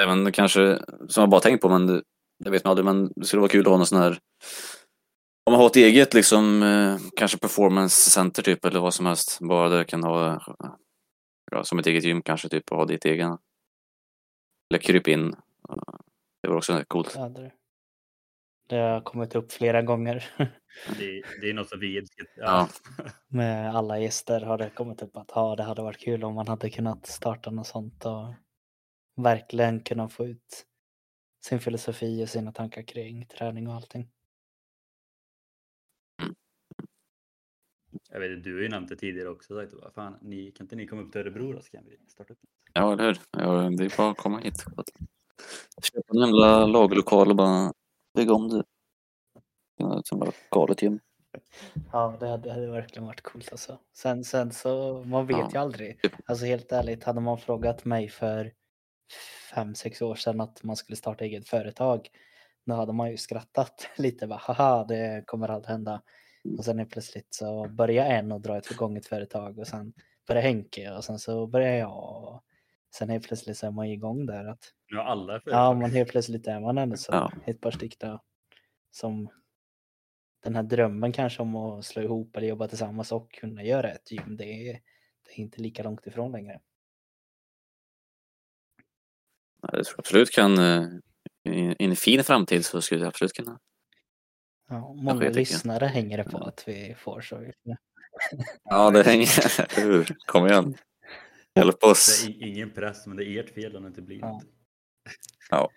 Även 0.00 0.32
kanske, 0.32 0.78
som 1.08 1.20
jag 1.20 1.30
bara 1.30 1.40
tänkt 1.40 1.60
på, 1.62 1.68
men 1.68 1.86
det, 1.86 2.02
det 2.44 2.50
vet 2.50 2.64
man 2.64 2.70
aldrig, 2.70 2.84
men 2.84 3.12
det 3.16 3.24
skulle 3.24 3.40
vara 3.40 3.50
kul 3.50 3.60
att 3.60 3.70
ha 3.70 3.76
någon 3.76 3.86
sån 3.86 3.98
här 3.98 4.18
om 5.44 5.52
man 5.52 5.60
har 5.60 5.66
ett 5.66 5.76
eget 5.76 6.14
liksom, 6.14 6.62
eh, 6.62 6.96
kanske 7.16 7.38
performance 7.38 8.10
center 8.10 8.42
typ 8.42 8.64
eller 8.64 8.80
vad 8.80 8.94
som 8.94 9.06
helst. 9.06 9.38
Bara 9.40 9.68
det 9.68 9.84
kan 9.84 10.04
ha 10.04 10.40
ja, 11.50 11.64
som 11.64 11.78
ett 11.78 11.86
eget 11.86 12.04
gym 12.04 12.22
kanske 12.22 12.48
typ 12.48 12.72
och 12.72 12.78
ha 12.78 12.84
ditt 12.84 13.04
egen. 13.04 13.38
Eller 14.70 14.82
kryp 14.82 15.08
in. 15.08 15.34
Det 16.42 16.48
var 16.48 16.56
också 16.56 16.84
coolt. 16.88 17.14
Ja, 17.16 17.28
det, 17.28 17.52
det 18.68 18.76
har 18.76 19.00
kommit 19.00 19.34
upp 19.34 19.52
flera 19.52 19.82
gånger. 19.82 20.30
Det, 20.98 21.22
det 21.40 21.50
är 21.50 21.54
något 21.54 21.68
som 21.68 21.80
vi 21.80 22.02
Ja. 22.36 22.68
med 23.28 23.76
alla 23.76 23.98
gäster 23.98 24.40
har 24.40 24.58
det 24.58 24.70
kommit 24.70 25.02
upp 25.02 25.16
att 25.16 25.30
ja, 25.34 25.56
det 25.56 25.62
hade 25.62 25.82
varit 25.82 26.00
kul 26.00 26.24
om 26.24 26.34
man 26.34 26.48
hade 26.48 26.70
kunnat 26.70 27.06
starta 27.06 27.50
något 27.50 27.66
sånt 27.66 28.04
och 28.04 28.34
verkligen 29.14 29.80
kunna 29.80 30.08
få 30.08 30.26
ut 30.26 30.66
sin 31.44 31.60
filosofi 31.60 32.24
och 32.24 32.28
sina 32.28 32.52
tankar 32.52 32.82
kring 32.82 33.26
träning 33.26 33.68
och 33.68 33.74
allting. 33.74 34.08
Jag 38.10 38.20
vet, 38.20 38.44
du 38.44 38.54
har 38.54 38.62
ju 38.62 38.68
nämnt 38.68 38.88
det 38.88 38.96
tidigare 38.96 39.28
också. 39.28 39.54
Sagt, 39.60 39.72
vad 39.82 39.92
fan, 39.94 40.16
ni, 40.20 40.50
kan 40.50 40.64
inte 40.64 40.76
ni 40.76 40.86
komma 40.86 41.02
upp 41.02 41.12
till 41.12 41.20
Örebro 41.20 41.52
då 41.52 41.60
så 41.62 41.70
kan 41.70 41.84
vi 41.84 41.98
starta 42.08 42.32
upp? 42.32 42.38
Ja, 42.72 42.92
eller 42.92 43.04
hur? 43.04 43.20
Ja, 43.30 43.70
det 43.70 43.84
är 43.84 43.96
bara 43.96 44.10
att 44.10 44.16
komma 44.16 44.38
hit. 44.38 44.64
Köpa 45.82 46.12
en 46.14 46.20
jävla 46.20 46.66
lagerlokal 46.66 47.30
och 47.30 47.36
bara 47.36 47.72
bygga 48.14 48.32
om 48.34 48.48
det. 48.48 48.64
Som 50.04 50.18
bara 50.18 50.32
galet 50.50 50.82
gym. 50.82 51.00
Ja, 51.92 52.16
det 52.20 52.28
hade, 52.28 52.42
det 52.42 52.52
hade 52.52 52.66
verkligen 52.70 53.06
varit 53.06 53.20
coolt 53.20 53.52
alltså. 53.52 53.78
Sen, 53.92 54.24
sen 54.24 54.52
så, 54.52 55.02
man 55.06 55.26
vet 55.26 55.36
Ja. 55.38 55.50
ju 55.52 55.58
aldrig. 55.58 56.00
Alltså 56.26 56.44
helt 56.44 56.72
ärligt, 56.72 57.04
hade 57.04 57.20
man 57.20 57.38
frågat 57.38 57.84
mig 57.84 58.08
för 58.08 58.52
fem, 59.54 59.74
sex 59.74 60.02
år 60.02 60.14
sedan 60.14 60.40
att 60.40 60.62
man 60.62 60.76
skulle 60.76 60.96
starta 60.96 61.24
eget 61.24 61.48
företag, 61.48 62.08
då 62.66 62.74
hade 62.74 62.92
man 62.92 63.10
ju 63.10 63.16
skrattat 63.16 63.88
lite. 63.96 64.26
Bara, 64.26 64.38
Haha, 64.42 64.84
det 64.84 65.22
kommer 65.26 65.48
aldrig 65.48 65.70
hända. 65.70 66.02
Och 66.58 66.64
sen 66.64 66.78
är 66.78 66.84
plötsligt 66.84 67.34
så 67.34 67.68
börjar 67.68 68.06
en 68.06 68.32
och 68.32 68.40
dra 68.40 68.58
ett 68.58 68.70
igång 68.70 68.96
ett 68.96 69.06
företag 69.06 69.58
och 69.58 69.66
sen 69.66 69.92
börjar 70.28 70.42
Henke 70.42 70.90
och 70.90 71.04
sen 71.04 71.18
så 71.18 71.46
börjar 71.46 71.74
jag. 71.74 72.24
Och 72.24 72.42
sen 72.94 73.08
helt 73.10 73.26
plötsligt 73.28 73.56
så 73.58 73.66
är 73.66 73.70
man 73.70 73.86
igång 73.86 74.26
där. 74.26 74.44
Att, 74.44 74.64
Nu 74.90 74.96
har 74.96 75.04
alla 75.04 75.32
ja, 75.32 75.40
företag. 75.40 75.76
men 75.78 75.90
helt 75.90 76.10
plötsligt 76.10 76.46
är 76.46 76.60
man 76.60 76.78
ändå 76.78 76.96
så 76.96 77.12
Ja. 77.12 77.32
ett 77.46 77.60
par 77.60 77.70
stycken 77.70 78.18
som 78.90 79.28
den 80.42 80.54
här 80.56 80.62
drömmen 80.62 81.12
kanske 81.12 81.42
om 81.42 81.56
att 81.56 81.84
slå 81.84 82.02
ihop 82.02 82.36
eller 82.36 82.46
jobba 82.46 82.68
tillsammans 82.68 83.12
och 83.12 83.30
kunna 83.32 83.62
göra 83.64 83.90
ett 83.90 84.10
gym, 84.12 84.36
det 84.36 84.44
är, 84.44 84.72
det 85.26 85.32
är 85.32 85.38
inte 85.38 85.60
lika 85.62 85.82
långt 85.82 86.06
ifrån 86.06 86.32
längre. 86.32 86.60
Ja, 89.62 89.68
Det 89.72 89.84
tror 89.84 89.86
jag 89.86 89.98
absolut 89.98 90.30
kan, 90.30 90.58
eh, 90.58 90.86
i 91.44 91.84
en 91.84 91.96
fin 91.96 92.24
framtid 92.24 92.64
så 92.66 92.82
skulle 92.82 93.00
det 93.00 93.08
absolut 93.08 93.32
kunna. 93.32 93.58
Ja, 94.68 94.92
många 94.94 95.24
jag. 95.24 95.34
lyssnare 95.36 95.86
hänger 95.86 96.18
det 96.18 96.24
på 96.24 96.38
att 96.38 96.64
vi 96.68 96.94
får 96.98 97.20
så. 97.20 97.52
Ja, 98.64 98.90
det 98.90 99.02
hänger. 99.02 100.16
Kom 100.26 100.46
igen. 100.46 100.74
Hjälp 101.54 101.80
Det 101.80 101.86
oss. 101.86 102.26
ingen 102.28 102.70
press, 102.70 103.06
men 103.06 103.16
det 103.16 103.24
är 103.24 103.40
ert 103.44 103.50
fel 103.54 103.76
om 103.76 103.82
det 103.82 103.88
inte 103.88 104.02
blir 104.02 104.18
Ja. 104.18 104.28
något. 104.32 104.44
Ja. 105.50 105.70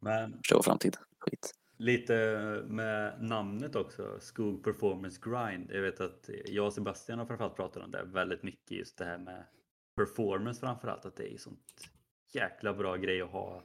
Men 0.00 0.32
Förstå 0.36 0.62
framtid. 0.62 0.96
Skit. 1.18 1.52
lite 1.76 2.14
med 2.66 3.22
namnet 3.22 3.76
också, 3.76 4.18
Skog 4.20 4.64
Performance 4.64 5.20
Grind. 5.24 5.70
Jag 5.72 5.82
vet 5.82 6.00
att 6.00 6.30
jag 6.44 6.66
och 6.66 6.72
Sebastian 6.72 7.18
har 7.18 7.26
framförallt 7.26 7.56
pratat 7.56 7.82
om 7.82 7.90
det 7.90 8.02
väldigt 8.04 8.42
mycket, 8.42 8.70
just 8.70 8.98
det 8.98 9.04
här 9.04 9.18
med 9.18 9.44
performance 9.96 10.60
framförallt, 10.60 11.04
att 11.06 11.16
det 11.16 11.32
är 11.34 11.38
sånt 11.38 11.60
jäkla 12.34 12.74
bra 12.74 12.96
grej 12.96 13.22
att 13.22 13.30
ha 13.30 13.62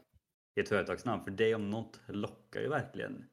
i 0.55 0.59
ett 0.59 0.70
företagsnamn. 0.70 1.24
För 1.24 1.32
det 1.32 1.55
om 1.55 1.70
något 1.70 1.99
lockar 2.07 2.61
ju 2.61 2.70
verkligen. 2.70 3.30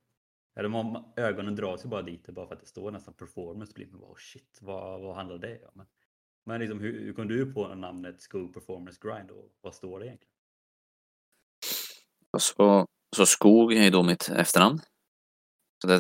Eller 0.57 0.69
man, 0.69 1.13
ögonen 1.17 1.57
dras 1.57 1.85
ju 1.85 1.89
bara 1.89 2.03
dit, 2.03 2.29
bara 2.29 2.47
för 2.47 2.55
att 2.55 2.61
det 2.61 2.67
står 2.67 2.91
nästan 2.91 3.15
performance. 3.15 3.73
blir 3.75 3.87
man 3.87 4.01
bara 4.01 4.11
oh 4.11 4.17
shit, 4.17 4.59
vad, 4.63 5.01
vad 5.01 5.17
handlar 5.17 5.39
det 5.39 5.65
om? 5.65 5.73
Men, 5.75 5.87
men 6.45 6.61
liksom, 6.61 6.81
hur, 6.81 7.01
hur 7.01 7.13
kom 7.13 7.29
du 7.29 7.53
på 7.53 7.75
namnet 7.75 8.21
Skog 8.21 8.55
Performance 8.55 8.99
Grind 9.03 9.31
och 9.31 9.53
vad 9.61 9.75
står 9.75 10.01
det 10.01 10.07
egentligen? 10.07 10.35
Så, 12.39 12.87
så 13.17 13.27
Skog 13.27 13.73
är 13.73 13.83
ju 13.83 13.91
då 13.91 14.03
mitt 14.03 14.29
efternamn. 14.29 14.81
Så 15.83 15.89
det 15.89 15.99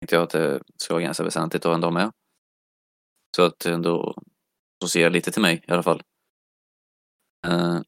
tänkte 0.00 0.16
jag 0.16 0.22
att 0.22 0.30
det 0.30 0.62
ska 0.76 0.94
vara 0.94 1.02
ganska 1.02 1.24
väsentligt 1.24 1.66
att 1.66 1.74
ändå 1.74 1.86
ha 1.86 1.92
med. 1.92 2.12
Så 3.36 3.42
att 3.42 3.66
ändå 3.66 4.14
associerar 4.82 5.10
lite 5.10 5.32
till 5.32 5.42
mig 5.42 5.64
i 5.68 5.72
alla 5.72 5.82
fall. 5.82 6.02
Eh, 7.46 7.80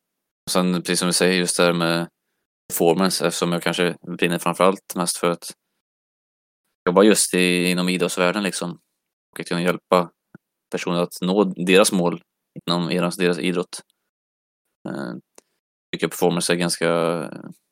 och 0.49 0.53
sen 0.53 0.73
precis 0.73 0.99
som 0.99 1.07
du 1.07 1.13
säger 1.13 1.39
just 1.39 1.57
det 1.57 1.63
här 1.63 1.73
med 1.73 2.09
performance 2.69 3.27
eftersom 3.27 3.53
jag 3.53 3.63
kanske 3.63 3.97
brinner 4.19 4.39
framförallt 4.39 4.95
mest 4.95 5.17
för 5.17 5.31
att 5.31 5.53
jobba 6.89 7.03
just 7.03 7.35
i, 7.35 7.71
inom 7.71 7.89
idrottsvärlden 7.89 8.43
liksom. 8.43 8.71
Och 9.33 9.41
att 9.41 9.49
kunna 9.49 9.63
hjälpa 9.63 10.11
personer 10.71 11.03
att 11.03 11.13
nå 11.23 11.45
deras 11.45 11.93
mål 11.93 12.23
inom 12.67 12.89
deras, 12.89 13.17
deras 13.17 13.39
idrott. 13.39 13.81
Eh, 14.89 15.13
tycker 15.93 16.05
jag 16.05 16.11
performance 16.11 16.53
är 16.53 16.57
ganska, 16.57 16.91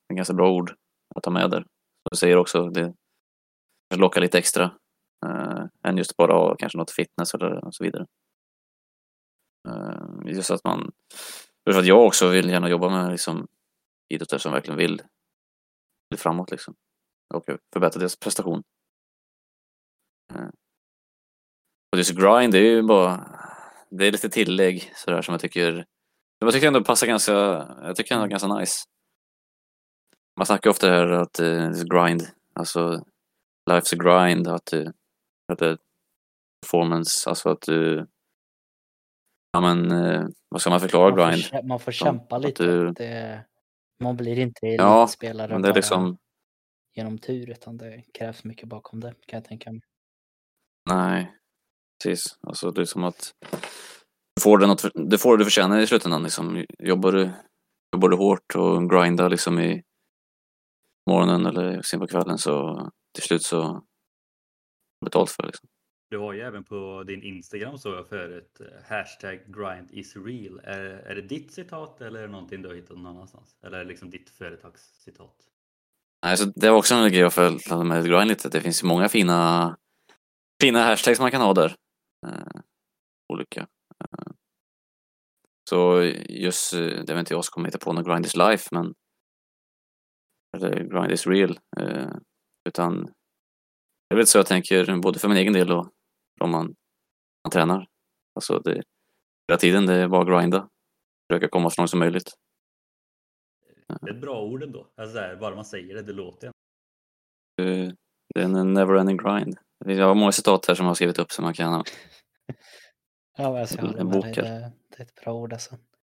en 0.08 0.16
ganska 0.16 0.34
bra 0.34 0.50
ord 0.50 0.74
att 1.14 1.22
ta 1.22 1.30
med 1.30 1.50
där. 1.50 1.60
Som 1.60 2.10
du 2.10 2.16
säger 2.16 2.36
också, 2.36 2.68
det 2.68 2.94
lockar 3.94 4.20
lite 4.20 4.38
extra 4.38 4.64
eh, 5.26 5.64
än 5.88 5.96
just 5.96 6.16
bara 6.16 6.32
ha 6.32 6.56
kanske 6.56 6.78
något 6.78 6.90
fitness 6.90 7.34
eller 7.34 7.70
så 7.70 7.84
vidare. 7.84 8.06
Eh, 9.68 10.34
just 10.34 10.50
att 10.50 10.64
man, 10.64 10.92
för 11.72 11.80
att 11.80 11.86
jag 11.86 12.06
också 12.06 12.28
vill 12.28 12.48
gärna 12.48 12.68
jobba 12.68 12.88
med 12.88 13.10
liksom, 13.10 13.46
idrottare 14.08 14.40
som 14.40 14.52
verkligen 14.52 14.78
vill, 14.78 15.02
vill 16.10 16.18
framåt 16.18 16.50
liksom. 16.50 16.74
Och 17.34 17.44
förbättra 17.72 17.98
deras 17.98 18.16
prestation. 18.16 18.62
Eh. 20.34 20.48
Och 21.92 21.98
just 21.98 22.10
grind, 22.10 22.52
det 22.52 22.58
är 22.58 22.70
ju 22.70 22.82
bara, 22.82 23.16
det 23.90 24.06
är 24.06 24.12
lite 24.12 24.28
tillägg 24.28 24.92
sådär 24.94 25.22
som 25.22 25.32
jag 25.32 25.40
tycker, 25.40 25.86
jag 26.38 26.52
tycker 26.52 26.66
ändå 26.66 26.84
passar 26.84 27.06
ganska, 27.06 27.32
jag 27.82 27.96
tycker 27.96 28.14
ändå 28.14 28.26
ganska 28.26 28.54
nice. 28.54 28.84
Man 30.36 30.46
snackar 30.46 30.70
ofta 30.70 30.88
här 30.88 31.08
att 31.08 31.40
uh, 31.40 31.70
grind, 31.70 32.22
alltså 32.54 33.04
life's 33.70 33.94
a 33.94 34.26
grind, 34.26 34.48
att, 34.48 34.72
uh, 34.72 34.88
att 35.52 35.58
det 35.58 35.78
performance, 36.60 37.30
alltså 37.30 37.48
att 37.48 37.60
du 37.60 38.06
Ja 39.52 39.60
men 39.60 39.92
uh, 39.92 40.28
vad 40.48 40.60
ska 40.60 40.70
man 40.70 40.80
förklara 40.80 41.16
man 41.16 41.30
grind? 41.30 41.44
Får, 41.44 41.62
man 41.62 41.80
får 41.80 41.92
kämpa 41.92 42.38
lite. 42.38 42.66
Du... 42.66 42.92
Det, 42.92 43.44
man 44.02 44.16
blir 44.16 44.38
inte 44.38 44.66
elitspelare 44.66 45.52
ja, 45.52 45.58
det 45.58 45.68
är 45.68 45.74
liksom... 45.74 46.18
genom 46.94 47.18
tur 47.18 47.50
utan 47.50 47.76
det 47.76 48.02
krävs 48.18 48.44
mycket 48.44 48.68
bakom 48.68 49.00
det 49.00 49.14
kan 49.26 49.36
jag 49.36 49.44
tänka 49.44 49.72
mig. 49.72 49.80
Nej, 50.90 51.32
precis. 52.04 52.38
Alltså 52.46 52.70
det 52.70 52.80
är 52.80 52.84
som 52.84 53.04
att 53.04 53.32
du 54.36 54.42
får 54.42 54.58
det, 54.58 54.66
något, 54.66 54.84
du, 54.94 55.18
får 55.18 55.36
det 55.36 55.40
du 55.40 55.44
förtjänar 55.44 55.80
i 55.80 55.86
slutändan. 55.86 56.22
Liksom. 56.22 56.64
Jobbar, 56.78 57.12
du, 57.12 57.30
jobbar 57.92 58.08
du 58.08 58.16
hårt 58.16 58.56
och 58.56 58.90
grindar 58.90 59.30
liksom 59.30 59.58
i 59.58 59.82
morgonen 61.10 61.46
eller 61.46 61.82
sen 61.82 62.00
på 62.00 62.06
kvällen 62.06 62.38
så 62.38 62.86
till 63.14 63.22
slut 63.22 63.42
så 63.42 63.82
betalt 65.04 65.30
för 65.30 65.42
det. 65.42 65.46
Liksom. 65.46 65.68
Du 66.08 66.18
har 66.18 66.32
ju 66.32 66.40
även 66.40 66.64
på 66.64 67.04
din 67.06 67.22
Instagram 67.22 67.78
så 67.78 67.88
jag 67.88 68.08
förut 68.08 68.60
eh, 68.60 68.66
hashtag 68.88 69.40
grind 69.46 69.90
is 69.90 70.16
real. 70.16 70.60
Är, 70.64 70.80
är 70.80 71.14
det 71.14 71.22
ditt 71.22 71.52
citat 71.52 72.00
eller 72.00 72.18
är 72.18 72.26
det 72.26 72.32
någonting 72.32 72.62
du 72.62 72.68
har 72.68 72.74
hittat 72.74 72.96
någon 72.96 73.06
annanstans? 73.06 73.56
Eller 73.62 73.78
är 73.78 73.84
det 73.84 73.88
liksom 73.88 74.10
ditt 74.10 74.30
företagscitat? 74.30 75.36
Nej, 76.24 76.36
så 76.36 76.44
det 76.44 76.70
var 76.70 76.78
också 76.78 76.94
en 76.94 77.10
grej 77.10 77.20
jag 77.20 77.32
följde 77.32 77.84
med 77.84 78.04
grind 78.04 78.28
lite. 78.28 78.48
Det 78.48 78.60
finns 78.60 78.82
ju 78.82 78.86
många 78.86 79.08
fina, 79.08 79.76
fina 80.62 80.82
hashtags 80.84 81.20
man 81.20 81.30
kan 81.30 81.40
ha 81.40 81.54
där. 81.54 81.76
Uh, 82.26 82.60
olika. 83.32 83.60
Uh, 83.60 84.32
Så 85.70 86.02
just, 86.28 86.72
det 86.72 87.08
vet 87.08 87.18
inte 87.18 87.34
jag 87.34 87.44
som 87.44 87.52
kommer 87.52 87.68
hitta 87.68 87.78
på 87.78 87.92
något 87.92 88.06
grind 88.06 88.26
is 88.26 88.36
life 88.36 88.68
men 88.72 88.94
eller 90.56 90.84
grind 90.84 91.12
is 91.12 91.26
real. 91.26 91.58
Uh, 91.80 92.16
utan 92.68 93.12
är 94.16 94.20
väl 94.20 94.26
så 94.26 94.38
jag 94.38 94.46
tänker 94.46 94.96
både 94.96 95.18
för 95.18 95.28
min 95.28 95.36
egen 95.36 95.52
del 95.52 95.72
och 95.72 95.92
om 96.40 96.50
man, 96.50 96.74
man 97.44 97.50
tränar. 97.52 97.86
Alltså 98.34 98.58
det, 98.58 98.82
hela 99.48 99.58
tiden 99.58 99.86
det 99.86 99.94
är 99.94 100.08
bara 100.08 100.22
att 100.22 100.40
grinda. 100.40 100.68
Försöka 101.30 101.48
komma 101.48 101.70
så 101.70 101.80
långt 101.80 101.90
som 101.90 101.98
möjligt. 101.98 102.32
Det 103.88 104.10
är 104.10 104.14
ett 104.14 104.20
bra 104.20 104.42
ord 104.42 104.62
ändå. 104.62 104.86
Alltså 104.96 105.18
här, 105.18 105.36
bara 105.36 105.54
man 105.54 105.64
säger 105.64 105.94
det, 105.94 106.02
det 106.02 106.12
låter 106.12 106.46
det. 106.46 106.52
Det 108.34 108.40
är 108.40 108.44
en 108.44 108.78
never-ending 108.78 109.16
grind. 109.16 109.56
Jag 109.84 110.06
har 110.06 110.14
många 110.14 110.32
citat 110.32 110.66
här 110.66 110.74
som 110.74 110.84
jag 110.84 110.90
har 110.90 110.94
skrivit 110.94 111.18
upp 111.18 111.32
som 111.32 111.44
man 111.44 111.54
kan 111.54 111.84
ja, 113.36 113.60
alltså, 113.60 113.76
jag 113.76 113.82
håller 113.82 114.04
med 114.04 114.22
dig. 114.22 114.32
Det, 114.34 114.72
det 114.88 114.98
är 114.98 115.02
ett 115.02 115.14
bra 115.24 115.32
ord 115.32 115.52
alltså. 115.52 115.76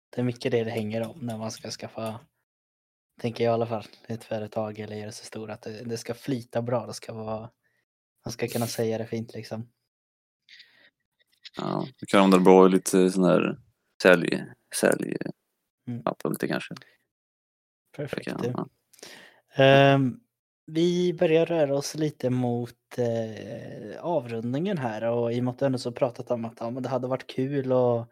Det 0.09 0.21
är 0.21 0.25
mycket 0.25 0.51
det 0.51 0.63
det 0.63 0.71
hänger 0.71 1.09
om 1.09 1.19
när 1.19 1.37
man 1.37 1.51
ska 1.51 1.69
skaffa, 1.69 2.19
tänker 3.21 3.43
jag 3.43 3.51
i 3.51 3.53
alla 3.53 3.67
fall, 3.67 3.85
ett 4.07 4.23
företag 4.23 4.79
eller 4.79 4.95
göra 4.95 5.05
det 5.05 5.11
så 5.11 5.25
stort 5.25 5.49
att 5.49 5.61
det, 5.61 5.83
det 5.83 5.97
ska 5.97 6.13
flyta 6.13 6.61
bra. 6.61 6.85
Det 6.85 6.93
ska 6.93 7.13
vara, 7.13 7.49
man 8.25 8.31
ska 8.31 8.47
kunna 8.47 8.67
säga 8.67 8.97
det 8.97 9.05
fint 9.05 9.33
liksom. 9.33 9.69
Ja, 11.57 11.87
det 11.99 12.05
kan 12.05 12.29
vara 12.29 12.41
bra 12.41 12.67
lite 12.67 13.11
sån 13.11 13.23
här 13.23 13.57
sälj, 14.01 14.43
sälj 14.75 15.17
mm. 15.87 16.01
ja, 16.05 16.15
punkter 16.23 16.47
kanske. 16.47 16.75
Perfekt. 17.97 18.31
Ja. 19.55 19.95
Um, 19.95 20.19
vi 20.65 21.13
börjar 21.13 21.45
röra 21.45 21.75
oss 21.75 21.95
lite 21.95 22.29
mot 22.29 22.97
eh, 22.97 23.99
avrundningen 24.05 24.77
här 24.77 25.03
och 25.03 25.33
i 25.33 25.39
och 25.39 25.43
med 25.43 25.51
att 25.51 25.59
du 25.59 25.65
ändå 25.65 25.77
så 25.77 25.91
pratat 25.91 26.31
om 26.31 26.45
att 26.45 26.57
ja, 26.59 26.69
men 26.69 26.83
det 26.83 26.89
hade 26.89 27.07
varit 27.07 27.27
kul 27.27 27.71
att 27.71 28.09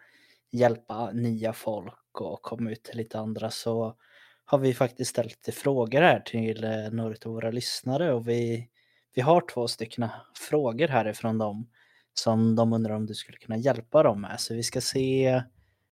hjälpa 0.51 1.11
nya 1.11 1.53
folk 1.53 2.21
och 2.21 2.41
komma 2.41 2.71
ut 2.71 2.83
till 2.83 2.97
lite 2.97 3.19
andra 3.19 3.51
så 3.51 3.97
har 4.45 4.57
vi 4.57 4.73
faktiskt 4.73 5.09
ställt 5.09 5.29
lite 5.29 5.51
frågor 5.51 6.01
här 6.01 6.19
till 6.19 6.63
eh, 6.63 6.89
några 6.91 7.15
av 7.25 7.31
våra 7.31 7.51
lyssnare 7.51 8.13
och 8.13 8.27
vi, 8.27 8.69
vi 9.17 9.21
har 9.21 9.41
två 9.41 9.67
stycken 9.67 10.09
frågor 10.49 10.87
härifrån 10.87 11.37
dem 11.37 11.67
som 12.13 12.55
de 12.55 12.73
undrar 12.73 12.95
om 12.95 13.05
du 13.05 13.13
skulle 13.13 13.37
kunna 13.37 13.57
hjälpa 13.57 14.03
dem 14.03 14.21
med. 14.21 14.39
Så 14.39 14.53
vi 14.53 14.63
ska 14.63 14.81
se 14.81 15.41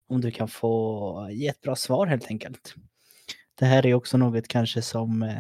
om 0.08 0.22
du 0.22 0.32
kan 0.32 0.48
få 0.48 1.30
ge 1.32 1.48
ett 1.48 1.62
bra 1.62 1.76
svar 1.76 2.08
helt 2.08 2.28
enkelt. 2.28 2.76
Det 3.60 3.66
här 3.66 3.86
är 3.86 3.94
också 3.94 4.18
något 4.18 4.48
kanske 4.48 4.82
som 4.82 5.24
eh, 5.24 5.38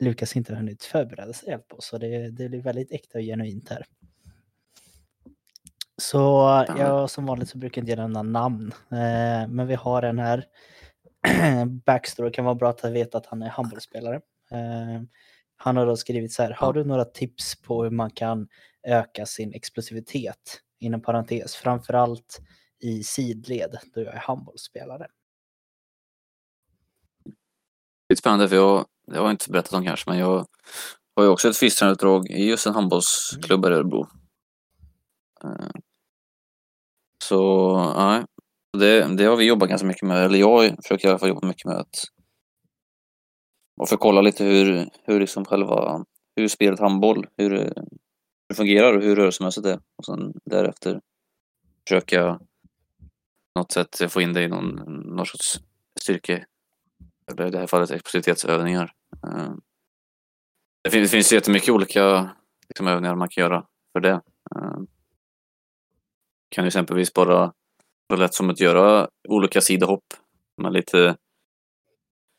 Lukas 0.00 0.36
inte 0.36 0.52
har 0.52 0.56
hunnit 0.56 0.84
förbereda 0.84 1.32
sig 1.32 1.58
på, 1.58 1.76
så 1.78 1.98
det, 1.98 2.30
det 2.30 2.48
blir 2.48 2.62
väldigt 2.62 2.92
äkta 2.92 3.18
och 3.18 3.24
genuint 3.24 3.68
här. 3.68 3.84
Så 6.02 6.18
jag 6.78 7.10
som 7.10 7.26
vanligt 7.26 7.48
så 7.48 7.58
brukar 7.58 7.82
jag 7.82 7.88
inte 7.88 8.02
nämna 8.02 8.22
namn, 8.22 8.72
eh, 8.90 9.48
men 9.48 9.66
vi 9.66 9.74
har 9.74 10.02
en 10.02 10.18
här. 10.18 10.44
Backstory 11.86 12.32
kan 12.32 12.44
vara 12.44 12.54
bra 12.54 12.70
att 12.70 12.84
veta 12.84 13.18
att 13.18 13.26
han 13.26 13.42
är 13.42 13.48
handbollsspelare. 13.48 14.20
Eh, 14.50 15.02
han 15.56 15.76
har 15.76 15.86
då 15.86 15.96
skrivit 15.96 16.32
så 16.32 16.42
här, 16.42 16.50
har 16.50 16.72
du 16.72 16.84
några 16.84 17.04
tips 17.04 17.62
på 17.62 17.84
hur 17.84 17.90
man 17.90 18.10
kan 18.10 18.48
öka 18.86 19.26
sin 19.26 19.52
explosivitet? 19.52 20.60
Inom 20.78 21.02
parentes, 21.02 21.56
framförallt 21.56 22.40
i 22.80 23.02
sidled 23.02 23.78
då 23.94 24.00
jag 24.00 24.14
är 24.14 24.18
handbollsspelare. 24.18 25.06
Det 28.08 28.14
är 28.14 28.16
spännande 28.16 28.48
för 28.48 28.56
jag, 28.56 28.86
det 29.06 29.16
har 29.16 29.24
jag 29.24 29.32
inte 29.32 29.50
berättat 29.50 29.72
om 29.72 29.84
kanske, 29.84 30.10
men 30.10 30.18
jag 30.18 30.46
har 31.16 31.24
ju 31.24 31.28
också 31.28 31.48
ett 31.48 31.56
fystränarutdrag 31.56 32.30
i 32.30 32.48
just 32.48 32.66
en 32.66 32.74
handbollsklubb 32.74 33.64
i 33.64 33.68
Örebro. 33.68 34.08
Eh, 35.44 35.70
så 37.24 37.76
nej, 37.96 38.24
det, 38.78 39.16
det 39.16 39.24
har 39.24 39.36
vi 39.36 39.44
jobbat 39.44 39.68
ganska 39.68 39.86
mycket 39.86 40.08
med, 40.08 40.24
eller 40.24 40.38
jag 40.38 40.76
försöker 40.82 41.08
i 41.08 41.10
alla 41.10 41.18
fall 41.18 41.28
jobba 41.28 41.46
mycket 41.46 41.64
med 41.64 41.76
att 41.76 42.04
och 43.76 43.88
förkolla 43.88 44.20
lite 44.20 44.44
hur, 44.44 44.88
hur 45.04 45.20
liksom 45.20 45.44
själva, 45.44 46.04
hur 46.36 46.48
spelet 46.48 46.80
handboll, 46.80 47.26
hur, 47.36 47.50
hur 47.50 47.72
det 48.48 48.54
fungerar 48.54 48.96
och 48.96 49.02
hur 49.02 49.16
rörelsemässigt 49.16 49.64
det 49.64 49.72
är. 49.72 49.80
Och 49.96 50.04
sen 50.04 50.32
därefter 50.44 51.00
försöka 51.88 52.38
på 53.54 53.60
något 53.60 53.72
sätt 53.72 54.12
få 54.12 54.20
in 54.20 54.32
det 54.32 54.42
i 54.42 54.48
någon, 54.48 54.74
någon 55.16 55.26
sorts 55.26 55.60
styrke, 56.00 56.46
eller 57.30 57.46
i 57.46 57.50
det 57.50 57.58
här 57.58 57.66
fallet 57.66 57.90
explosivitetsövningar. 57.90 58.92
Eh, 59.26 59.52
det 60.84 60.90
finns, 60.90 61.10
det 61.10 61.16
finns 61.16 61.32
jättemycket 61.32 61.68
olika 61.68 62.30
liksom, 62.68 62.86
övningar 62.86 63.14
man 63.14 63.28
kan 63.28 63.42
göra 63.42 63.66
för 63.92 64.00
det. 64.00 64.20
Eh, 64.56 64.78
kan 66.48 66.66
exempelvis 66.66 67.12
bara 67.12 67.52
vara 68.08 68.20
lätt 68.20 68.34
som 68.34 68.50
att 68.50 68.60
göra 68.60 69.08
olika 69.28 69.60
sidohopp 69.60 70.04
med 70.62 70.72
lite 70.72 71.16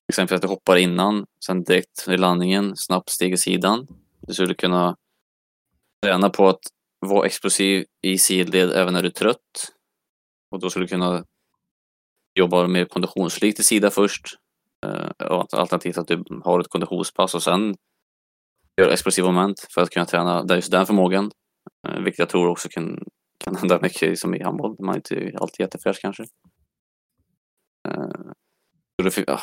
exempel 0.10 0.36
att 0.36 0.42
du 0.42 0.48
hoppar 0.48 0.78
innan, 0.78 1.26
sen 1.46 1.64
direkt 1.64 2.08
i 2.08 2.18
landningen, 2.18 2.76
snabbt 2.76 3.10
steg 3.10 3.34
i 3.34 3.38
sidan. 3.38 3.88
Du 4.22 4.34
skulle 4.34 4.54
kunna 4.54 4.96
träna 6.04 6.30
på 6.30 6.48
att 6.48 6.62
vara 7.00 7.26
explosiv 7.26 7.86
i 8.02 8.18
sidled 8.18 8.72
även 8.72 8.94
när 8.94 9.02
du 9.02 9.08
är 9.08 9.12
trött. 9.12 9.74
Och 10.52 10.60
då 10.60 10.70
skulle 10.70 10.86
du 10.86 10.90
kunna 10.90 11.26
jobba 12.36 12.68
mer 12.68 12.86
konditionslikt 12.86 13.60
i 13.60 13.64
sida 13.64 13.90
först. 13.90 14.26
Eh, 14.86 15.10
alternativt 15.52 15.98
att 15.98 16.08
du 16.08 16.24
har 16.44 16.60
ett 16.60 16.70
konditionspass 16.70 17.36
och 17.36 17.44
sen 17.44 17.76
gör 18.82 18.90
explosiva 18.90 19.32
moment 19.32 19.68
för 19.74 19.82
att 19.82 19.90
kunna 19.90 20.06
träna 20.06 20.46
just 20.56 20.72
den 20.72 20.86
förmågan. 20.86 21.32
Eh, 21.88 22.00
vilket 22.00 22.20
jag 22.20 22.30
tror 22.30 22.48
också 22.48 22.70
kan, 22.70 23.04
kan 23.38 23.56
hända 23.56 23.80
mycket 23.82 24.20
som 24.20 24.36
i 24.36 24.44
handboll. 24.44 24.76
Man 24.80 24.90
är 24.90 24.96
inte 24.96 25.38
alltid 25.40 25.60
jättefräsch 25.60 26.02
kanske. 26.02 26.24
Eh, 27.90 28.32
Eh, 29.02 29.06
det, 29.06 29.24
ja, 29.28 29.40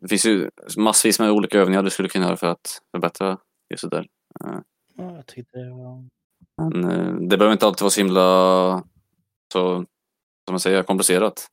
det 0.00 0.08
finns 0.08 0.26
ju 0.26 0.50
massvis 0.76 1.20
med 1.20 1.30
olika 1.30 1.58
övningar 1.58 1.82
du 1.82 1.90
skulle 1.90 2.08
kunna 2.08 2.24
göra 2.24 2.36
för 2.36 2.46
att 2.46 2.82
förbättra 2.90 3.38
just 3.70 3.90
det 3.90 3.96
där. 3.96 4.06
Eh, 4.44 4.58
ja, 4.96 5.16
jag 5.16 5.26
tyckte 5.26 5.58
det 5.58 5.70
var... 5.70 6.04
Men 6.56 6.90
eh, 6.90 7.28
det 7.28 7.36
behöver 7.36 7.52
inte 7.52 7.66
alltid 7.66 7.82
vara 7.82 7.90
så 7.90 8.00
himla, 8.00 8.82
så, 9.52 9.76
som 10.44 10.52
man 10.52 10.60
säger, 10.60 10.82
komplicerat. 10.82 11.46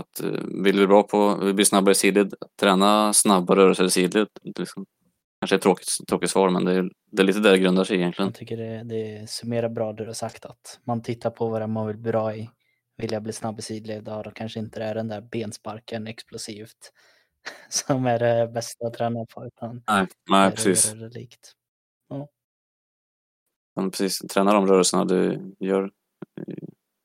Att 0.00 0.20
eh, 0.20 0.40
vill 0.64 0.76
du 0.76 0.86
bra 0.86 1.02
på, 1.02 1.36
vill 1.36 1.54
bli 1.54 1.64
snabbare 1.64 1.92
i 1.92 1.94
sidled, 1.94 2.34
träna 2.60 3.12
snabba 3.12 3.56
rörelser 3.56 3.84
i 3.84 3.90
sidled. 3.90 4.28
Liksom. 4.58 4.86
Kanske 5.40 5.56
ett 5.56 5.62
tråkigt, 5.62 5.88
tråkigt 6.08 6.30
svar, 6.30 6.50
men 6.50 6.64
det 6.64 6.72
är, 6.72 6.90
det 7.10 7.22
är 7.22 7.26
lite 7.26 7.38
där 7.40 7.50
det 7.50 7.58
grundar 7.58 7.84
sig 7.84 7.96
egentligen. 7.96 8.28
Jag 8.28 8.34
tycker 8.34 8.56
det, 8.56 8.82
det 8.84 9.30
summerar 9.30 9.68
bra 9.68 9.92
det 9.92 10.02
du 10.02 10.08
har 10.08 10.14
sagt, 10.14 10.44
att 10.44 10.80
man 10.84 11.02
tittar 11.02 11.30
på 11.30 11.48
vad 11.48 11.70
man 11.70 11.86
vill 11.86 11.96
bli 11.96 12.12
bra 12.12 12.34
i. 12.34 12.50
Vill 13.00 13.12
jag 13.12 13.22
bli 13.22 13.32
snabb 13.32 13.58
i 13.58 13.62
sidled, 13.62 14.04
då 14.04 14.30
kanske 14.34 14.60
inte 14.60 14.78
det 14.78 14.84
är 14.84 14.94
den 14.94 15.08
där 15.08 15.20
bensparken 15.20 16.06
explosivt 16.06 16.92
som 17.68 18.06
är 18.06 18.18
det 18.18 18.48
bästa 18.48 18.86
att 18.86 18.94
träna 18.94 19.26
på. 19.34 19.46
Utan 19.46 19.82
nej, 19.86 20.06
nej 20.30 20.50
precis. 20.50 20.92
Det 20.92 21.08
likt. 21.08 21.52
Ja. 22.08 22.28
Men 23.76 23.90
precis, 23.90 24.18
träna 24.18 24.52
de 24.52 24.66
rörelserna 24.66 25.04
du 25.04 25.54
gör. 25.58 25.90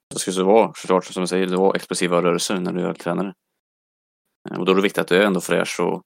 Det 0.09 0.19
ska 0.19 0.31
så 0.31 0.43
vara 0.43 0.73
såklart 0.75 1.05
som 1.05 1.23
du 1.23 1.27
säger, 1.27 1.47
det 1.47 1.57
var 1.57 1.75
explosiva 1.75 2.21
rörelser 2.21 2.59
när 2.59 2.73
du 2.73 2.81
är 2.81 2.93
tränare. 2.93 3.33
Eh, 4.49 4.59
och 4.59 4.65
då 4.65 4.71
är 4.71 4.75
det 4.75 4.81
viktigt 4.81 5.01
att 5.01 5.07
du 5.07 5.17
är 5.17 5.25
ändå 5.25 5.41
fräsch 5.41 5.79
och 5.79 6.01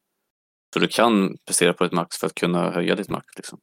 så 0.73 0.79
du 0.79 0.87
kan 0.87 1.37
prestera 1.45 1.73
på 1.73 1.83
ditt 1.83 1.93
max 1.93 2.17
för 2.17 2.27
att 2.27 2.35
kunna 2.35 2.71
höja 2.71 2.95
ditt 2.95 3.09
max. 3.09 3.25
Liksom. 3.35 3.59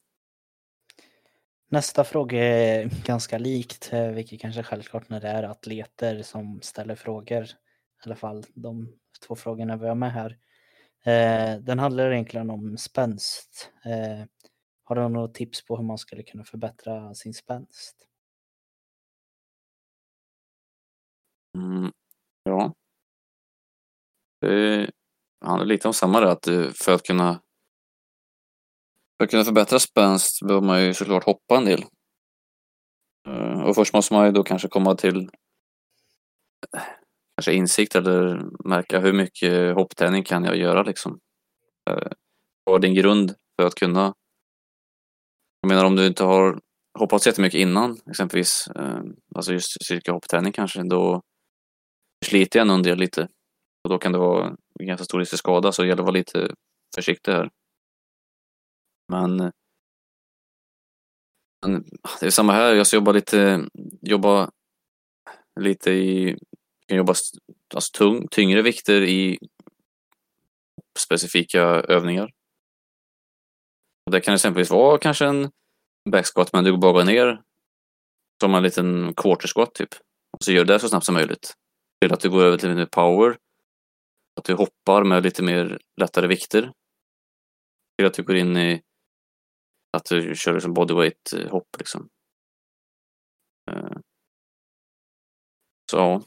Nästa 1.69 2.05
fråga 2.05 2.45
är 2.45 2.91
ganska 3.05 3.39
likt, 3.39 3.91
eh, 3.93 4.09
vilket 4.09 4.41
kanske 4.41 4.61
är 4.61 4.65
självklart 4.65 5.09
när 5.09 5.21
det 5.21 5.29
är 5.29 5.43
atleter 5.43 6.23
som 6.23 6.61
ställer 6.63 6.95
frågor. 6.95 7.45
I 7.45 7.49
alla 8.05 8.17
fall 8.17 8.45
de 8.55 8.93
två 9.27 9.37
frågorna 9.37 9.77
vi 9.77 9.89
har 9.89 9.95
med 9.95 10.13
här. 10.13 10.39
Eh, 11.05 11.61
den 11.61 11.79
handlar 11.79 12.13
egentligen 12.13 12.51
om 12.51 12.77
spänst. 12.79 13.71
Eh, 13.85 14.27
har 14.85 14.97
du 14.97 15.09
några 15.09 15.29
tips 15.29 15.65
på 15.65 15.77
hur 15.77 15.85
man 15.85 15.99
skulle 15.99 16.23
kunna 16.23 16.45
förbättra 16.45 17.15
sin 17.15 17.35
spänst? 17.35 17.97
Mm, 21.55 21.93
ja. 22.45 22.73
Det 24.41 24.91
handlar 25.45 25.67
lite 25.67 25.89
om 25.89 25.95
samma 25.95 26.21
där, 26.21 26.27
att 26.27 26.45
för 26.79 26.95
att 26.95 27.03
kunna 27.03 27.41
för 29.17 29.25
att 29.25 29.31
kunna 29.31 29.45
förbättra 29.45 29.79
spänst 29.79 30.47
behöver 30.47 30.67
man 30.67 30.85
ju 30.85 30.95
såklart 30.95 31.25
hoppa 31.25 31.57
en 31.57 31.65
del. 31.65 31.85
Eh, 33.29 33.61
och 33.61 33.75
först 33.75 33.95
måste 33.95 34.15
man 34.15 34.27
ju 34.27 34.33
då 34.33 34.43
kanske 34.43 34.69
komma 34.69 34.95
till 34.95 35.17
eh, 36.77 36.83
kanske 37.37 37.53
insikt 37.53 37.95
eller 37.95 38.43
märka 38.69 39.01
hur 39.01 39.13
mycket 39.13 39.75
hoppträning 39.75 40.25
kan 40.25 40.45
jag 40.45 40.57
göra 40.57 40.83
liksom. 40.83 41.19
Eh, 41.91 42.09
vad 42.65 42.75
är 42.77 42.89
din 42.89 42.95
grund 42.95 43.35
för 43.61 43.67
att 43.67 43.75
kunna 43.75 44.15
jag 45.61 45.69
menar 45.69 45.85
om 45.85 45.97
du 45.97 46.07
inte 46.07 46.25
har 46.25 46.61
hoppat 46.99 47.27
jättemycket 47.27 47.61
innan 47.61 47.99
exempelvis, 48.11 48.69
alltså 49.35 49.53
just 49.53 50.09
hoppträning 50.09 50.53
kanske, 50.53 50.83
då 50.83 51.23
sliter 52.25 52.59
jag 52.59 52.71
en 52.71 52.83
del 52.83 52.99
lite. 52.99 53.29
Och 53.85 53.91
då 53.91 53.99
kan 53.99 54.13
det 54.13 54.19
vara 54.19 54.57
ganska 54.81 55.05
stor 55.05 55.19
risk 55.19 55.31
för 55.31 55.37
skada 55.37 55.73
så 55.73 55.83
det 55.83 55.89
gäller 55.89 56.03
att 56.03 56.07
vara 56.07 56.17
lite 56.17 56.55
försiktig 56.95 57.33
här. 57.33 57.51
Men, 59.09 59.53
men 61.67 61.85
det 62.21 62.27
är 62.27 62.31
samma 62.31 62.53
här, 62.53 62.75
jag 62.75 62.87
ska 62.87 62.97
jobba 62.97 63.13
lite, 63.13 63.69
jobba 64.01 64.51
lite 65.61 65.91
i, 65.91 66.39
kan 66.87 66.97
jobba 66.97 67.15
alltså 67.75 67.99
tung, 67.99 68.29
tyngre 68.29 68.63
vikter 68.63 69.03
i 69.03 69.39
specifika 70.99 71.63
övningar. 71.63 72.33
Det 74.11 74.21
kan 74.21 74.35
exempelvis 74.35 74.71
vara 74.71 74.99
kanske 74.99 75.27
en 75.27 75.51
backsquat 76.11 76.53
men 76.53 76.65
du 76.65 76.77
bara 76.77 76.93
går 76.93 77.05
ner 77.05 77.43
som 78.41 78.55
en 78.55 78.63
liten 78.63 79.15
quarter 79.15 79.49
squat, 79.49 79.75
typ. 79.75 79.95
Och 80.33 80.45
så 80.45 80.53
gör 80.53 80.65
du 80.65 80.73
det 80.73 80.79
så 80.79 80.89
snabbt 80.89 81.07
som 81.07 81.15
möjligt. 81.15 81.55
Till 82.01 82.13
att 82.13 82.21
du 82.21 82.31
går 82.31 82.45
över 82.45 82.59
till 82.59 82.69
lite 82.69 82.79
mer 82.79 82.87
power. 82.87 83.39
Att 84.37 84.45
du 84.45 84.55
hoppar 84.55 85.05
med 85.05 85.23
lite 85.23 85.43
mer 85.43 85.79
lättare 86.01 86.27
vikter. 86.27 86.73
Till 87.99 88.07
att 88.07 88.15
du 88.15 88.23
går 88.23 88.37
in 88.37 88.57
i 88.57 88.83
att 89.97 90.05
du 90.05 90.35
kör 90.35 90.53
liksom 90.53 90.75
bodyweight 90.75 91.33
eh, 91.33 91.51
hopp 91.51 91.69
liksom. 91.79 92.09
Eh, 93.71 93.99
så 95.91 95.97
ja. 95.97 96.23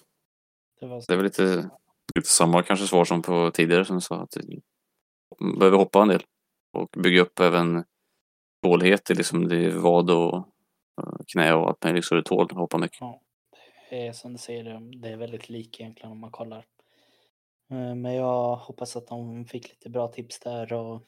Det, 0.79 0.87
var... 0.87 1.03
det 1.07 1.13
är 1.13 1.17
väl 1.17 1.25
lite, 1.25 1.69
lite 2.15 2.29
samma 2.29 2.63
kanske 2.63 2.87
svar 2.87 3.05
som 3.05 3.21
på 3.21 3.51
tidigare 3.51 3.85
som 3.85 4.01
sa 4.01 4.21
att 4.21 4.31
du 4.31 4.61
behöver 5.59 5.77
hoppa 5.77 6.01
en 6.01 6.07
del 6.07 6.23
och 6.77 6.89
bygga 7.03 7.21
upp 7.21 7.39
även 7.39 7.83
tålighet 8.63 9.09
i 9.09 9.13
liksom 9.13 9.47
det 9.47 9.69
vad 9.69 10.09
och 10.09 10.37
eh, 11.01 11.19
knä 11.27 11.53
och 11.53 11.67
allt 11.67 11.83
möjligt 11.83 12.05
så 12.05 12.15
du 12.15 12.21
tål 12.21 12.45
att 12.45 12.51
hoppa 12.51 12.77
mycket. 12.77 13.01
Ja, 13.01 13.21
det 13.89 14.07
är 14.07 14.13
som 14.13 14.31
du 14.31 14.37
säger, 14.37 14.79
det 15.01 15.09
är 15.09 15.17
väldigt 15.17 15.49
lik 15.49 15.79
egentligen 15.79 16.11
om 16.11 16.19
man 16.19 16.31
kollar. 16.31 16.65
Men 17.71 18.13
jag 18.13 18.55
hoppas 18.55 18.95
att 18.95 19.07
de 19.07 19.45
fick 19.45 19.69
lite 19.69 19.89
bra 19.89 20.07
tips 20.07 20.39
där 20.39 20.73
och 20.73 21.03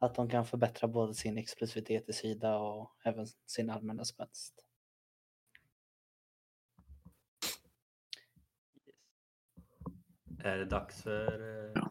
att 0.00 0.14
de 0.14 0.28
kan 0.28 0.46
förbättra 0.46 0.88
både 0.88 1.14
sin 1.14 1.38
explosivitet 1.38 2.08
i 2.08 2.12
sida 2.12 2.58
och 2.58 2.96
även 3.04 3.26
sin 3.46 3.70
allmänna 3.70 4.04
spänst. 4.04 4.66
Är 10.44 10.56
det 10.56 10.64
dags 10.64 11.02
för 11.02 11.40
eh, 11.40 11.72
ja. 11.74 11.90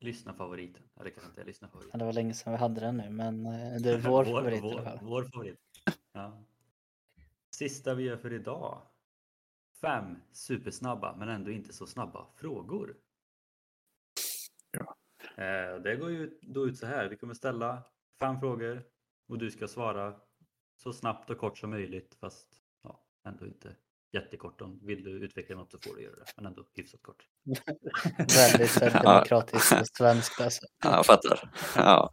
lyssnarfavoriten? 0.00 0.82
Eller 1.00 1.10
kanske 1.10 1.30
inte 1.30 1.44
lyssnarfavoriten? 1.44 1.90
Ja, 1.92 1.98
det 1.98 2.04
var 2.04 2.12
länge 2.12 2.34
sedan 2.34 2.52
vi 2.52 2.58
hade 2.58 2.80
den 2.80 2.96
nu, 2.96 3.10
men 3.10 3.46
eh, 3.46 3.80
det 3.80 3.90
är 3.90 3.98
vår, 4.08 4.24
vår 4.24 4.24
favorit 4.24 4.62
vår. 4.62 4.98
Vår 5.02 5.24
favorit. 5.24 5.60
Ja. 6.12 6.44
Sista 7.50 7.94
vi 7.94 8.02
gör 8.02 8.16
för 8.16 8.32
idag. 8.32 8.82
Fem 9.80 10.16
supersnabba 10.32 11.16
men 11.16 11.28
ändå 11.28 11.50
inte 11.50 11.72
så 11.72 11.86
snabba 11.86 12.26
frågor. 12.34 12.96
Eh, 15.38 15.82
det 15.82 15.96
går 15.96 16.10
ju 16.10 16.38
då 16.42 16.66
ut 16.66 16.78
så 16.78 16.86
här. 16.86 17.08
Vi 17.08 17.16
kommer 17.16 17.34
ställa 17.34 17.82
fem 18.20 18.40
frågor 18.40 18.82
och 19.28 19.38
du 19.38 19.50
ska 19.50 19.68
svara 19.68 20.14
så 20.76 20.92
snabbt 20.92 21.30
och 21.30 21.38
kort 21.38 21.58
som 21.58 21.70
möjligt 21.70 22.16
fast 22.20 22.48
ja, 22.82 23.04
ändå 23.26 23.46
inte 23.46 23.76
jättekort. 24.12 24.60
Om 24.60 24.80
vill 24.82 25.04
du 25.04 25.10
utveckla 25.10 25.56
något 25.56 25.72
så 25.72 25.78
får 25.78 25.96
du 25.96 26.02
göra 26.02 26.16
det, 26.16 26.24
men 26.36 26.46
ändå 26.46 26.64
hyfsat 26.74 27.02
kort. 27.02 27.28
Väldigt 28.18 28.80
demokratiskt 28.80 29.80
och 29.80 29.86
svenskt 29.86 30.40
alltså. 30.40 30.66
Ja, 30.84 30.96
jag 30.96 31.06
fattar. 31.06 31.50
Ja. 31.76 32.10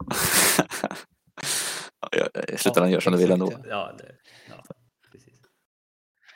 I 2.48 2.56
slutändan 2.56 2.90
gör 2.90 3.00
som 3.00 3.12
du 3.12 3.18
vill 3.18 3.30
ändå. 3.30 3.52
Ja, 3.64 3.92
det, 3.98 4.16
ja, 4.48 4.64
precis. 5.12 5.40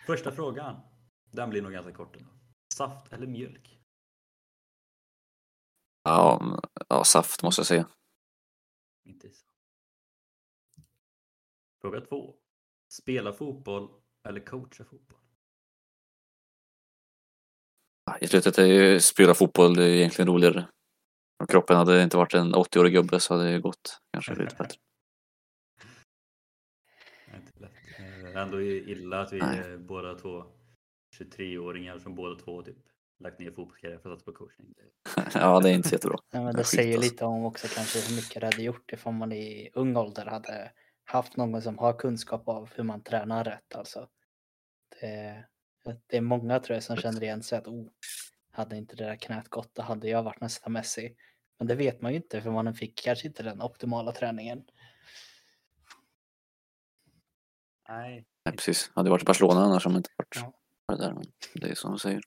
Första 0.06 0.32
frågan. 0.32 0.80
Den 1.32 1.50
blir 1.50 1.62
nog 1.62 1.72
ganska 1.72 1.92
kort. 1.92 2.16
Ändå. 2.16 2.30
Saft 2.74 3.12
eller 3.12 3.26
mjölk? 3.26 3.78
Ja, 6.04 6.60
ja, 6.88 7.04
saft 7.04 7.42
måste 7.42 7.60
jag 7.60 7.66
säga. 7.66 7.88
Inte 9.04 9.30
så. 9.30 9.46
Fråga 11.80 12.00
två. 12.00 12.34
Spela 12.88 13.32
fotboll 13.32 13.88
eller 14.28 14.40
coacha 14.40 14.84
fotboll? 14.84 15.18
I 18.20 18.28
slutet 18.28 18.58
är 18.58 18.66
ju 18.66 19.00
spela 19.00 19.34
fotboll 19.34 19.78
egentligen 19.78 20.28
roligare. 20.28 20.68
Om 21.40 21.46
kroppen 21.46 21.76
hade 21.76 22.02
inte 22.02 22.16
varit 22.16 22.34
en 22.34 22.54
80-årig 22.54 22.92
gubbe 22.92 23.20
så 23.20 23.34
hade 23.34 23.50
det 23.50 23.60
gått 23.60 24.00
kanske 24.12 24.34
lite 24.34 24.56
bättre. 24.56 24.78
Eh, 27.98 28.36
ändå 28.36 28.62
illa 28.62 29.20
att 29.20 29.32
vi 29.32 29.38
är 29.38 29.78
båda 29.78 30.14
två 30.14 30.44
23-åringar 31.16 31.98
som 31.98 32.14
båda 32.14 32.34
två 32.40 32.62
typ 32.62 32.87
lagt 33.18 33.38
ner 33.38 33.46
fotbollskarriär 33.46 33.98
för 33.98 34.12
att 34.12 34.18
satsa 34.18 34.32
på 34.32 34.38
coachning. 34.38 34.74
ja, 35.34 35.60
det 35.60 35.70
är 35.70 35.74
inte 35.74 35.88
jättebra. 35.88 36.18
Nej, 36.32 36.44
men 36.44 36.54
det, 36.54 36.64
säger 36.64 36.96
alltså. 36.96 37.10
lite 37.10 37.24
om 37.24 37.44
också 37.44 37.66
kanske 37.74 38.00
hur 38.00 38.16
mycket 38.16 38.40
det 38.40 38.46
hade 38.46 38.62
gjort 38.62 38.92
ifall 38.92 39.12
man 39.12 39.32
i 39.32 39.70
ung 39.74 39.96
ålder 39.96 40.26
hade 40.26 40.72
haft 41.04 41.36
någon 41.36 41.62
som 41.62 41.78
har 41.78 41.92
kunskap 41.92 42.48
av 42.48 42.70
hur 42.74 42.84
man 42.84 43.02
tränar 43.02 43.44
rätt. 43.44 43.74
Alltså. 43.74 44.08
Det, 45.00 45.44
det 46.06 46.16
är 46.16 46.20
många 46.20 46.60
tror 46.60 46.74
jag 46.76 46.82
som 46.82 46.96
känner 46.96 47.22
igen 47.22 47.42
sig 47.42 47.58
att 47.58 47.66
oh, 47.66 47.88
hade 48.50 48.76
inte 48.76 48.96
det 48.96 49.04
där 49.04 49.16
knät 49.16 49.48
gått 49.48 49.74
då 49.74 49.82
hade 49.82 50.08
jag 50.08 50.22
varit 50.22 50.40
nästa 50.40 50.70
Messi. 50.70 51.16
Men 51.58 51.66
det 51.66 51.74
vet 51.74 52.00
man 52.00 52.12
ju 52.12 52.16
inte 52.16 52.42
för 52.42 52.50
man 52.50 52.74
fick 52.74 53.02
kanske 53.04 53.26
inte 53.28 53.42
den 53.42 53.62
optimala 53.62 54.12
träningen. 54.12 54.64
Nej, 57.88 58.26
Nej, 58.44 58.56
precis. 58.56 58.90
Hade 58.94 59.06
det 59.06 59.10
varit 59.10 59.22
i 59.22 59.24
Barcelona 59.24 59.60
annars 59.60 59.82
som 59.82 59.96
inte 59.96 60.10
varit 60.16 60.36
Ja. 60.86 60.96
det 60.96 61.04
där. 61.04 61.12
Men 61.12 61.24
det 61.54 61.68
är 61.68 61.74
som 61.74 61.92
du 61.92 61.98
säger. 61.98 62.20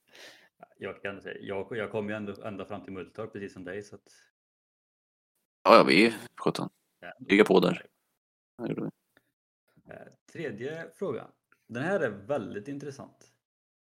Jag 0.81 1.01
kan 1.01 1.21
säga, 1.21 1.37
jag, 1.41 1.77
jag 1.77 1.91
kom 1.91 2.09
ju 2.09 2.15
ändå 2.15 2.43
ända 2.43 2.65
fram 2.65 2.83
till 2.83 2.93
Multorp 2.93 3.33
precis 3.33 3.53
som 3.53 3.63
dig 3.63 3.83
så 3.83 3.95
att... 3.95 4.11
Ja, 5.63 5.75
ja, 5.75 5.83
vi 5.83 6.05
är 6.05 6.13
17. 6.35 6.69
ja. 6.99 7.13
Bygga 7.19 7.45
på 7.45 7.59
där. 7.59 7.85
Eh, 9.89 10.07
Tredje 10.31 10.91
frågan. 10.93 11.31
Den 11.67 11.83
här 11.83 11.99
är 11.99 12.09
väldigt 12.09 12.67
intressant. 12.67 13.31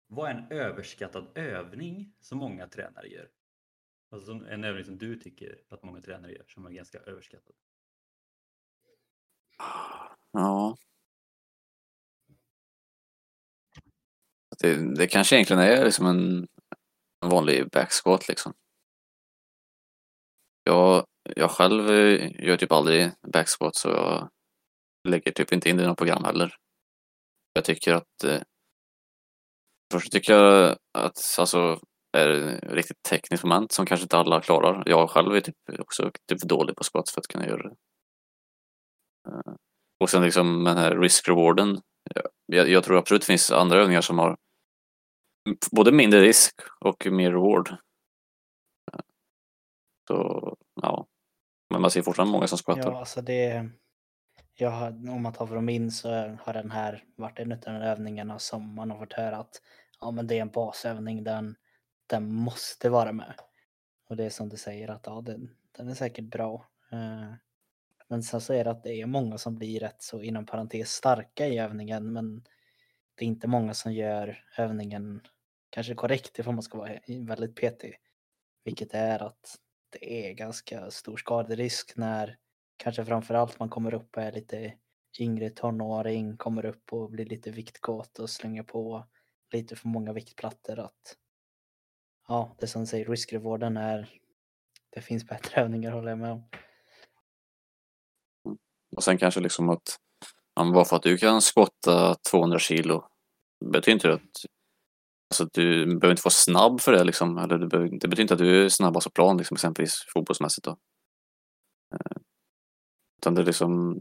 Vad 0.06 0.30
är 0.30 0.34
en 0.34 0.52
överskattad 0.52 1.38
övning 1.38 2.14
som 2.20 2.38
många 2.38 2.68
tränare 2.68 3.08
gör? 3.08 3.28
Alltså 4.10 4.32
en 4.32 4.64
övning 4.64 4.84
som 4.84 4.98
du 4.98 5.16
tycker 5.16 5.60
att 5.68 5.82
många 5.82 6.00
tränare 6.00 6.32
gör 6.32 6.44
som 6.48 6.66
är 6.66 6.70
ganska 6.70 6.98
överskattad. 6.98 7.56
Ja. 10.32 10.76
Det, 14.60 14.94
det 14.94 15.06
kanske 15.06 15.36
egentligen 15.36 15.62
är 15.62 15.84
liksom 15.84 16.06
en, 16.06 16.48
en 17.24 17.30
vanlig 17.30 17.70
backsquat 17.70 18.28
liksom. 18.28 18.52
Jag, 20.64 21.06
jag 21.36 21.50
själv 21.50 21.90
eh, 21.90 22.46
gör 22.46 22.56
typ 22.56 22.72
aldrig 22.72 23.10
backsquat 23.32 23.76
så 23.76 23.88
jag 23.88 24.28
lägger 25.08 25.32
typ 25.32 25.52
inte 25.52 25.68
in 25.68 25.76
det 25.76 25.82
i 25.84 25.86
något 25.86 25.98
program 25.98 26.24
heller. 26.24 26.56
Jag 27.52 27.64
tycker 27.64 27.94
att 27.94 28.24
eh, 28.24 28.40
Först 29.92 30.12
tycker 30.12 30.32
jag 30.32 30.76
att 30.98 31.18
alltså 31.38 31.80
är 32.16 32.28
det 32.28 32.52
ett 32.52 32.72
riktigt 32.72 33.02
tekniskt 33.10 33.44
moment 33.44 33.72
som 33.72 33.86
kanske 33.86 34.04
inte 34.04 34.16
alla 34.16 34.40
klarar. 34.40 34.82
Jag 34.86 35.10
själv 35.10 35.34
är 35.34 35.40
typ 35.40 35.56
också 35.78 36.10
typ 36.28 36.40
dålig 36.42 36.76
på 36.76 36.84
squats 36.84 37.12
för 37.14 37.20
att 37.20 37.26
kunna 37.28 37.46
göra 37.46 37.62
det. 37.62 37.74
Eh, 39.28 39.54
Och 40.00 40.10
sen 40.10 40.22
liksom 40.22 40.64
den 40.64 40.76
här 40.76 40.96
risk-rewarden. 40.96 41.80
Jag, 42.46 42.68
jag 42.68 42.84
tror 42.84 42.98
absolut 42.98 43.22
det 43.22 43.26
finns 43.26 43.50
andra 43.50 43.78
övningar 43.78 44.00
som 44.00 44.18
har 44.18 44.36
både 45.70 45.92
mindre 45.92 46.20
risk 46.20 46.54
och 46.80 47.06
mer 47.10 47.30
reward. 47.30 47.76
Så 50.08 50.56
ja, 50.82 51.06
men 51.70 51.80
man 51.80 51.90
ser 51.90 52.02
fortfarande 52.02 52.32
många 52.32 52.46
som 52.46 52.58
skvattar. 52.58 52.92
Ja, 52.92 52.98
alltså 52.98 53.22
det... 53.22 53.70
Jag 54.56 54.70
har, 54.70 54.88
om 54.88 55.22
man 55.22 55.32
tar 55.32 55.46
från 55.46 55.64
min 55.64 55.90
så 55.90 56.08
har 56.42 56.52
den 56.52 56.70
här 56.70 57.04
varit 57.16 57.38
en 57.38 57.52
av 57.52 57.58
de 57.58 57.70
övningarna 57.70 58.38
som 58.38 58.74
man 58.74 58.90
har 58.90 58.98
fått 58.98 59.12
höra 59.12 59.36
att 59.36 59.62
ja, 60.00 60.10
men 60.10 60.26
det 60.26 60.38
är 60.38 60.42
en 60.42 60.50
basövning, 60.50 61.24
den, 61.24 61.56
den 62.06 62.34
måste 62.34 62.88
vara 62.88 63.12
med. 63.12 63.34
Och 64.08 64.16
det 64.16 64.24
är 64.24 64.30
som 64.30 64.48
du 64.48 64.56
säger 64.56 64.88
att 64.88 65.06
ja, 65.06 65.20
den, 65.20 65.50
den 65.76 65.88
är 65.88 65.94
säkert 65.94 66.24
bra. 66.24 66.66
Eh, 66.92 67.34
men 68.08 68.22
sen 68.22 68.40
så 68.40 68.52
är 68.52 68.64
det 68.64 68.70
att 68.70 68.82
det 68.82 69.00
är 69.00 69.06
många 69.06 69.38
som 69.38 69.54
blir 69.54 69.80
rätt 69.80 70.02
så 70.02 70.22
inom 70.22 70.46
parentes 70.46 70.92
starka 70.92 71.46
i 71.46 71.58
övningen 71.58 72.12
men 72.12 72.44
det 73.14 73.24
är 73.24 73.26
inte 73.26 73.48
många 73.48 73.74
som 73.74 73.92
gör 73.92 74.44
övningen 74.56 75.20
kanske 75.74 75.94
korrekt 75.94 76.38
ifall 76.38 76.54
man 76.54 76.62
ska 76.62 76.78
vara 76.78 76.98
väldigt 77.08 77.56
petig. 77.56 77.96
Vilket 78.64 78.94
är 78.94 79.22
att 79.22 79.56
det 79.90 80.28
är 80.28 80.32
ganska 80.32 80.90
stor 80.90 81.16
skaderisk 81.16 81.96
när 81.96 82.36
kanske 82.76 83.04
framförallt 83.04 83.58
man 83.58 83.68
kommer 83.68 83.94
upp 83.94 84.16
och 84.16 84.22
är 84.22 84.32
lite 84.32 84.74
yngre 85.18 85.50
tonåring, 85.50 86.36
kommer 86.36 86.64
upp 86.64 86.92
och 86.92 87.10
blir 87.10 87.24
lite 87.26 87.50
viktkåt 87.50 88.18
och 88.18 88.30
slänger 88.30 88.62
på 88.62 89.06
lite 89.52 89.76
för 89.76 89.88
många 89.88 90.12
viktplattor 90.12 90.78
att 90.78 91.16
ja, 92.28 92.56
det 92.58 92.66
som 92.66 92.86
säger 92.86 93.04
risk-rewarden 93.04 93.76
är 93.76 94.20
det 94.90 95.00
finns 95.00 95.24
bättre 95.24 95.60
övningar 95.60 95.92
håller 95.92 96.08
jag 96.08 96.18
med 96.18 96.32
om. 96.32 96.44
Och 98.96 99.04
sen 99.04 99.18
kanske 99.18 99.40
liksom 99.40 99.70
att 99.70 99.98
bara 100.56 100.84
för 100.84 100.96
att 100.96 101.02
du 101.02 101.18
kan 101.18 101.42
skotta 101.42 102.14
200 102.14 102.58
kilo 102.58 103.04
betyder 103.64 103.92
inte 103.92 104.08
det 104.08 104.14
att 104.14 104.53
alltså, 105.42 105.60
du 105.60 105.86
behöver 105.86 106.10
inte 106.10 106.22
vara 106.24 106.30
snabb 106.30 106.80
för 106.80 106.92
det 106.92 107.04
liksom. 107.04 107.38
Eller 107.38 107.58
du 107.58 107.68
behöver, 107.68 107.88
det 107.88 108.08
betyder 108.08 108.22
inte 108.22 108.34
att 108.34 108.40
du 108.40 108.64
är 108.64 108.68
snabbast 108.68 109.06
på 109.06 109.10
plan 109.10 109.36
liksom, 109.36 109.54
exempelvis 109.54 109.94
fotbollsmässigt 110.14 110.64
då. 110.64 110.70
Eh, 111.94 112.22
Utan 113.24 113.34
det 113.34 113.40
är 113.40 113.46
liksom 113.46 114.00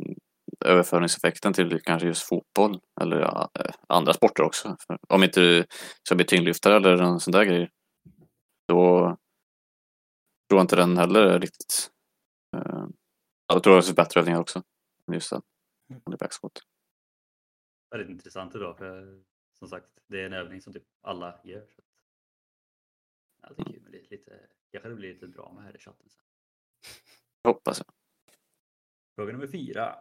överföringseffekten 0.65 1.53
till 1.53 1.81
kanske 1.84 2.07
just 2.07 2.27
fotboll 2.27 2.79
eller 3.01 3.19
ja, 3.19 3.49
eh, 3.59 3.73
andra 3.88 4.13
sporter 4.13 4.43
också. 4.43 4.75
För 4.88 4.97
om 5.09 5.23
inte 5.23 5.39
du 5.39 5.65
ska 6.03 6.15
bli 6.15 6.25
tyngdlyftare 6.25 6.75
eller 6.75 7.03
en 7.03 7.19
sån 7.19 7.31
där 7.31 7.43
grej 7.45 7.69
då 8.67 8.99
tror 10.49 10.59
jag 10.59 10.63
inte 10.63 10.75
den 10.75 10.97
heller 10.97 11.21
är 11.21 11.39
riktigt 11.39 11.91
eh, 12.57 12.86
ja, 13.47 13.55
då 13.55 13.59
tror 13.59 13.75
jag 13.75 13.84
det 13.84 13.86
finns 13.86 13.95
bättre 13.95 14.19
övningar 14.19 14.39
också. 14.39 14.63
Just 15.11 15.29
det. 15.29 15.41
Backsquat. 16.19 16.51
Väldigt 17.91 18.09
intressant 18.09 18.55
idag 18.55 18.77
för 18.77 19.23
som 19.53 19.67
sagt 19.67 19.87
det 20.07 20.21
är 20.21 20.25
en 20.25 20.33
övning 20.33 20.61
som 20.61 20.73
typ 20.73 20.83
alla 21.01 21.41
gör. 21.43 21.67
Så. 21.75 21.81
att- 23.41 23.57
tycker 23.57 23.73
det 23.73 23.79
blir 23.79 24.07
lite, 24.09 24.39
kanske 24.71 24.89
det 24.89 24.95
blir 24.95 25.13
lite 25.13 25.27
drama 25.27 25.61
här 25.61 25.75
i 25.75 25.79
chatten 25.79 26.09
sen. 26.09 26.23
Hoppas 27.43 27.77
jag. 27.79 27.93
Fråga 29.15 29.31
nummer 29.33 29.47
fyra. 29.47 29.95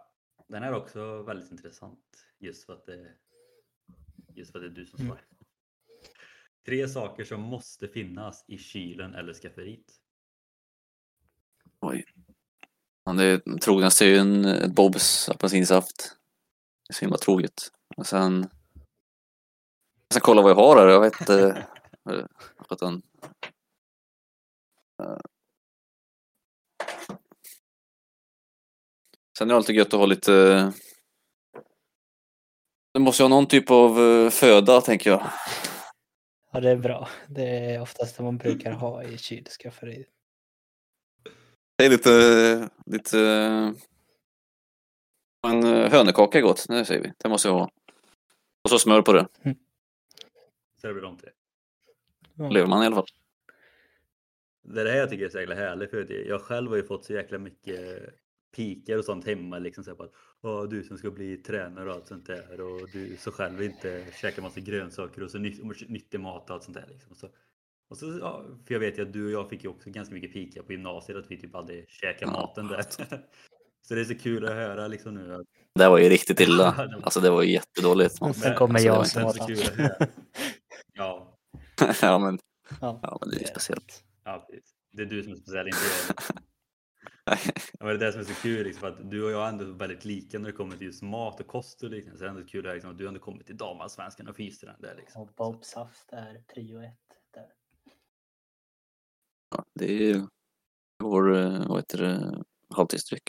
Den 0.48 0.62
är 0.62 0.74
också 0.74 1.22
väldigt 1.22 1.50
intressant 1.50 2.26
just 2.38 2.66
för 2.66 2.72
att 2.72 2.86
det, 2.86 3.14
just 4.34 4.53
för 4.53 4.59
att 4.59 4.64
det 4.64 4.68
är 4.68 4.84
du 4.84 4.86
som 4.86 5.00
Mm. 5.00 5.09
svarar. 5.09 5.26
Tre 6.64 6.88
saker 6.88 7.24
som 7.24 7.40
måste 7.40 7.88
finnas 7.88 8.44
i 8.48 8.59
kylen 8.59 9.14
eller 9.14 9.34
skafferiet. 9.34 10.00
Oj. 11.80 12.05
Ja, 13.05 13.12
det 13.12 13.61
trognaste 13.61 14.05
är 14.05 14.09
ju 14.09 14.16
en 14.16 14.44
ett 14.44 14.74
Bobs 14.74 15.28
apelsinsaft. 15.28 16.16
Det 16.86 16.92
är 16.92 16.94
så 16.94 17.00
himla 17.00 17.18
troget. 17.18 17.72
Och 17.96 18.07
sen... 18.07 18.48
Sen 20.13 20.21
kolla 20.21 20.43
vad 20.43 20.51
jag 20.51 20.57
har 20.57 20.77
här. 20.77 20.89
Jag 20.89 21.01
vet 21.01 21.21
inte. 21.21 21.67
eh, 22.11 22.25
sjutton. 22.69 23.03
Eh. 25.03 25.19
Sen 29.39 29.49
är 29.49 29.53
det 29.53 29.57
alltid 29.57 29.77
gött 29.77 29.87
att 29.87 30.01
ha 30.01 30.07
lite... 30.07 30.33
Det 32.95 33.01
måste 33.01 33.23
ju 33.23 33.25
ha 33.25 33.29
någon 33.29 33.47
typ 33.47 33.71
av 33.71 34.01
eh, 34.01 34.31
föda 34.31 34.81
tänker 34.81 35.11
jag. 35.11 35.31
Ja, 36.53 36.61
det 36.61 36.71
är 36.71 36.77
bra. 36.77 37.09
Det 37.29 37.49
är 37.49 37.81
oftast 37.81 38.17
det 38.17 38.23
man 38.23 38.37
brukar 38.39 38.73
ha 38.73 39.03
i 39.03 39.19
kylskafferiet. 39.19 40.09
Det 41.79 41.85
är 41.87 41.91
lite... 41.91 42.69
lite... 42.87 43.19
En 45.47 45.65
eh, 45.65 45.91
hönökaka 45.91 46.39
är 46.39 46.43
gott, 46.43 46.65
det 46.69 46.85
säger 46.85 47.03
vi. 47.03 47.13
Det 47.19 47.29
måste 47.29 47.49
jag 47.49 47.55
ha. 47.55 47.71
Och 48.65 48.71
så 48.71 48.79
smör 48.79 49.03
på 49.03 49.13
det. 49.13 49.27
Så 50.83 50.87
det 50.89 50.93
blir 50.95 51.03
de 51.03 51.16
tre. 51.18 51.30
Ja. 52.35 52.49
lever 52.51 52.68
man 52.68 52.83
i 52.83 52.87
alla 52.87 52.97
fall. 52.97 53.07
Det 54.64 54.80
är 54.80 54.85
det 54.85 54.91
här 54.91 54.99
jag 54.99 55.11
tycker 55.11 55.24
är 55.24 55.28
så 55.28 55.39
jäkla 55.41 55.55
härligt 55.55 55.91
för 55.91 56.12
jag 56.28 56.41
själv 56.41 56.70
har 56.70 56.76
ju 56.76 56.83
fått 56.83 57.05
så 57.05 57.12
jäkla 57.12 57.39
mycket 57.39 58.03
pikar 58.57 58.99
och 58.99 59.05
sånt 59.05 59.26
hemma 59.26 59.59
liksom 59.59 59.85
så 59.85 59.91
här 59.91 59.97
på 59.97 60.03
att 60.03 60.12
"Åh, 60.43 60.64
du 60.68 60.83
som 60.85 60.99
ska 60.99 61.11
bli 61.11 61.37
tränare 61.37 61.89
och 61.89 61.95
allt 61.95 62.07
sånt 62.07 62.26
där 62.26 62.61
och 62.61 62.89
du 62.93 63.16
så 63.16 63.33
själv 63.33 63.62
inte 63.62 64.07
käkar 64.20 64.43
massa 64.43 64.61
grönsaker 64.61 65.22
och 65.22 65.30
så 65.30 65.39
nytt, 65.39 65.62
och 65.62 65.91
nyttig 65.91 66.20
mat 66.20 66.51
och 66.51 66.55
allt 66.55 66.62
sånt 66.64 66.76
där 66.76 66.87
liksom. 66.91 67.11
Och 67.11 67.16
så, 67.16 67.28
och 67.89 67.97
så, 67.99 68.18
ja, 68.20 68.45
för 68.66 68.74
jag 68.74 68.80
vet 68.80 68.99
ju 68.99 69.03
att 69.03 69.12
du 69.12 69.24
och 69.26 69.33
jag 69.33 69.51
fick 69.51 69.64
ju 69.64 69.70
också 69.70 69.91
ganska 69.91 70.14
mycket 70.14 70.33
pikar 70.33 70.62
på 70.62 70.72
gymnasiet 70.72 71.18
att 71.18 71.30
vi 71.30 71.37
typ 71.41 71.55
aldrig 71.55 71.89
käkar 71.91 72.26
Ja. 72.26 72.33
maten 72.33 72.66
där. 72.68 72.83
Så 73.89 73.95
det 73.95 74.01
är 74.01 74.05
så 74.05 74.14
kul 74.18 74.45
att 74.45 74.53
höra 74.55 74.89
liksom 74.89 75.14
nu 75.14 75.35
att 75.35 75.47
Det 75.74 75.89
var 75.89 75.99
ju 75.99 76.09
riktigt 76.09 76.41
illa. 76.41 76.70
Det 76.87 76.97
var- 76.97 77.03
Alltså 77.03 77.20
det 77.20 77.30
var 77.30 77.43
ju 77.43 77.53
jättedåligt. 77.53 78.14
Och 78.22 78.37
sen 78.37 78.55
kommer 78.57 78.74
alltså, 78.74 78.89
det 78.89 78.91
var 78.91 78.95
jag 78.97 79.01
inte 79.01 79.11
som 79.11 79.20
ens 79.20 79.39
har 79.39 79.47
så 79.47 79.55
kul 79.74 79.80
att 79.85 79.91
höra. 79.99 80.07
ja, 80.93 81.38
ja, 82.03 82.18
men, 82.18 82.38
Ja, 82.80 83.01
ja, 83.03 83.18
men 83.20 83.30
det 83.30 83.36
är 83.36 83.40
ju 83.40 83.47
speciellt. 83.47 84.05
ja. 84.24 84.49
Det 84.93 85.03
är 85.03 85.07
du 85.07 85.22
som 85.22 85.32
är 85.32 85.36
speciell, 85.36 85.66
inte 85.66 85.78
jag. 86.09 86.16
Ja, 87.24 87.36
men 87.86 87.86
det 87.86 87.93
är 87.93 87.99
det 87.99 88.12
som 88.12 88.20
är 88.20 88.24
så 88.24 88.34
kul, 88.34 88.64
liksom, 88.64 88.80
för 88.80 88.88
att 88.88 89.11
du 89.11 89.24
och 89.24 89.30
jag 89.30 89.45
är 89.45 89.49
ändå 89.49 89.64
väldigt 89.64 90.05
lika 90.05 90.38
när 90.38 90.47
det 90.47 90.53
kommer 90.53 90.76
till 90.76 90.86
just 90.86 91.03
mat 91.03 91.40
och 91.40 91.47
kost 91.47 91.82
och 91.82 91.90
liknande. 91.90 92.18
Så 92.18 92.24
det 92.24 92.28
är 92.30 92.34
ändå 92.34 92.47
kul 92.47 92.64
liksom, 92.64 92.90
att 92.90 92.99
du 92.99 93.09
ändå 93.09 93.20
kommit 93.20 93.47
till 93.47 93.57
damallsvenskan 93.57 94.28
och 94.28 94.36
fiser 94.36 94.66
den 94.66 94.80
där 94.80 94.95
liksom. 94.97 95.22
Och 95.22 95.28
Bob 95.36 95.64
Saft 95.64 96.12
är 96.12 96.45
prio 96.55 96.82
ett. 96.82 96.99
Där. 97.34 97.53
Ja, 99.51 99.64
det 99.74 99.93
är 99.93 99.99
ju 100.14 100.26
vår, 100.99 101.36
eh, 101.36 101.68
vad 101.68 101.78
heter 101.78 101.99
det, 101.99 102.43
halvtidsdryck. 102.74 103.28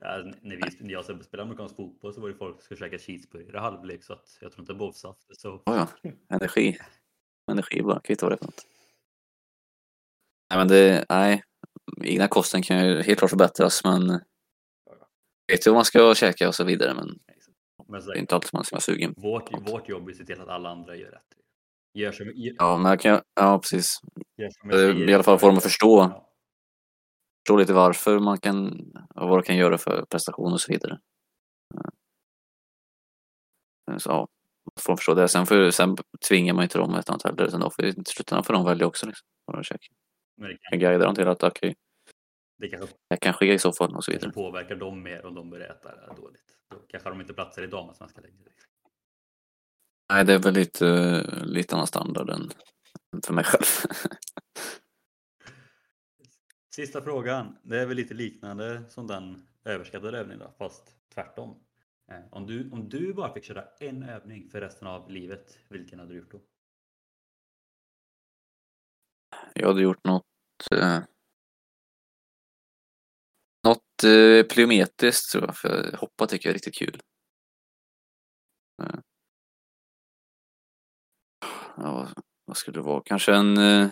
Ja, 0.00 0.32
när, 0.40 0.56
vi, 0.56 0.84
när 0.84 0.92
jag 0.92 1.04
spelade 1.04 1.42
amerikansk 1.42 1.76
fotboll 1.76 2.14
så 2.14 2.20
var 2.20 2.28
det 2.28 2.34
folk 2.34 2.56
som 2.56 2.64
skulle 2.64 2.78
käka 2.90 2.98
cheeseburgare 2.98 3.56
i 3.56 3.60
halvlek 3.60 4.04
så 4.04 4.12
att 4.12 4.38
jag 4.40 4.52
tror 4.52 4.62
inte 4.62 4.74
bovsaft 4.74 5.30
är 5.30 5.34
så. 5.34 5.50
Oh, 5.50 5.62
ja, 5.64 5.88
energi. 6.28 6.78
Energi 7.50 7.82
bara, 7.82 8.00
kvittar 8.00 8.26
vad 8.26 8.32
det 8.32 8.34
är 8.34 8.38
för 8.38 8.46
något. 8.46 8.66
Nej, 10.50 10.58
men 10.58 10.68
det, 10.68 11.04
nej, 11.08 11.42
egna 12.04 12.28
kosten 12.28 12.62
kan 12.62 12.86
ju 12.86 13.02
helt 13.02 13.18
klart 13.18 13.30
förbättras 13.30 13.84
men 13.84 14.20
vet 15.52 15.66
ju 15.66 15.70
vad 15.70 15.74
man 15.74 15.84
ska 15.84 16.14
käka 16.14 16.48
och 16.48 16.54
så 16.54 16.64
vidare 16.64 16.94
men 16.94 17.18
Men 17.88 18.02
så, 18.02 18.10
det 18.10 18.18
är 18.18 18.20
inte 18.20 18.34
alltid 18.34 18.50
man 18.52 18.64
ska 18.64 18.74
vara 18.74 18.80
sugen. 18.80 19.14
vårt, 19.16 19.68
vårt 19.68 19.88
jobb 19.88 20.08
är 20.08 20.12
att 20.12 20.16
se 20.16 20.24
till 20.24 20.40
att 20.40 20.48
alla 20.48 20.68
andra 20.68 20.96
gör 20.96 21.10
rätt. 21.10 21.22
Gör 21.94 22.12
som, 22.12 22.26
gör, 22.34 22.54
Ja, 22.58 22.76
men 22.76 22.90
jag 22.90 23.00
kan, 23.00 23.20
ja 23.34 23.58
precis. 23.58 24.00
I 25.08 25.14
alla 25.14 25.22
fall 25.22 25.38
få 25.38 25.46
dem 25.46 25.56
att 25.56 25.62
förstå, 25.62 25.98
Ja. 25.98 26.27
Förstå 27.48 27.56
lite 27.56 27.72
varför 27.72 28.18
man 28.18 28.38
kan, 28.38 28.68
och 29.14 29.28
vad 29.28 29.38
det 29.38 29.42
kan 29.42 29.56
göra 29.56 29.78
för 29.78 30.04
prestation 30.04 30.52
och 30.52 30.60
så 30.60 30.72
vidare. 30.72 31.00
Eh, 33.90 33.96
Så 33.98 34.10
ja, 34.10 34.28
får 34.80 34.92
de 34.92 34.96
förstå 34.96 35.14
det. 35.14 35.28
Sen, 35.28 35.46
får, 35.46 35.70
sen 35.70 35.96
tvingar 36.28 36.54
man 36.54 36.62
inte 36.62 36.78
dem 36.78 36.94
ett 36.94 37.08
annat 37.08 37.22
heller, 37.22 37.44
utan 37.44 37.60
då 37.60 37.70
får, 37.70 37.84
i 37.84 37.94
slutändan 38.06 38.44
får 38.44 38.54
de 38.54 38.64
välja 38.64 38.86
också. 38.86 39.06
Liksom, 39.06 39.26
vad 39.44 39.56
de 39.56 39.64
käkar. 39.64 39.88
Men 40.36 40.50
det, 40.50 40.58
kan, 40.60 40.78
guidar 40.78 41.06
dem 41.06 41.14
till 41.14 41.28
att 41.28 41.42
okej, 41.42 41.74
det 42.58 42.68
kanske, 42.68 42.96
det 43.10 43.16
kan 43.16 43.32
ske 43.32 43.52
i 43.54 43.58
så 43.58 43.72
fall 43.72 43.96
och 43.96 44.04
så 44.04 44.12
vidare. 44.12 44.32
påverkar 44.32 44.76
dem 44.76 45.02
mer 45.02 45.26
om 45.26 45.34
de 45.34 45.50
börjar 45.50 45.70
äta 45.70 45.88
det 45.88 46.20
dåligt. 46.20 46.58
Då 46.70 46.76
kanske 46.88 47.08
de 47.08 47.20
inte 47.20 47.34
platsar 47.34 47.62
i 47.62 47.66
damallsvenskan 47.66 48.22
längre. 48.22 48.38
Nej, 50.12 50.24
det 50.24 50.34
är 50.34 50.38
väl 50.38 50.54
lite, 50.54 51.22
lite 51.44 51.74
annan 51.74 51.86
standard 51.86 52.30
än 52.30 52.50
för 53.26 53.34
mig 53.34 53.44
själv. 53.44 53.64
Sista 56.78 57.02
frågan. 57.02 57.58
Det 57.62 57.80
är 57.80 57.86
väl 57.86 57.96
lite 57.96 58.14
liknande 58.14 58.84
som 58.88 59.06
den 59.06 59.46
överskattade 59.64 60.18
övningen 60.18 60.38
då, 60.38 60.54
fast 60.58 60.96
tvärtom. 61.14 61.60
Eh, 62.10 62.20
om 62.30 62.46
du, 62.46 62.70
om 62.70 62.88
du 62.88 63.14
bara 63.14 63.34
fick 63.34 63.44
köra 63.44 63.64
en 63.80 64.02
övning 64.02 64.48
för 64.50 64.60
resten 64.60 64.88
av 64.88 65.10
livet, 65.10 65.58
vilken 65.68 65.98
hade 65.98 66.12
du 66.12 66.18
gjort 66.18 66.30
då? 66.30 66.40
Jag 69.54 69.68
hade 69.68 69.82
gjort 69.82 70.04
något 70.04 70.24
eh, 70.72 70.98
något 73.66 74.04
eh, 74.04 74.46
plyometriskt 74.54 75.32
tror 75.32 75.44
jag, 75.46 75.56
för 75.56 75.96
hoppa 75.96 76.26
tycker 76.26 76.48
jag 76.48 76.50
är 76.50 76.54
riktigt 76.54 76.74
kul. 76.78 77.00
Eh, 78.82 79.00
ja, 81.76 81.92
vad- 81.94 82.24
vad 82.44 82.56
skulle 82.56 82.78
det 82.78 82.82
vara? 82.82 83.02
Kanske 83.04 83.34
en 83.34 83.56
eh, 83.56 83.82
en 83.82 83.90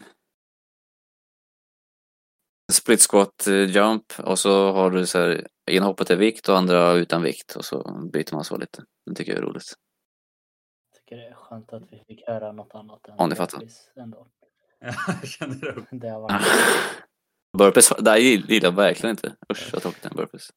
split 2.73 3.01
squat 3.11 3.47
eh, 3.47 3.55
jump 3.71 4.05
och 4.19 4.39
så 4.39 4.73
har 4.73 4.91
du 4.91 5.07
så 5.07 5.19
här, 5.19 5.47
ena 5.71 5.87
hoppet 5.87 6.11
är 6.11 6.17
vikt 6.17 6.49
och 6.49 6.59
andra 6.59 6.93
utan 6.93 7.23
vikt 7.23 7.57
och 7.57 7.65
så 7.65 8.01
byter 8.13 8.35
man 8.35 8.45
så 8.45 8.57
lite. 8.57 8.85
Det 9.07 9.15
tycker 9.15 9.33
jag 9.33 9.39
är 9.39 9.47
roligt. 9.47 9.75
tycker 10.95 11.17
det 11.17 11.27
är 11.29 11.35
skönt 11.35 11.73
att 11.73 11.83
vi 11.93 12.05
fick 12.07 12.27
höra 12.27 12.53
något 12.53 12.75
annat 12.75 13.09
än 13.09 13.15
Ja, 13.19 13.27
ni 13.27 13.35
fattar. 13.35 13.59
burpees 13.59 13.91
ändå. 13.97 14.27
Jag 14.81 15.29
känner 15.29 15.57
det. 15.61 15.87
Det 15.99 16.09
har 16.09 16.21
varit 16.21 16.43
Burpees, 17.59 17.93
det 17.99 18.11
här 18.11 18.19
gillar 18.19 18.67
jag 18.69 18.73
verkligen 18.75 19.11
inte. 19.11 19.37
Usch 19.53 19.71
vad 19.73 19.83
tråkigt 19.83 20.03
det 20.03 20.09
är 20.09 20.15
burpees. 20.15 20.51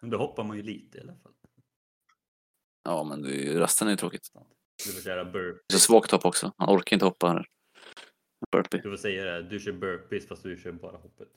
Men 0.00 0.10
då 0.10 0.18
hoppar 0.18 0.44
man 0.44 0.56
ju 0.56 0.62
lite 0.62 0.98
i 0.98 1.00
alla 1.00 1.14
fall. 1.16 1.32
Ja 2.84 3.04
men 3.04 3.22
det 3.22 3.28
är 3.28 3.40
ju- 3.44 3.58
resten 3.58 3.88
är 3.88 3.92
ju 3.92 3.96
tråkigt. 3.96 4.28
Du 4.86 4.92
får 4.92 5.00
köra 5.02 5.24
burp. 5.24 5.56
Det 5.68 5.74
är 5.74 5.78
så 5.78 5.84
svagt 5.86 6.10
hopp 6.10 6.24
också. 6.24 6.52
Han 6.56 6.68
orkar 6.76 6.96
inte 6.96 7.04
hoppa 7.06 7.28
här. 7.28 7.46
Burpee. 8.52 8.80
Du 8.82 8.90
får 8.90 8.96
säga 8.96 9.24
det, 9.24 9.42
du 9.42 9.60
kör 9.60 9.72
burpees 9.72 10.28
fast 10.28 10.42
du 10.42 10.56
kör 10.56 10.72
bara 10.72 10.96
hoppet. 10.96 11.28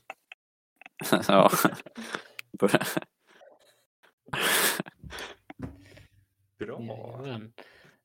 ja. 1.28 1.52
Bra! 6.60 6.82
Jajamän. 6.82 7.54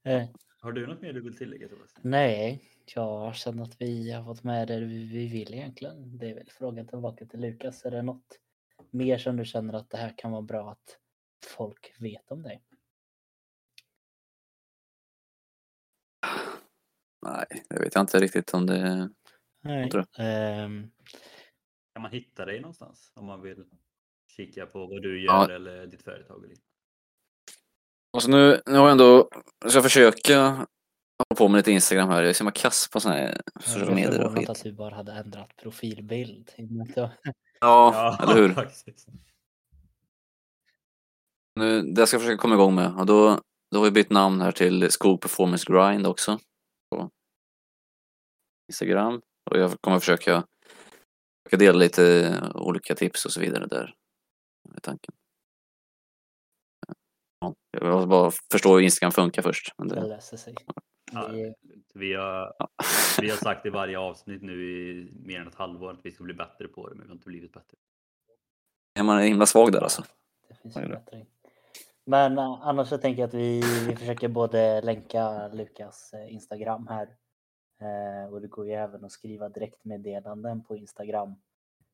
Eh, 0.04 0.24
Har 0.60 0.72
du 0.72 0.86
något 0.86 1.00
mer 1.02 1.12
du 1.12 1.20
vill 1.20 1.36
tillägga 1.36 1.68
Thomas? 1.68 1.94
nej, 2.02 2.62
jag 2.94 3.34
känner 3.34 3.62
att 3.62 3.80
vi 3.80 4.12
har 4.12 4.24
fått 4.24 4.42
med 4.44 4.68
det 4.68 4.80
vi 4.80 5.04
vi 5.04 5.26
vill 5.26 5.54
egentligen. 5.54 6.18
Det 6.18 6.30
är 6.30 6.34
väl 6.34 6.50
frågan 6.58 6.86
tillbaka 6.86 7.26
till 7.26 7.40
Lukas. 7.40 7.84
Är 7.84 7.90
det 7.90 8.02
något 8.02 8.38
mer 8.90 9.18
som 9.18 9.36
du 9.36 9.44
känner 9.44 9.74
att 9.74 9.90
det 9.90 9.96
här 9.96 10.14
kan 10.16 10.30
vara 10.30 10.42
bra 10.42 10.70
att 10.70 10.98
folk 11.46 11.94
vet 11.98 12.30
om 12.30 12.42
dig? 12.42 12.62
Nej, 17.26 17.64
det 17.68 17.80
vet 17.80 17.94
jag 17.94 18.02
inte 18.02 18.18
riktigt 18.18 18.54
om 18.54 18.66
det... 18.66 19.08
Nej. 19.62 19.90
tror 19.90 20.06
ehm, 20.18 20.90
Kan 21.92 22.02
man 22.02 22.10
hitta 22.10 22.44
dig 22.44 22.60
någonstans 22.60 23.12
om 23.14 23.26
man 23.26 23.42
vill 23.42 23.64
kika 24.36 24.66
på 24.66 24.86
vad 24.86 25.02
du 25.02 25.24
Ja. 25.24 25.48
gör 25.48 25.54
eller 25.54 25.86
ditt 25.86 26.02
företag? 26.02 26.44
Eller? 26.44 26.56
Alltså 28.12 28.30
nu, 28.30 28.60
nu 28.66 28.72
har 28.72 28.82
jag 28.84 28.90
ändå... 28.90 29.28
Jag 29.60 29.70
ska 29.72 29.82
försöka 29.82 30.40
hålla 30.48 31.36
på 31.36 31.48
med 31.48 31.58
lite 31.58 31.72
Instagram 31.72 32.08
här. 32.08 32.22
Jag 32.22 32.30
är 32.30 32.32
så 32.32 32.44
himla 32.44 32.52
kass 32.52 32.88
på 32.92 33.00
såna 33.00 33.14
här 33.14 33.40
jag 33.54 33.62
sociala 33.62 33.94
medier 33.94 34.24
och 34.24 34.34
skit. 34.34 34.48
att 34.48 34.62
du 34.62 34.72
bara 34.72 34.94
hade 34.94 35.12
ändrat 35.12 35.56
profilbild. 35.56 36.50
Ja, 37.60 38.18
eller 38.22 38.34
hur? 38.34 38.48
faktiskt. 38.54 39.08
Nu, 41.54 41.82
det 41.82 42.06
ska 42.06 42.14
jag 42.14 42.22
försöka 42.22 42.40
komma 42.40 42.54
igång 42.54 42.74
med. 42.74 42.96
Och 42.96 43.06
då, 43.06 43.40
då 43.70 43.78
har 43.78 43.84
vi 43.84 43.90
bytt 43.90 44.10
namn 44.10 44.40
här 44.40 44.52
till 44.52 44.90
Skog 44.90 45.20
Performance 45.20 45.72
Grind 45.72 46.06
också. 46.06 46.38
Instagram. 48.68 49.20
Och 49.50 49.58
jag 49.58 49.80
kommer 49.80 49.98
försöka, 49.98 50.44
försöka 51.44 51.56
dela 51.64 51.78
lite 51.78 52.34
olika 52.54 52.94
tips 52.94 53.24
och 53.24 53.32
så 53.32 53.40
vidare 53.40 53.66
där. 53.66 53.94
Är 54.76 54.80
tanken. 54.80 55.14
Ja, 57.40 57.54
jag 57.70 57.92
måste 57.92 58.06
bara 58.08 58.30
förstå 58.52 58.74
hur 58.74 58.80
Instagram 58.80 59.12
funkar 59.12 59.42
först. 59.42 59.72
Men 59.78 59.88
Det 59.88 59.94
det, 59.94 60.06
löser 60.06 60.36
sig. 60.36 60.54
Ja, 61.12 61.28
Vi- 61.94 62.14
har, 62.14 62.54
vi 63.20 63.30
har 63.30 63.36
sagt 63.36 63.66
i 63.66 63.70
varje 63.70 63.98
avsnitt 63.98 64.42
nu 64.42 64.70
i 64.70 65.10
mer 65.26 65.40
än 65.40 65.48
ett 65.48 65.54
halvår 65.54 65.90
att 65.90 66.00
vi 66.02 66.10
ska 66.10 66.24
bli 66.24 66.34
bättre 66.34 66.68
på 66.68 66.88
det, 66.88 66.94
men 66.94 67.02
vi 67.04 67.08
har 67.08 67.14
inte 67.14 67.26
blivit 67.28 67.52
bättre. 67.52 67.76
är 68.98 69.02
man 69.02 69.22
himla 69.22 69.46
svag 69.46 69.72
där 69.72 69.80
alltså. 69.80 70.04
Det 70.48 70.54
finns 70.54 70.76
är 70.76 70.80
förbättring. 70.82 71.26
Men 72.06 72.38
eh, 72.38 72.44
annars 72.62 72.88
så 72.88 72.98
tänker 72.98 73.22
jag 73.22 73.28
att 73.28 73.34
vi, 73.34 73.60
vi 73.88 73.96
försöker 73.96 74.28
både 74.28 74.80
länka 74.82 75.48
Lukas 75.48 76.12
eh, 76.12 76.32
Instagram 76.34 76.86
här. 76.86 77.08
Eh, 77.80 78.32
och 78.32 78.40
det 78.40 78.48
går 78.48 78.66
ju 78.66 78.72
även 78.72 79.04
att 79.04 79.12
skriva 79.12 79.48
direktmeddelanden 79.48 80.64
på 80.64 80.76
Instagram. 80.76 81.34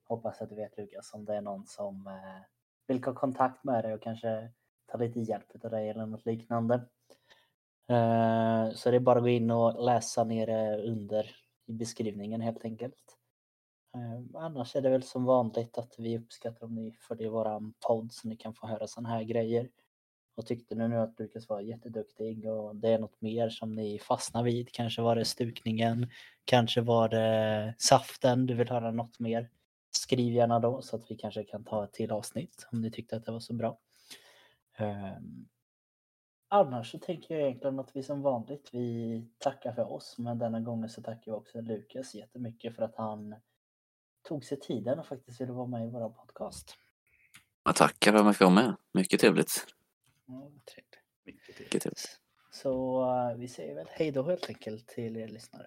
Hoppas 0.05 0.43
att 0.43 0.49
du 0.49 0.55
vet 0.55 0.77
Lukas 0.77 1.15
om 1.15 1.25
det 1.25 1.37
är 1.37 1.41
någon 1.41 1.67
som 1.67 2.07
eh, 2.07 2.43
vill 2.87 3.05
ha 3.05 3.15
kontakt 3.15 3.65
med 3.65 3.85
dig 3.85 3.95
och 3.95 4.03
kanske 4.03 4.51
ta 4.87 4.99
lite 4.99 5.21
hjälp 5.21 5.65
av 5.65 5.71
dig 5.71 5.89
eller 5.89 6.07
något 6.07 6.27
liknande. 6.27 6.75
Eh, 7.89 8.71
så 8.75 8.91
det 8.91 8.97
är 8.97 9.01
bara 9.01 9.19
att 9.19 9.25
gå 9.25 9.29
in 9.29 9.51
och 9.51 9.85
läsa 9.85 10.25
nere 10.25 10.83
under 10.83 11.31
i 11.67 11.73
beskrivningen 11.73 12.41
helt 12.41 12.65
enkelt. 12.65 13.19
Eh, 13.95 14.41
Annars 14.43 14.77
är 14.77 14.81
det 14.81 14.91
väl 14.91 15.03
som 15.03 15.25
vanligt 15.25 15.79
att 15.79 15.95
vi 15.99 16.19
uppskattar 16.19 16.67
om 16.67 16.75
ni 16.75 16.93
följer 16.93 17.29
våran 17.29 17.75
podd 17.87 18.13
så 18.13 18.29
ni 18.29 18.37
kan 18.37 18.55
få 18.55 18.67
höra 18.67 18.87
sådana 18.87 19.09
här 19.09 19.23
grejer. 19.23 19.69
Och 20.35 20.47
tyckte 20.47 20.75
ni 20.75 20.89
nu 20.89 20.97
att 20.97 21.19
Lukas 21.19 21.49
var 21.49 21.61
jätteduktig 21.61 22.51
och 22.51 22.77
det 22.77 22.89
är 22.89 22.99
något 22.99 23.21
mer 23.21 23.51
som 23.51 23.75
ni 23.75 23.99
fastnar 23.99 24.43
vid, 24.43 24.73
kanske 24.73 25.03
var 25.03 25.17
det 25.17 25.25
stukningen, 25.25 26.11
kanske 26.45 26.81
var 26.81 27.09
det 27.09 27.75
saften, 27.79 28.47
du 28.47 28.55
vill 28.55 28.69
höra 28.69 28.91
något 28.91 29.19
mer. 29.19 29.51
Skriv 29.91 30.35
gärna 30.35 30.59
då 30.59 30.83
så 30.83 30.97
att 30.97 31.11
vi 31.11 31.17
kanske 31.17 31.45
kan 31.45 31.65
ta 31.65 31.85
ett 31.85 31.93
till 31.93 32.13
avsnitt 32.13 32.69
om 32.73 32.81
ni 32.81 32.91
tyckte 32.91 33.17
att 33.17 33.25
det 33.25 33.33
var 33.33 33.41
så 33.41 33.55
bra. 33.55 33.79
Um, 34.79 35.49
Annars 36.55 36.91
så 36.91 36.99
tänker 36.99 37.35
jag 37.35 37.43
egentligen 37.43 37.79
att 37.79 37.97
vi 37.97 38.03
som 38.03 38.23
vanligt, 38.23 38.69
vi 38.73 39.27
tackar 39.39 39.73
för 39.73 39.93
oss, 39.93 40.19
men 40.19 40.39
denna 40.39 40.61
gången 40.61 40.89
så 40.89 41.03
tackar 41.03 41.23
jag 41.25 41.37
också 41.37 41.61
Lukas 41.61 42.15
jättemycket 42.15 42.77
för 42.77 42.83
att 42.83 42.97
han 42.97 43.35
tog 44.23 44.45
sig 44.45 44.61
tiden 44.61 44.99
och 44.99 45.07
faktiskt 45.07 45.41
ville 45.41 45.53
vara 45.53 45.67
med 45.67 45.87
i 45.87 45.91
vår 45.91 46.09
podcast. 46.09 46.77
Jag 47.65 47.77
tackar 47.77 48.13
för 48.13 48.19
att 48.19 48.25
jag 48.25 48.35
fick 48.35 48.41
vara 48.41 48.55
med. 48.55 48.77
Mycket 48.93 49.21
trevligt. 49.21 49.67
Ja, 50.27 50.53
trevligt. 50.65 50.99
Mycket 51.25 51.57
trevligt. 51.57 52.19
Så 52.51 53.03
eh, 53.03 53.37
vi 53.37 53.49
säger 53.49 53.75
väl 53.75 53.89
hej 53.91 54.11
då 54.11 54.23
helt 54.23 54.49
enkelt 54.49 54.89
till 54.89 55.17
er 55.17 55.29
lyssnare. 55.29 55.67